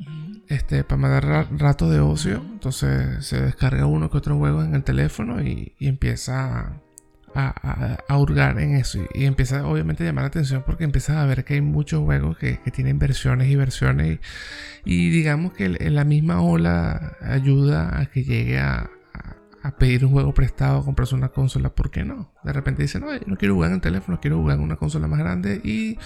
Este, 0.49 0.83
para 0.83 0.97
mandar 1.01 1.25
ra- 1.25 1.49
rato 1.57 1.89
de 1.89 2.01
ocio. 2.01 2.45
Entonces 2.53 3.25
se 3.25 3.41
descarga 3.41 3.87
uno 3.87 4.11
que 4.11 4.19
otro 4.19 4.37
juego 4.37 4.65
en 4.65 4.75
el 4.75 4.83
teléfono 4.83 5.41
y, 5.41 5.75
y 5.79 5.87
empieza 5.87 6.59
a, 6.59 6.83
a- 7.35 7.99
a 8.09 8.19
hurgar 8.19 8.59
en 8.61 8.75
eso. 8.77 8.99
Y, 9.15 9.23
y 9.23 9.27
empieza 9.27 9.67
obviamente 9.67 10.03
a 10.03 10.07
llamar 10.07 10.25
la 10.25 10.29
atención 10.29 10.63
porque 10.67 10.85
empiezas 10.85 11.17
a 11.17 11.27
ver 11.27 11.45
que 11.45 11.55
hay 11.55 11.61
muchos 11.61 12.03
juegos 12.05 12.37
que, 12.39 12.59
que 12.61 12.71
tienen 12.71 12.99
versiones 12.99 13.49
y 13.49 13.57
versiones. 13.57 14.19
Y, 14.85 14.95
y 15.07 15.11
digamos 15.11 15.53
que 15.53 15.69
la 15.69 16.05
misma 16.05 16.41
ola 16.41 17.17
ayuda 17.23 17.99
a 18.01 18.07
que 18.07 18.25
llegue 18.25 18.59
a, 18.59 18.91
a- 19.15 19.37
a 19.63 19.77
pedir 19.77 20.05
un 20.07 20.13
juego 20.13 20.33
prestado, 20.33 20.79
a 20.79 20.85
comprarse 20.85 21.15
una 21.15 21.29
consola. 21.29 21.69
¿Por 21.75 21.91
qué 21.91 22.05
no? 22.05 22.33
De 22.45 22.53
repente 22.53 22.83
dicen, 22.83 23.03
no, 23.03 23.09
no 23.27 23.37
quiero 23.37 23.55
jugar 23.55 23.71
en 23.71 23.75
el 23.77 23.81
teléfono, 23.83 24.19
quiero 24.21 24.39
jugar 24.39 24.57
en 24.57 24.63
una 24.65 24.77
consola 24.77 25.07
más 25.07 25.19
grande. 25.19 25.61
Y 25.63 25.99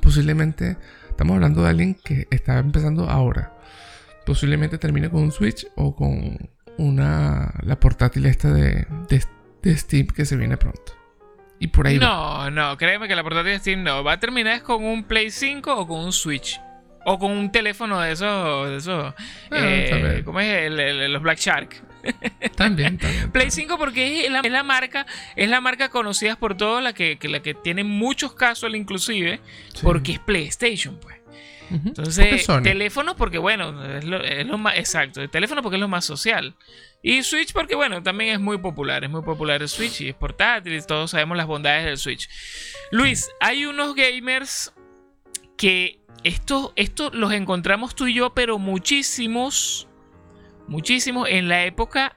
posiblemente 0.00 0.78
estamos 1.10 1.34
hablando 1.34 1.62
de 1.62 1.68
alguien 1.70 1.94
que 2.02 2.26
está 2.30 2.58
empezando 2.58 3.08
ahora 3.10 3.52
posiblemente 4.24 4.78
termine 4.78 5.10
con 5.10 5.24
un 5.24 5.32
Switch 5.32 5.66
o 5.74 5.96
con 5.96 6.38
una 6.78 7.52
la 7.64 7.78
portátil 7.80 8.24
esta 8.26 8.52
de, 8.52 8.86
de, 9.08 9.20
de 9.62 9.76
Steam 9.76 10.06
que 10.08 10.24
se 10.24 10.36
viene 10.36 10.56
pronto. 10.56 10.96
Y 11.58 11.68
por 11.68 11.86
ahí 11.86 11.98
va. 11.98 12.06
No, 12.06 12.50
no, 12.50 12.76
créeme 12.76 13.06
que 13.08 13.14
la 13.14 13.22
portátil 13.22 13.52
de 13.52 13.58
Steam 13.60 13.82
no. 13.84 14.02
Va 14.02 14.12
a 14.14 14.20
terminar 14.20 14.54
es 14.56 14.62
con 14.62 14.84
un 14.84 15.04
Play 15.04 15.30
5 15.30 15.72
o 15.76 15.86
con 15.86 16.00
un 16.00 16.12
Switch. 16.12 16.60
O 17.04 17.18
con 17.18 17.30
un 17.32 17.50
teléfono 17.52 18.00
de 18.00 18.12
esos. 18.12 18.68
De 18.68 18.76
esos 18.76 19.14
Ah, 19.50 19.58
eh. 19.58 20.22
¿Cómo 20.24 20.40
es? 20.40 20.46
El- 20.66 20.78
el- 20.80 21.12
los 21.12 21.22
Black 21.22 21.38
Shark. 21.38 21.82
También, 22.56 22.98
también. 22.98 23.30
Play 23.30 23.50
5 23.52 23.78
porque 23.78 24.24
es 24.26 24.30
la, 24.32 24.40
es 24.40 24.50
la 24.50 24.64
marca, 24.64 25.06
es 25.36 25.48
la 25.48 25.60
marca 25.60 25.88
conocida 25.88 26.34
por 26.34 26.56
todos, 26.56 26.82
la 26.82 26.92
que, 26.92 27.16
que- 27.16 27.28
la 27.28 27.40
que 27.42 27.54
tiene 27.54 27.84
muchos 27.84 28.34
casual 28.34 28.74
inclusive, 28.74 29.38
Sí. 29.72 29.80
porque 29.84 30.12
es 30.12 30.18
PlayStation, 30.18 30.98
pues. 31.00 31.16
Entonces, 31.70 32.46
teléfono 32.62 33.16
porque, 33.16 33.38
bueno, 33.38 33.82
es 33.96 34.04
lo, 34.04 34.22
es 34.22 34.44
lo 34.46 34.58
más 34.58 34.76
exacto. 34.78 35.22
El 35.22 35.30
teléfono 35.30 35.62
porque 35.62 35.76
es 35.76 35.80
lo 35.80 35.88
más 35.88 36.04
social. 36.04 36.54
Y 37.02 37.24
Switch 37.24 37.52
porque, 37.52 37.74
bueno, 37.74 38.00
también 38.02 38.34
es 38.34 38.40
muy 38.40 38.58
popular. 38.58 39.02
Es 39.02 39.10
muy 39.10 39.22
popular 39.22 39.60
el 39.60 39.68
Switch 39.68 40.00
y 40.00 40.08
es 40.08 40.14
portátil 40.14 40.72
y 40.74 40.82
todos 40.82 41.10
sabemos 41.10 41.36
las 41.36 41.46
bondades 41.46 41.84
del 41.84 41.98
Switch. 41.98 42.28
Luis, 42.92 43.28
hay 43.40 43.64
unos 43.64 43.96
gamers 43.96 44.72
que 45.56 46.00
estos, 46.22 46.72
estos 46.76 47.12
los 47.12 47.32
encontramos 47.32 47.96
tú 47.96 48.06
y 48.06 48.14
yo, 48.14 48.32
pero 48.34 48.58
muchísimos, 48.58 49.88
muchísimos 50.68 51.28
en 51.28 51.48
la 51.48 51.64
época 51.64 52.16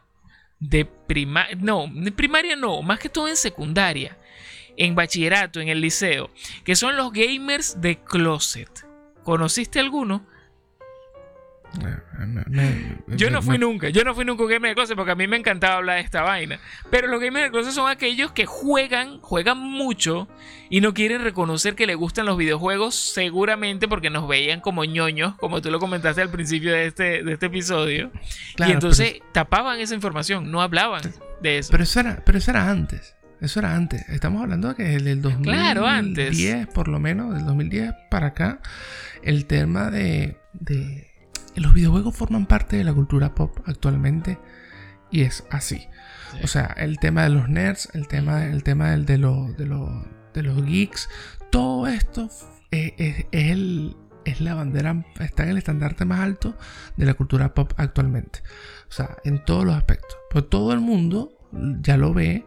de 0.59 0.85
primaria. 0.85 1.57
No, 1.59 1.87
de 1.91 2.11
primaria 2.11 2.55
no, 2.55 2.83
más 2.83 2.99
que 2.99 3.09
todo 3.09 3.27
en 3.27 3.37
secundaria. 3.37 4.19
En 4.77 4.93
bachillerato, 4.93 5.61
en 5.61 5.69
el 5.69 5.81
liceo. 5.81 6.29
Que 6.63 6.75
son 6.75 6.95
los 6.95 7.11
gamers 7.11 7.81
de 7.81 8.03
closet. 8.03 8.69
¿Conociste 9.23 9.79
alguno? 9.79 10.27
Me- 12.47 12.97
Yo 13.17 13.29
no 13.29 13.41
fui 13.41 13.57
nunca, 13.57 13.89
yo 13.89 14.03
no 14.03 14.15
fui 14.15 14.25
nunca 14.25 14.43
un 14.43 14.49
gamer 14.49 14.69
de 14.71 14.75
closet 14.75 14.95
porque 14.95 15.11
a 15.11 15.15
mí 15.15 15.27
me 15.27 15.37
encantaba 15.37 15.75
hablar 15.75 15.97
de 15.97 16.01
esta 16.03 16.21
vaina. 16.21 16.59
Pero 16.89 17.07
los 17.07 17.19
gamers 17.21 17.45
de 17.45 17.51
closet 17.51 17.71
son 17.73 17.89
aquellos 17.89 18.31
que 18.31 18.45
juegan, 18.45 19.19
juegan 19.21 19.57
mucho 19.59 20.27
y 20.69 20.81
no 20.81 20.93
quieren 20.93 21.21
reconocer 21.23 21.75
que 21.75 21.85
les 21.87 21.95
gustan 21.97 22.25
los 22.25 22.37
videojuegos, 22.37 22.95
seguramente 22.95 23.87
porque 23.87 24.09
nos 24.09 24.27
veían 24.27 24.61
como 24.61 24.83
ñoños, 24.85 25.35
como 25.35 25.61
tú 25.61 25.69
lo 25.71 25.79
comentaste 25.79 26.21
al 26.21 26.29
principio 26.29 26.71
de 26.71 26.87
este, 26.87 27.23
de 27.23 27.33
este 27.33 27.47
episodio. 27.47 28.11
Claro, 28.55 28.71
y 28.71 28.73
entonces 28.73 29.15
tapaban 29.31 29.79
esa 29.79 29.95
información, 29.95 30.51
no 30.51 30.61
hablaban 30.61 31.01
de 31.41 31.57
eso. 31.59 31.71
Pero 31.71 31.83
eso 31.83 31.99
era, 31.99 32.23
pero 32.25 32.37
eso 32.37 32.51
era 32.51 32.69
antes. 32.69 33.15
Eso 33.41 33.59
era 33.59 33.75
antes. 33.75 34.07
Estamos 34.09 34.41
hablando 34.41 34.69
de 34.69 34.75
que 34.75 34.95
el 34.95 35.21
2010, 35.21 35.43
Claro, 35.55 35.85
antes. 35.85 36.67
por 36.73 36.87
lo 36.87 36.99
menos, 36.99 37.33
del 37.35 37.45
2010 37.45 37.93
para 38.09 38.27
acá, 38.27 38.59
el 39.23 39.45
tema 39.45 39.91
de, 39.91 40.37
de 40.53 41.11
los 41.61 41.73
videojuegos 41.73 42.15
forman 42.15 42.45
parte 42.45 42.77
de 42.77 42.83
la 42.83 42.93
cultura 42.93 43.33
pop 43.35 43.57
actualmente 43.65 44.37
y 45.11 45.21
es 45.21 45.45
así. 45.51 45.87
Sí. 46.31 46.39
O 46.43 46.47
sea, 46.47 46.65
el 46.77 46.99
tema 46.99 47.23
de 47.23 47.29
los 47.29 47.47
nerds, 47.49 47.89
el 47.93 48.07
tema, 48.07 48.45
el 48.45 48.63
tema 48.63 48.91
del, 48.91 49.05
de, 49.05 49.17
los, 49.17 49.55
de, 49.57 49.65
los, 49.65 49.89
de 50.33 50.43
los 50.43 50.65
geeks, 50.65 51.09
todo 51.51 51.87
esto 51.87 52.29
es, 52.71 52.93
es- 52.97 53.25
es 53.31 53.51
el, 53.51 53.95
es 54.25 54.41
la 54.41 54.55
bandera, 54.55 55.05
está 55.19 55.43
en 55.43 55.49
el 55.49 55.57
estandarte 55.57 56.03
más 56.05 56.19
alto 56.21 56.57
de 56.97 57.05
la 57.05 57.13
cultura 57.13 57.53
pop 57.53 57.73
actualmente. 57.77 58.39
O 58.89 58.91
sea, 58.91 59.17
en 59.23 59.43
todos 59.45 59.63
los 59.65 59.75
aspectos. 59.75 60.17
Pues 60.31 60.49
todo 60.49 60.73
el 60.73 60.81
mundo 60.81 61.31
ya 61.81 61.95
lo 61.97 62.13
ve, 62.13 62.45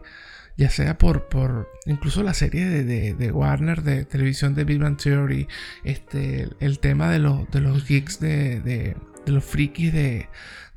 ya 0.59 0.69
sea 0.69 0.97
por, 0.97 1.29
por 1.29 1.71
incluso 1.85 2.21
la 2.21 2.33
serie 2.33 2.65
de, 2.67 3.13
de- 3.15 3.31
Warner 3.31 3.81
de 3.81 4.03
televisión 4.03 4.53
de 4.55 4.65
Big 4.65 4.77
Bang 4.79 4.97
Theory, 4.97 5.47
este, 5.85 6.49
el, 6.59 6.79
tema 6.79 7.09
de 7.09 7.19
los, 7.19 7.49
de 7.49 7.61
los 7.61 7.87
geeks 7.87 8.19
de, 8.19 8.59
de- 8.59 8.97
los 9.25 9.43
frikis 9.45 9.93
de, 9.93 10.27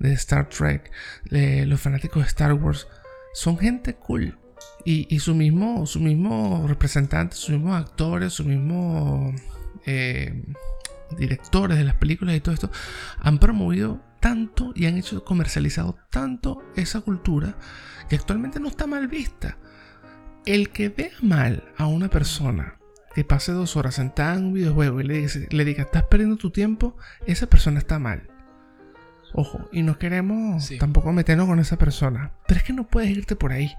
Star 0.01 0.49
Trek, 0.49 0.91
los 1.31 1.81
fanáticos 1.81 2.23
de 2.23 2.29
Star 2.29 2.53
Wars. 2.55 2.87
son 3.35 3.59
gente 3.59 3.95
cool. 3.95 4.39
Y, 4.85 5.19
su 5.21 5.35
mismo, 5.35 5.87
su 5.87 5.99
mismo 6.01 6.65
representante, 6.69 7.35
sus 7.37 7.51
mismos 7.51 7.77
actores, 7.81 8.33
sus 8.33 8.47
mismos 8.47 9.35
eh, 9.87 10.45
directores 11.19 11.77
de 11.79 11.85
las 11.85 11.95
películas 11.97 12.37
y 12.37 12.41
todo 12.41 12.55
esto 12.55 12.71
han 13.19 13.39
promovido 13.39 14.01
tanto 14.21 14.73
y 14.77 14.87
han 14.87 14.97
hecho 14.99 15.25
comercializado 15.25 15.97
tanto 16.11 16.63
esa 16.77 17.01
cultura 17.01 17.57
que 18.09 18.17
actualmente 18.17 18.61
no 18.61 18.69
está 18.69 18.87
mal 18.87 19.09
vista. 19.09 19.57
El 20.47 20.71
que 20.71 20.89
vea 20.89 21.13
mal 21.21 21.65
a 21.77 21.87
una 21.87 22.09
persona 22.09 22.79
que 23.15 23.25
pase 23.25 23.53
dos 23.53 23.77
horas 23.77 23.97
sentada 23.97 24.37
en 24.37 24.47
un 24.47 24.53
videojuego 24.55 25.01
y 25.01 25.05
le, 25.05 25.27
le 25.51 25.65
diga 25.65 25.85
estás 25.85 26.05
perdiendo 26.05 26.37
tu 26.37 26.51
tiempo, 26.51 26.97
esa 27.27 27.47
persona 27.47 27.79
está 27.79 27.99
mal. 27.99 28.29
Ojo, 29.35 29.69
y 29.73 29.83
no 29.83 29.99
queremos 29.99 30.71
tampoco 30.79 31.13
meternos 31.13 31.47
con 31.47 31.59
esa 31.59 31.79
persona. 31.79 32.33
Pero 32.47 32.59
es 32.59 32.65
que 32.65 32.73
no 32.73 32.87
puedes 32.89 33.11
irte 33.11 33.37
por 33.37 33.53
ahí. 33.53 33.75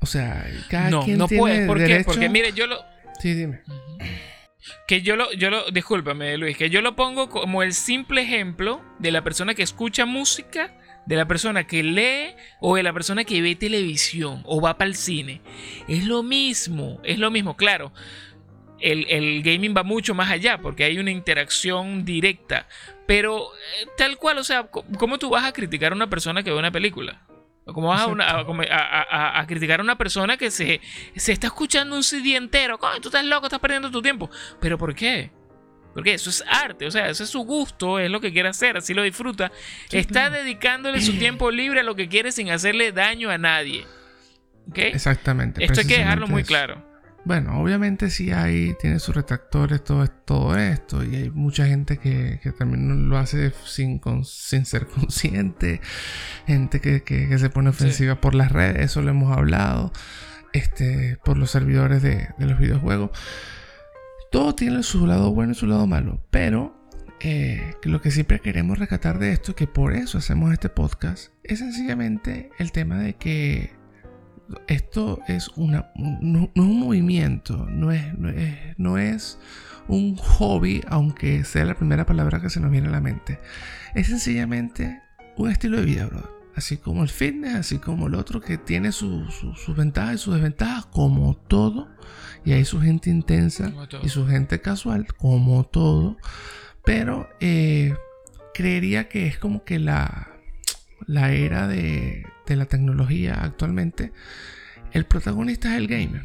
O 0.00 0.06
sea, 0.06 0.46
cada 0.70 0.90
no, 0.90 1.02
quien 1.02 1.18
no 1.18 1.26
tiene 1.26 1.40
puedes. 1.40 1.66
¿Por 1.66 1.78
derecho... 1.78 2.06
Porque 2.06 2.28
mire, 2.28 2.52
yo 2.52 2.66
lo. 2.66 2.78
Sí, 3.20 3.34
dime. 3.34 3.62
Que 4.86 5.02
yo 5.02 5.16
lo, 5.16 5.32
yo 5.32 5.50
lo, 5.50 5.70
discúlpame 5.70 6.36
Luis, 6.36 6.56
que 6.56 6.68
yo 6.70 6.82
lo 6.82 6.96
pongo 6.96 7.30
como 7.30 7.62
el 7.62 7.72
simple 7.72 8.22
ejemplo 8.22 8.82
de 8.98 9.10
la 9.10 9.22
persona 9.22 9.54
que 9.54 9.62
escucha 9.62 10.04
música, 10.04 10.77
de 11.08 11.16
la 11.16 11.26
persona 11.26 11.66
que 11.66 11.82
lee 11.82 12.36
o 12.60 12.76
de 12.76 12.82
la 12.82 12.92
persona 12.92 13.24
que 13.24 13.40
ve 13.40 13.56
televisión 13.56 14.42
o 14.44 14.60
va 14.60 14.76
para 14.76 14.88
el 14.88 14.94
cine. 14.94 15.40
Es 15.88 16.04
lo 16.04 16.22
mismo, 16.22 17.00
es 17.02 17.18
lo 17.18 17.30
mismo, 17.30 17.56
claro. 17.56 17.92
El, 18.78 19.06
el, 19.08 19.42
gaming 19.42 19.74
va 19.74 19.82
mucho 19.82 20.14
más 20.14 20.30
allá 20.30 20.58
porque 20.58 20.84
hay 20.84 20.98
una 20.98 21.10
interacción 21.10 22.04
directa. 22.04 22.68
Pero 23.06 23.54
eh, 23.54 23.86
tal 23.96 24.18
cual, 24.18 24.36
o 24.36 24.44
sea, 24.44 24.68
¿cómo 24.98 25.18
tú 25.18 25.30
vas 25.30 25.44
a 25.44 25.52
criticar 25.52 25.92
a 25.92 25.96
una 25.96 26.10
persona 26.10 26.42
que 26.42 26.50
ve 26.50 26.58
una 26.58 26.70
película? 26.70 27.22
¿Cómo 27.64 27.88
vas 27.88 28.06
a, 28.06 29.44
criticar 29.46 29.80
a 29.80 29.82
una 29.82 29.96
persona 29.96 30.36
que 30.36 30.50
se, 30.50 30.80
se 31.16 31.32
está 31.32 31.46
escuchando 31.46 31.96
un 31.96 32.02
CD 32.02 32.36
entero? 32.36 32.78
Coño, 32.78 33.00
tú 33.00 33.08
estás 33.08 33.24
loco, 33.24 33.46
estás 33.46 33.60
perdiendo 33.60 33.90
tu 33.90 34.02
tiempo. 34.02 34.30
¿Pero 34.60 34.76
por 34.76 34.94
qué? 34.94 35.30
Porque 35.98 36.14
eso 36.14 36.30
es 36.30 36.44
arte, 36.46 36.86
o 36.86 36.92
sea, 36.92 37.08
eso 37.08 37.24
es 37.24 37.30
su 37.30 37.40
gusto, 37.40 37.98
es 37.98 38.08
lo 38.08 38.20
que 38.20 38.32
quiere 38.32 38.48
hacer, 38.48 38.76
así 38.76 38.94
lo 38.94 39.02
disfruta. 39.02 39.50
está 39.90 40.30
dedicándole 40.30 41.00
su 41.00 41.18
tiempo 41.18 41.50
libre 41.50 41.80
a 41.80 41.82
lo 41.82 41.96
que 41.96 42.08
quiere 42.08 42.30
sin 42.30 42.50
hacerle 42.50 42.92
daño 42.92 43.30
a 43.30 43.36
nadie. 43.36 43.84
Exactamente. 44.72 45.64
Esto 45.64 45.80
hay 45.80 45.86
que 45.88 45.98
dejarlo 45.98 46.28
muy 46.28 46.44
claro. 46.44 46.86
Bueno, 47.24 47.60
obviamente 47.60 48.10
sí 48.10 48.30
hay, 48.30 48.74
tiene 48.80 49.00
sus 49.00 49.12
retractores 49.16 49.82
todo, 49.82 50.06
todo 50.06 50.56
esto 50.56 51.02
y 51.02 51.16
hay 51.16 51.30
mucha 51.30 51.66
gente 51.66 51.98
que, 51.98 52.38
también 52.56 53.08
lo 53.10 53.18
hace 53.18 53.52
sin, 53.64 54.00
sin 54.22 54.64
ser 54.64 54.86
consciente, 54.94 55.80
gente 56.46 56.80
que, 56.80 57.38
se 57.38 57.50
pone 57.50 57.70
ofensiva 57.70 58.20
por 58.20 58.36
las 58.36 58.52
redes, 58.52 58.82
eso 58.82 59.02
lo 59.02 59.10
hemos 59.10 59.36
hablado, 59.36 59.92
este, 60.52 61.18
por 61.24 61.36
los 61.36 61.50
servidores 61.50 62.04
de, 62.04 62.28
los 62.38 62.56
videojuegos. 62.56 63.10
Todo 64.30 64.54
tiene 64.54 64.82
su 64.82 65.06
lado 65.06 65.32
bueno 65.32 65.52
y 65.52 65.54
su 65.54 65.66
lado 65.66 65.86
malo, 65.86 66.20
pero 66.30 66.78
eh, 67.20 67.74
lo 67.84 68.00
que 68.00 68.10
siempre 68.10 68.40
queremos 68.40 68.78
rescatar 68.78 69.18
de 69.18 69.32
esto, 69.32 69.54
que 69.54 69.66
por 69.66 69.94
eso 69.94 70.18
hacemos 70.18 70.52
este 70.52 70.68
podcast, 70.68 71.32
es 71.42 71.60
sencillamente 71.60 72.50
el 72.58 72.70
tema 72.70 72.98
de 72.98 73.14
que 73.14 73.72
esto 74.66 75.20
es 75.28 75.48
una, 75.56 75.90
no, 75.96 76.50
es 76.54 76.62
un 76.62 76.78
movimiento, 76.78 77.66
no 77.70 77.90
es, 77.90 78.04
no 78.76 78.98
es, 78.98 79.38
un 79.88 80.16
hobby, 80.16 80.82
aunque 80.88 81.44
sea 81.44 81.64
la 81.64 81.74
primera 81.74 82.04
palabra 82.04 82.40
que 82.40 82.50
se 82.50 82.60
nos 82.60 82.70
viene 82.70 82.88
a 82.88 82.92
la 82.92 83.00
mente. 83.00 83.40
Es 83.94 84.08
sencillamente 84.08 85.00
un 85.36 85.50
estilo 85.50 85.78
de 85.78 85.86
vida, 85.86 86.06
bro. 86.06 86.37
Así 86.58 86.76
como 86.76 87.04
el 87.04 87.08
fitness, 87.08 87.54
así 87.54 87.78
como 87.78 88.08
el 88.08 88.16
otro 88.16 88.40
que 88.40 88.58
tiene 88.58 88.90
sus 88.90 89.76
ventajas 89.76 90.16
y 90.16 90.18
sus 90.18 90.34
desventajas, 90.34 90.86
como 90.86 91.36
todo. 91.36 91.88
Y 92.44 92.52
hay 92.52 92.64
su 92.64 92.80
gente 92.80 93.10
intensa 93.10 93.72
y 94.02 94.08
su 94.08 94.26
gente 94.26 94.60
casual, 94.60 95.06
como 95.14 95.62
todo. 95.62 96.16
Pero 96.84 97.28
eh, 97.38 97.94
creería 98.54 99.08
que 99.08 99.28
es 99.28 99.38
como 99.38 99.62
que 99.62 99.78
la, 99.78 100.32
la 101.06 101.30
era 101.30 101.68
de, 101.68 102.26
la 102.48 102.66
tecnología 102.66 103.34
actualmente, 103.34 104.12
el 104.90 105.06
protagonista 105.06 105.70
es 105.70 105.78
el 105.78 105.86
gamer. 105.86 106.24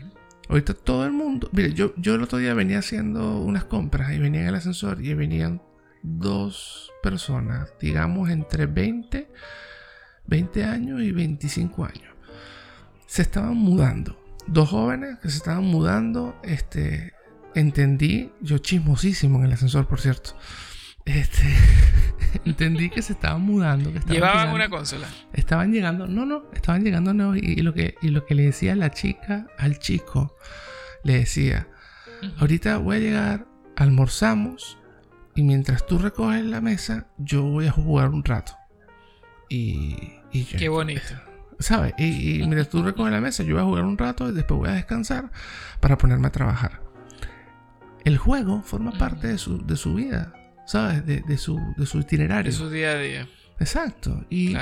Ahorita 0.49 0.73
todo 0.73 1.05
el 1.05 1.11
mundo. 1.11 1.47
Mire, 1.51 1.73
yo, 1.73 1.93
yo 1.95 2.15
el 2.15 2.23
otro 2.23 2.39
día 2.39 2.55
venía 2.55 2.79
haciendo 2.79 3.37
unas 3.37 3.65
compras 3.65 4.13
y 4.13 4.17
venía 4.17 4.41
en 4.41 4.47
el 4.47 4.55
ascensor 4.55 4.99
y 4.99 5.13
venían 5.13 5.61
dos 6.01 6.91
personas, 7.03 7.71
digamos 7.79 8.31
entre 8.31 8.65
20, 8.65 9.29
20 10.27 10.63
años 10.63 11.01
y 11.01 11.11
25 11.11 11.85
años. 11.85 12.13
Se 13.05 13.21
estaban 13.21 13.55
mudando. 13.55 14.19
Dos 14.47 14.69
jóvenes 14.69 15.19
que 15.19 15.29
se 15.29 15.37
estaban 15.37 15.65
mudando. 15.65 16.35
Este, 16.43 17.13
entendí, 17.55 18.31
yo 18.41 18.57
chismosísimo 18.57 19.39
en 19.39 19.45
el 19.45 19.53
ascensor, 19.53 19.87
por 19.87 19.99
cierto. 19.99 20.31
Este, 21.05 21.43
entendí 22.45 22.89
que 22.89 23.01
se 23.01 23.13
estaban 23.13 23.41
mudando. 23.41 23.91
Que 23.91 23.99
Llevaban 23.99 24.53
una 24.53 24.69
consola. 24.69 25.07
Estaban 25.33 25.71
llegando, 25.71 26.07
no, 26.07 26.25
no, 26.25 26.45
estaban 26.53 26.83
llegando 26.83 27.13
nuevos. 27.13 27.37
Y, 27.37 27.61
lo 27.61 27.73
que, 27.73 27.95
y 28.01 28.09
lo 28.09 28.25
que 28.25 28.35
le 28.35 28.43
decía 28.43 28.75
la 28.75 28.91
chica 28.91 29.47
al 29.57 29.79
chico, 29.79 30.35
le 31.03 31.19
decía: 31.19 31.67
Ahorita 32.39 32.77
voy 32.77 32.97
a 32.97 32.99
llegar, 32.99 33.47
almorzamos. 33.75 34.77
Y 35.35 35.43
mientras 35.43 35.85
tú 35.87 35.97
recoges 35.97 36.45
la 36.45 36.61
mesa, 36.61 37.07
yo 37.17 37.43
voy 37.43 37.67
a 37.67 37.71
jugar 37.71 38.09
un 38.09 38.23
rato. 38.23 38.53
Y, 39.53 40.13
y 40.31 40.45
Qué 40.45 40.69
bonito. 40.69 41.13
¿Sabes? 41.59 41.93
Y, 41.97 42.35
y, 42.35 42.37
mientras 42.39 42.69
tú 42.69 42.81
recoges 42.81 43.11
la 43.11 43.21
mesa, 43.21 43.43
yo 43.43 43.53
voy 43.55 43.61
a 43.61 43.65
jugar 43.65 43.85
un 43.85 43.97
rato 43.97 44.29
y 44.29 44.33
después 44.33 44.59
voy 44.59 44.69
a 44.69 44.73
descansar 44.73 45.31
para 45.79 45.97
ponerme 45.97 46.27
a 46.27 46.31
trabajar. 46.31 46.81
El 48.03 48.17
juego 48.17 48.61
forma 48.63 48.91
parte 48.91 49.27
de 49.27 49.37
su, 49.37 49.65
de 49.65 49.75
su 49.75 49.93
vida. 49.93 50.33
¿sabes? 50.65 51.05
De, 51.05 51.37
su, 51.37 51.59
de 51.77 51.85
su 51.85 51.99
itinerario. 51.99 52.51
De 52.51 52.57
su 52.57 52.69
día 52.69 52.91
a 52.91 52.97
día. 52.97 53.27
Exacto. 53.59 54.25
Y, 54.29 54.55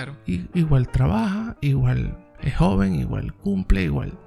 igual 0.54 0.90
trabaja, 0.90 1.58
igual 1.62 2.18
es 2.42 2.56
joven, 2.56 2.96
igual 2.96 3.34
cumple, 3.34 3.84
igual. 3.84 4.18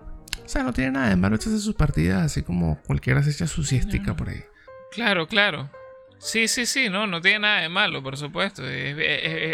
O 0.44 0.48
sea, 0.48 0.62
no 0.62 0.72
tiene 0.72 0.92
nada 0.92 1.08
de 1.08 1.16
malo 1.16 1.36
echarse 1.36 1.58
sus 1.58 1.74
partidas 1.74 2.22
así 2.22 2.42
como 2.42 2.78
cualquiera 2.82 3.22
se 3.22 3.30
echa 3.30 3.46
su 3.46 3.64
siestica 3.64 4.14
por 4.14 4.28
ahí. 4.28 4.42
Claro, 4.92 5.26
claro. 5.26 5.70
Sí, 6.24 6.48
sí, 6.48 6.64
sí, 6.64 6.88
no, 6.88 7.06
no 7.06 7.20
tiene 7.20 7.40
nada 7.40 7.60
de 7.60 7.68
malo, 7.68 8.02
por 8.02 8.16
supuesto. 8.16 8.62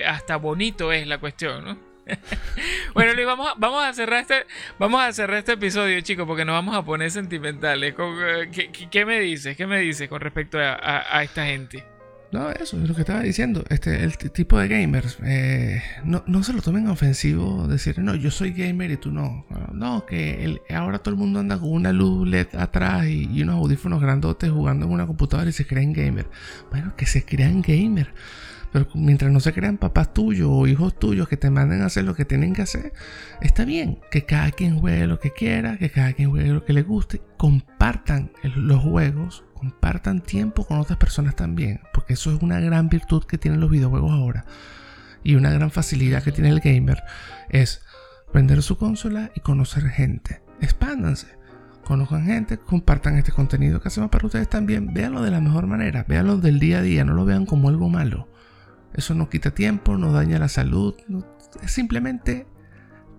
hasta 0.07 0.37
bonito 0.37 0.93
es 0.93 1.05
la 1.05 1.19
cuestión, 1.19 1.65
¿no? 1.65 1.77
bueno, 2.95 3.13
Luis, 3.13 3.27
vamos 3.27 3.49
a, 3.49 3.55
vamos 3.57 3.83
a 3.83 3.93
cerrar 3.93 4.21
este, 4.21 4.47
vamos 4.79 5.03
a 5.03 5.13
cerrar 5.13 5.39
este 5.39 5.55
episodio, 5.55 6.01
chicos, 6.01 6.29
porque 6.29 6.45
nos 6.45 6.53
vamos 6.53 6.77
a 6.77 6.85
poner 6.85 7.11
sentimentales. 7.11 7.93
Eh, 7.99 8.71
¿Qué, 8.89 9.05
me 9.05 9.19
dices? 9.19 9.57
¿Qué 9.57 9.67
me 9.67 9.81
dices 9.81 10.09
con 10.09 10.21
respecto 10.21 10.59
a 10.61 11.23
esta 11.25 11.45
gente? 11.45 11.90
No, 12.33 12.49
eso 12.51 12.81
es 12.81 12.89
lo 12.89 12.95
que 12.95 13.01
estaba 13.01 13.23
diciendo. 13.23 13.65
Este, 13.71 14.05
el 14.05 14.17
tipo 14.17 14.59
de 14.59 14.69
gamers, 14.69 15.19
eh, 15.25 15.83
no, 16.05 16.23
no, 16.27 16.45
se 16.45 16.53
lo 16.53 16.63
tomen 16.63 16.87
ofensivo 16.87 17.67
decir, 17.67 17.99
no, 17.99 18.15
yo 18.15 18.31
soy 18.31 18.53
gamer 18.53 18.93
y 18.93 18.97
tú 18.97 19.11
no. 19.11 19.47
No, 19.73 20.07
que 20.07 20.61
ahora 20.73 21.01
todo 21.01 21.15
el 21.15 21.19
mundo 21.19 21.41
anda 21.41 21.59
con 21.59 21.73
una 21.73 21.93
luz 21.93 22.29
LED 22.29 22.55
atrás 22.57 23.07
y, 23.07 23.43
unos 23.43 23.57
audífonos 23.57 24.01
grandotes 24.01 24.51
jugando 24.51 24.87
en 24.87 24.93
una 24.93 25.07
computadora 25.07 25.51
y 25.51 25.53
se 25.53 25.67
creen 25.67 25.93
gamer. 25.93 26.29
Bueno, 26.71 26.95
que 26.97 27.07
se 27.07 27.25
crean 27.25 27.63
gamer. 27.63 28.15
Pero 28.73 28.87
mientras 28.95 29.33
no 29.33 29.41
se 29.41 29.53
crean 29.53 29.79
papás 29.79 30.15
tuyos 30.15 30.49
o 30.49 30.69
hijos 30.69 30.97
tuyos 30.97 31.27
que 31.27 31.37
te 31.37 31.51
manden 31.51 31.83
a 31.83 31.87
hacer 31.87 32.05
lo 32.05 32.15
que 32.15 32.25
tienen 32.25 32.53
que 32.53 32.63
hacer, 32.63 32.93
está 33.41 33.65
bien. 33.65 33.99
Que 34.13 34.25
cada 34.25 34.53
quien 34.53 34.79
juegue 34.79 35.09
lo 35.09 35.19
que 35.19 35.33
quiera, 35.33 35.77
que 35.79 35.91
cada 35.91 36.13
quien 36.13 36.31
juegue 36.31 36.51
lo 36.51 36.65
que 36.65 36.73
le 36.73 36.83
guste. 36.83 37.21
Compartan 37.37 38.31
los 38.45 38.81
juegos 38.81 39.43
compartan 39.61 40.23
tiempo 40.23 40.65
con 40.65 40.79
otras 40.79 40.99
personas 40.99 41.37
también, 41.37 41.83
porque 41.93 42.15
eso 42.15 42.33
es 42.33 42.43
una 42.43 42.59
gran 42.61 42.89
virtud 42.89 43.25
que 43.25 43.37
tienen 43.37 43.61
los 43.61 43.71
videojuegos 43.71 44.11
ahora 44.11 44.47
y 45.23 45.35
una 45.35 45.51
gran 45.51 45.71
facilidad 45.71 46.23
que 46.23 46.33
tiene 46.33 46.49
el 46.49 46.61
gamer 46.61 47.03
es 47.51 47.83
prender 48.33 48.63
su 48.63 48.79
consola 48.79 49.31
y 49.35 49.41
conocer 49.41 49.85
gente. 49.89 50.43
Expándanse, 50.63 51.37
conozcan 51.85 52.25
gente, 52.25 52.59
compartan 52.59 53.17
este 53.17 53.33
contenido 53.33 53.83
que 53.83 53.89
hacemos 53.89 54.09
para 54.09 54.27
ustedes 54.27 54.49
también, 54.49 54.95
véanlo 54.95 55.23
de 55.23 55.31
la 55.31 55.41
mejor 55.41 55.67
manera, 55.67 56.05
véanlo 56.09 56.39
del 56.39 56.59
día 56.59 56.79
a 56.79 56.83
día, 56.83 57.05
no 57.05 57.13
lo 57.13 57.27
vean 57.27 57.45
como 57.45 57.69
algo 57.69 57.91
malo. 57.91 58.29
Eso 58.95 59.15
no 59.15 59.29
quita 59.29 59.51
tiempo, 59.51 59.99
no 59.99 60.11
daña 60.11 60.39
la 60.39 60.49
salud, 60.49 60.95
simplemente 61.67 62.47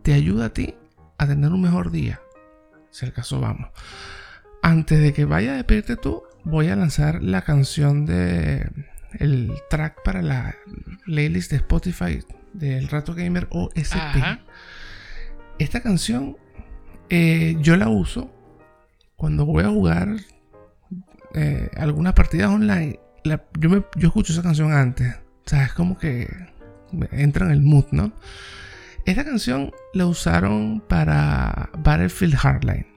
te 0.01 0.13
ayuda 0.13 0.45
a 0.45 0.53
ti 0.53 0.73
a 1.19 1.27
tener 1.27 1.51
un 1.51 1.61
mejor 1.61 1.91
día. 1.91 2.19
Si 2.89 3.05
el 3.05 3.13
caso 3.13 3.39
vamos. 3.39 3.69
Antes 4.63 4.99
de 4.99 5.13
que 5.13 5.25
vaya 5.25 5.53
a 5.53 5.55
despedirte 5.55 5.95
tú, 5.95 6.23
voy 6.43 6.69
a 6.69 6.75
lanzar 6.75 7.21
la 7.21 7.41
canción 7.43 8.05
de 8.05 8.69
el 9.19 9.51
track 9.69 10.03
para 10.03 10.21
la 10.21 10.55
playlist 11.05 11.51
de 11.51 11.57
Spotify 11.57 12.19
del 12.53 12.87
Rato 12.87 13.13
Gamer 13.13 13.47
OSP. 13.51 14.39
Esta 15.59 15.81
canción 15.81 16.37
eh, 17.09 17.57
yo 17.59 17.75
la 17.75 17.89
uso 17.89 18.31
cuando 19.15 19.45
voy 19.45 19.63
a 19.63 19.69
jugar 19.69 20.15
eh, 21.33 21.69
algunas 21.75 22.13
partidas 22.13 22.49
online. 22.49 22.99
yo, 23.59 23.89
yo 23.95 24.07
escucho 24.07 24.33
esa 24.33 24.41
canción 24.41 24.73
antes. 24.73 25.15
O 25.45 25.49
sea, 25.49 25.65
es 25.65 25.73
como 25.73 25.97
que 25.97 26.27
entra 27.11 27.45
en 27.45 27.51
el 27.51 27.61
mood, 27.61 27.85
¿no? 27.91 28.13
Esta 29.05 29.25
canción 29.25 29.71
la 29.93 30.05
usaron 30.05 30.81
para 30.87 31.69
Battlefield 31.79 32.35
Hardline. 32.35 32.87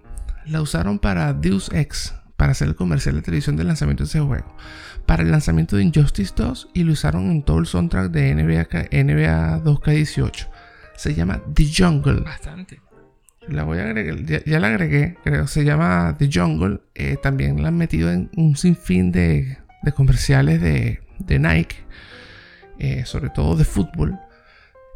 La 0.47 0.61
usaron 0.61 0.99
para 0.99 1.33
Deus 1.33 1.71
Ex, 1.73 2.15
para 2.37 2.53
hacer 2.53 2.69
el 2.69 2.75
comercial 2.75 3.15
de 3.17 3.23
televisión 3.23 3.57
del 3.57 3.69
lanzamiento 3.69 4.05
de 4.05 4.09
ese 4.09 4.21
juego. 4.21 4.57
Para 5.07 5.23
el 5.23 5.31
lanzamiento 5.31 5.77
de 5.77 5.85
Injustice 5.85 6.33
2 6.37 6.71
y 6.75 6.85
lo 6.85 6.93
usaron 6.93 7.31
en 7.31 7.43
todo 7.43 7.59
el 7.59 7.67
soundtrack 7.67 8.11
de 8.11 8.35
NBA, 8.35 8.67
NBA 8.91 9.65
2K18. 9.65 10.49
Se 10.97 11.15
llama 11.15 11.43
The 11.55 11.67
Jungle. 11.77 12.21
Bastante. 12.21 12.81
La 13.49 13.65
voy 13.65 13.79
a 13.79 13.83
agregar, 13.83 14.43
ya, 14.45 14.59
la 14.59 14.69
agregué, 14.69 15.17
creo. 15.23 15.47
Se 15.47 15.65
llama 15.65 16.17
The 16.19 16.31
Jungle. 16.33 16.81
Eh, 16.95 17.17
también 17.23 17.63
la 17.63 17.69
han 17.69 17.77
metido 17.77 18.11
en 18.11 18.31
un 18.37 18.57
sinfín 18.57 19.13
de, 19.13 19.59
de 19.83 19.93
comerciales 19.93 20.61
de, 20.63 21.01
de 21.19 21.39
Nike, 21.39 21.77
eh, 22.79 23.05
sobre 23.05 23.31
todo 23.31 23.57
de 23.57 23.65
fútbol. 23.65 24.19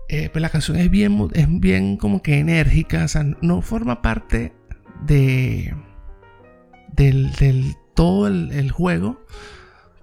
Eh, 0.09 0.31
pues 0.33 0.41
la 0.41 0.49
canción 0.49 0.79
es 0.79 0.91
bien, 0.91 1.29
es 1.35 1.47
bien 1.61 1.99
como 1.99 2.23
que 2.23 2.39
enérgica, 2.39 3.05
o 3.05 3.09
sea, 3.09 3.25
no 3.43 3.61
forma 3.61 4.01
parte 4.01 4.55
de 5.05 5.75
del, 6.93 7.33
del 7.33 7.77
todo 7.95 8.27
el, 8.27 8.53
el, 8.53 8.71
juego, 8.71 9.25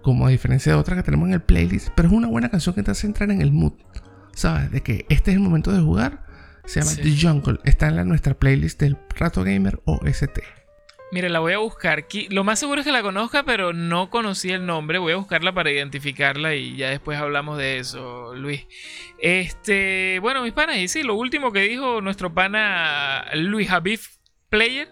como 0.02 0.28
a 0.28 0.30
diferencia 0.30 0.74
de 0.74 0.78
otra 0.78 0.96
que 0.96 1.04
tenemos 1.04 1.28
en 1.28 1.34
el 1.34 1.42
playlist, 1.42 1.90
pero 1.96 2.08
es 2.10 2.14
una 2.14 2.28
buena 2.28 2.50
canción 2.50 2.76
que 2.76 2.84
te 2.84 2.92
hace 2.92 3.08
entrar 3.08 3.32
en 3.32 3.42
el 3.42 3.52
mood, 3.52 3.74
¿sabes? 4.34 4.72
De 4.72 4.82
que 4.82 5.06
este 5.10 5.32
es 5.32 5.38
el 5.38 5.44
momento 5.44 5.72
de 5.72 5.82
jugar 5.82 6.26
se 6.66 6.82
llama 6.82 6.96
The 6.96 7.16
Jungle. 7.20 7.60
Está 7.64 7.88
en 7.88 7.96
la, 7.96 8.04
nuestra 8.04 8.34
playlist 8.34 8.80
del 8.80 8.98
Rato 9.16 9.44
Gamer 9.44 9.80
OST. 9.86 10.40
Mire, 11.12 11.30
la 11.30 11.40
voy 11.40 11.54
a 11.54 11.60
buscar. 11.60 12.06
Lo 12.30 12.44
más 12.44 12.60
seguro 12.60 12.82
es 12.82 12.86
que 12.86 12.92
la 12.92 13.04
conozca, 13.04 13.44
pero 13.44 13.74
no 13.74 14.10
conocí 14.10 14.50
el 14.50 14.66
nombre. 14.66 14.98
Voy 14.98 15.14
a 15.14 15.18
buscarla 15.18 15.54
para 15.54 15.72
identificarla 15.72 16.56
y 16.56 16.76
ya 16.76 16.90
después 16.90 17.20
hablamos 17.20 17.58
de 17.58 17.78
eso, 17.78 18.34
Luis. 18.34 18.66
Este, 19.20 20.20
bueno, 20.22 20.42
mis 20.42 20.54
panas, 20.54 20.78
y 20.78 20.88
sí, 20.88 21.04
lo 21.04 21.16
último 21.16 21.52
que 21.52 21.62
dijo 21.62 22.02
nuestro 22.02 22.34
pana 22.34 23.26
Luis 23.36 23.70
Habib 23.70 24.00
Player 24.50 24.90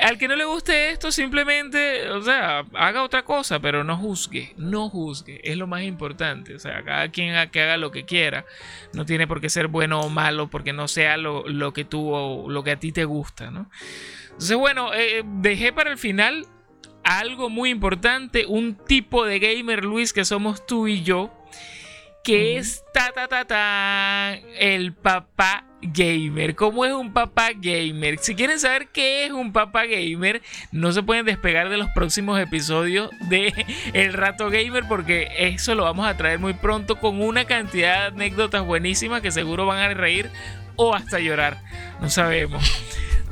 Al 0.00 0.18
que 0.18 0.28
no 0.28 0.36
le 0.36 0.44
guste 0.44 0.90
esto, 0.90 1.10
simplemente, 1.10 2.08
o 2.10 2.22
sea, 2.22 2.64
haga 2.74 3.02
otra 3.02 3.24
cosa, 3.24 3.60
pero 3.60 3.84
no 3.84 3.96
juzgue, 3.96 4.54
no 4.56 4.88
juzgue, 4.88 5.40
es 5.42 5.56
lo 5.56 5.66
más 5.66 5.82
importante. 5.82 6.54
O 6.54 6.58
sea, 6.58 6.82
cada 6.84 7.08
quien 7.10 7.30
haga, 7.30 7.50
que 7.50 7.62
haga 7.62 7.76
lo 7.76 7.90
que 7.90 8.04
quiera, 8.04 8.44
no 8.92 9.04
tiene 9.04 9.26
por 9.26 9.40
qué 9.40 9.50
ser 9.50 9.68
bueno 9.68 10.00
o 10.00 10.08
malo, 10.08 10.48
porque 10.48 10.72
no 10.72 10.88
sea 10.88 11.16
lo, 11.16 11.72
que 11.72 11.84
tú 11.84 12.12
o 12.12 12.50
lo 12.50 12.62
que 12.64 12.72
a 12.72 12.78
ti 12.78 12.92
te 12.92 13.04
gusta, 13.04 13.50
¿no? 13.50 13.70
Entonces, 14.24 14.56
bueno, 14.56 14.94
eh, 14.94 15.24
dejé 15.24 15.72
para 15.72 15.90
el 15.90 15.98
final 15.98 16.46
algo 17.02 17.48
muy 17.48 17.70
importante, 17.70 18.46
un 18.46 18.74
tipo 18.74 19.24
de 19.24 19.38
gamer, 19.38 19.84
Luis, 19.84 20.12
que 20.12 20.24
somos 20.24 20.66
tú 20.66 20.86
y 20.86 21.02
yo, 21.02 21.32
que 22.22 22.58
es 22.58 22.84
ta 22.92 23.12
ta 23.12 23.26
ta 23.26 23.44
ta 23.46 24.34
el 24.58 24.92
papá 24.94 25.67
gamer. 25.82 26.54
¿Cómo 26.54 26.84
es 26.84 26.92
un 26.92 27.12
papá 27.12 27.50
gamer? 27.54 28.18
Si 28.18 28.34
quieren 28.34 28.58
saber 28.58 28.88
qué 28.88 29.26
es 29.26 29.32
un 29.32 29.52
papá 29.52 29.84
gamer, 29.86 30.42
no 30.72 30.92
se 30.92 31.02
pueden 31.02 31.24
despegar 31.24 31.68
de 31.68 31.76
los 31.76 31.88
próximos 31.94 32.40
episodios 32.40 33.10
de 33.28 33.52
El 33.92 34.12
Rato 34.12 34.50
Gamer 34.50 34.84
porque 34.88 35.28
eso 35.38 35.74
lo 35.74 35.84
vamos 35.84 36.06
a 36.06 36.16
traer 36.16 36.38
muy 36.38 36.54
pronto 36.54 36.96
con 36.96 37.22
una 37.22 37.44
cantidad 37.44 38.10
de 38.10 38.16
anécdotas 38.16 38.64
buenísimas 38.64 39.22
que 39.22 39.30
seguro 39.30 39.66
van 39.66 39.78
a 39.78 39.94
reír 39.94 40.30
o 40.76 40.94
hasta 40.94 41.18
llorar. 41.18 41.58
No 42.00 42.10
sabemos. 42.10 42.62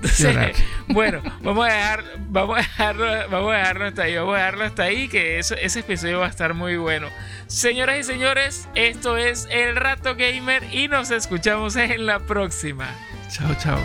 bueno, 0.88 1.22
vamos 1.42 1.68
a 1.68 1.72
dejar, 1.72 2.04
vamos 2.28 2.58
a 2.58 2.60
dejarlo, 2.60 3.06
vamos 3.30 3.54
a 3.54 3.58
dejarlo 3.58 3.84
hasta 3.86 4.02
ahí, 4.02 4.16
vamos 4.16 4.34
a 4.34 4.38
dejarlo 4.38 4.64
hasta 4.64 4.82
ahí, 4.84 5.08
que 5.08 5.38
eso, 5.38 5.54
ese 5.54 5.80
episodio 5.80 6.20
va 6.20 6.26
a 6.26 6.30
estar 6.30 6.54
muy 6.54 6.76
bueno. 6.76 7.08
Señoras 7.46 7.98
y 7.98 8.02
señores, 8.02 8.68
esto 8.74 9.16
es 9.16 9.46
El 9.50 9.76
Rato 9.76 10.16
Gamer 10.16 10.64
y 10.72 10.88
nos 10.88 11.10
escuchamos 11.10 11.76
en 11.76 12.06
la 12.06 12.20
próxima. 12.20 12.88
Chao, 13.30 13.54
chao. 13.54 13.78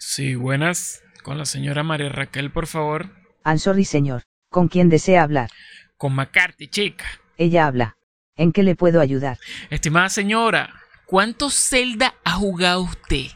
Sí, 0.00 0.34
buenas. 0.34 1.02
Con 1.22 1.36
la 1.36 1.44
señora 1.44 1.82
María 1.82 2.08
Raquel, 2.08 2.50
por 2.50 2.66
favor. 2.66 3.10
sorry, 3.58 3.84
señor. 3.84 4.22
¿Con 4.50 4.68
quién 4.68 4.88
desea 4.88 5.22
hablar? 5.22 5.50
Con 5.98 6.14
McCarthy, 6.14 6.68
chica. 6.68 7.04
Ella 7.36 7.66
habla. 7.66 7.96
¿En 8.34 8.52
qué 8.52 8.62
le 8.62 8.74
puedo 8.74 9.02
ayudar? 9.02 9.38
Estimada 9.68 10.08
señora, 10.08 10.72
¿cuántos 11.04 11.54
Zelda 11.54 12.14
ha 12.24 12.32
jugado 12.32 12.80
usted? 12.80 13.26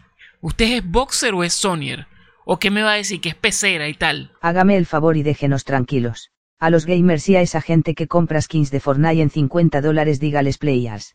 ¿Usted 0.40 0.78
es 0.78 0.90
boxer 0.90 1.34
o 1.34 1.44
es 1.44 1.52
Sonyer? 1.52 2.06
¿O 2.46 2.58
qué 2.58 2.70
me 2.70 2.82
va 2.82 2.92
a 2.92 2.96
decir 2.96 3.20
que 3.20 3.28
es 3.28 3.34
pecera 3.34 3.86
y 3.86 3.94
tal? 3.94 4.32
Hágame 4.40 4.78
el 4.78 4.86
favor 4.86 5.18
y 5.18 5.22
déjenos 5.22 5.64
tranquilos. 5.64 6.30
A 6.58 6.70
los 6.70 6.86
gamers 6.86 7.28
y 7.28 7.36
a 7.36 7.42
esa 7.42 7.60
gente 7.60 7.94
que 7.94 8.08
compra 8.08 8.40
skins 8.40 8.70
de 8.70 8.80
Fortnite 8.80 9.20
en 9.20 9.28
50 9.28 9.82
dólares 9.82 10.18
dígales 10.18 10.56
playas. 10.56 11.14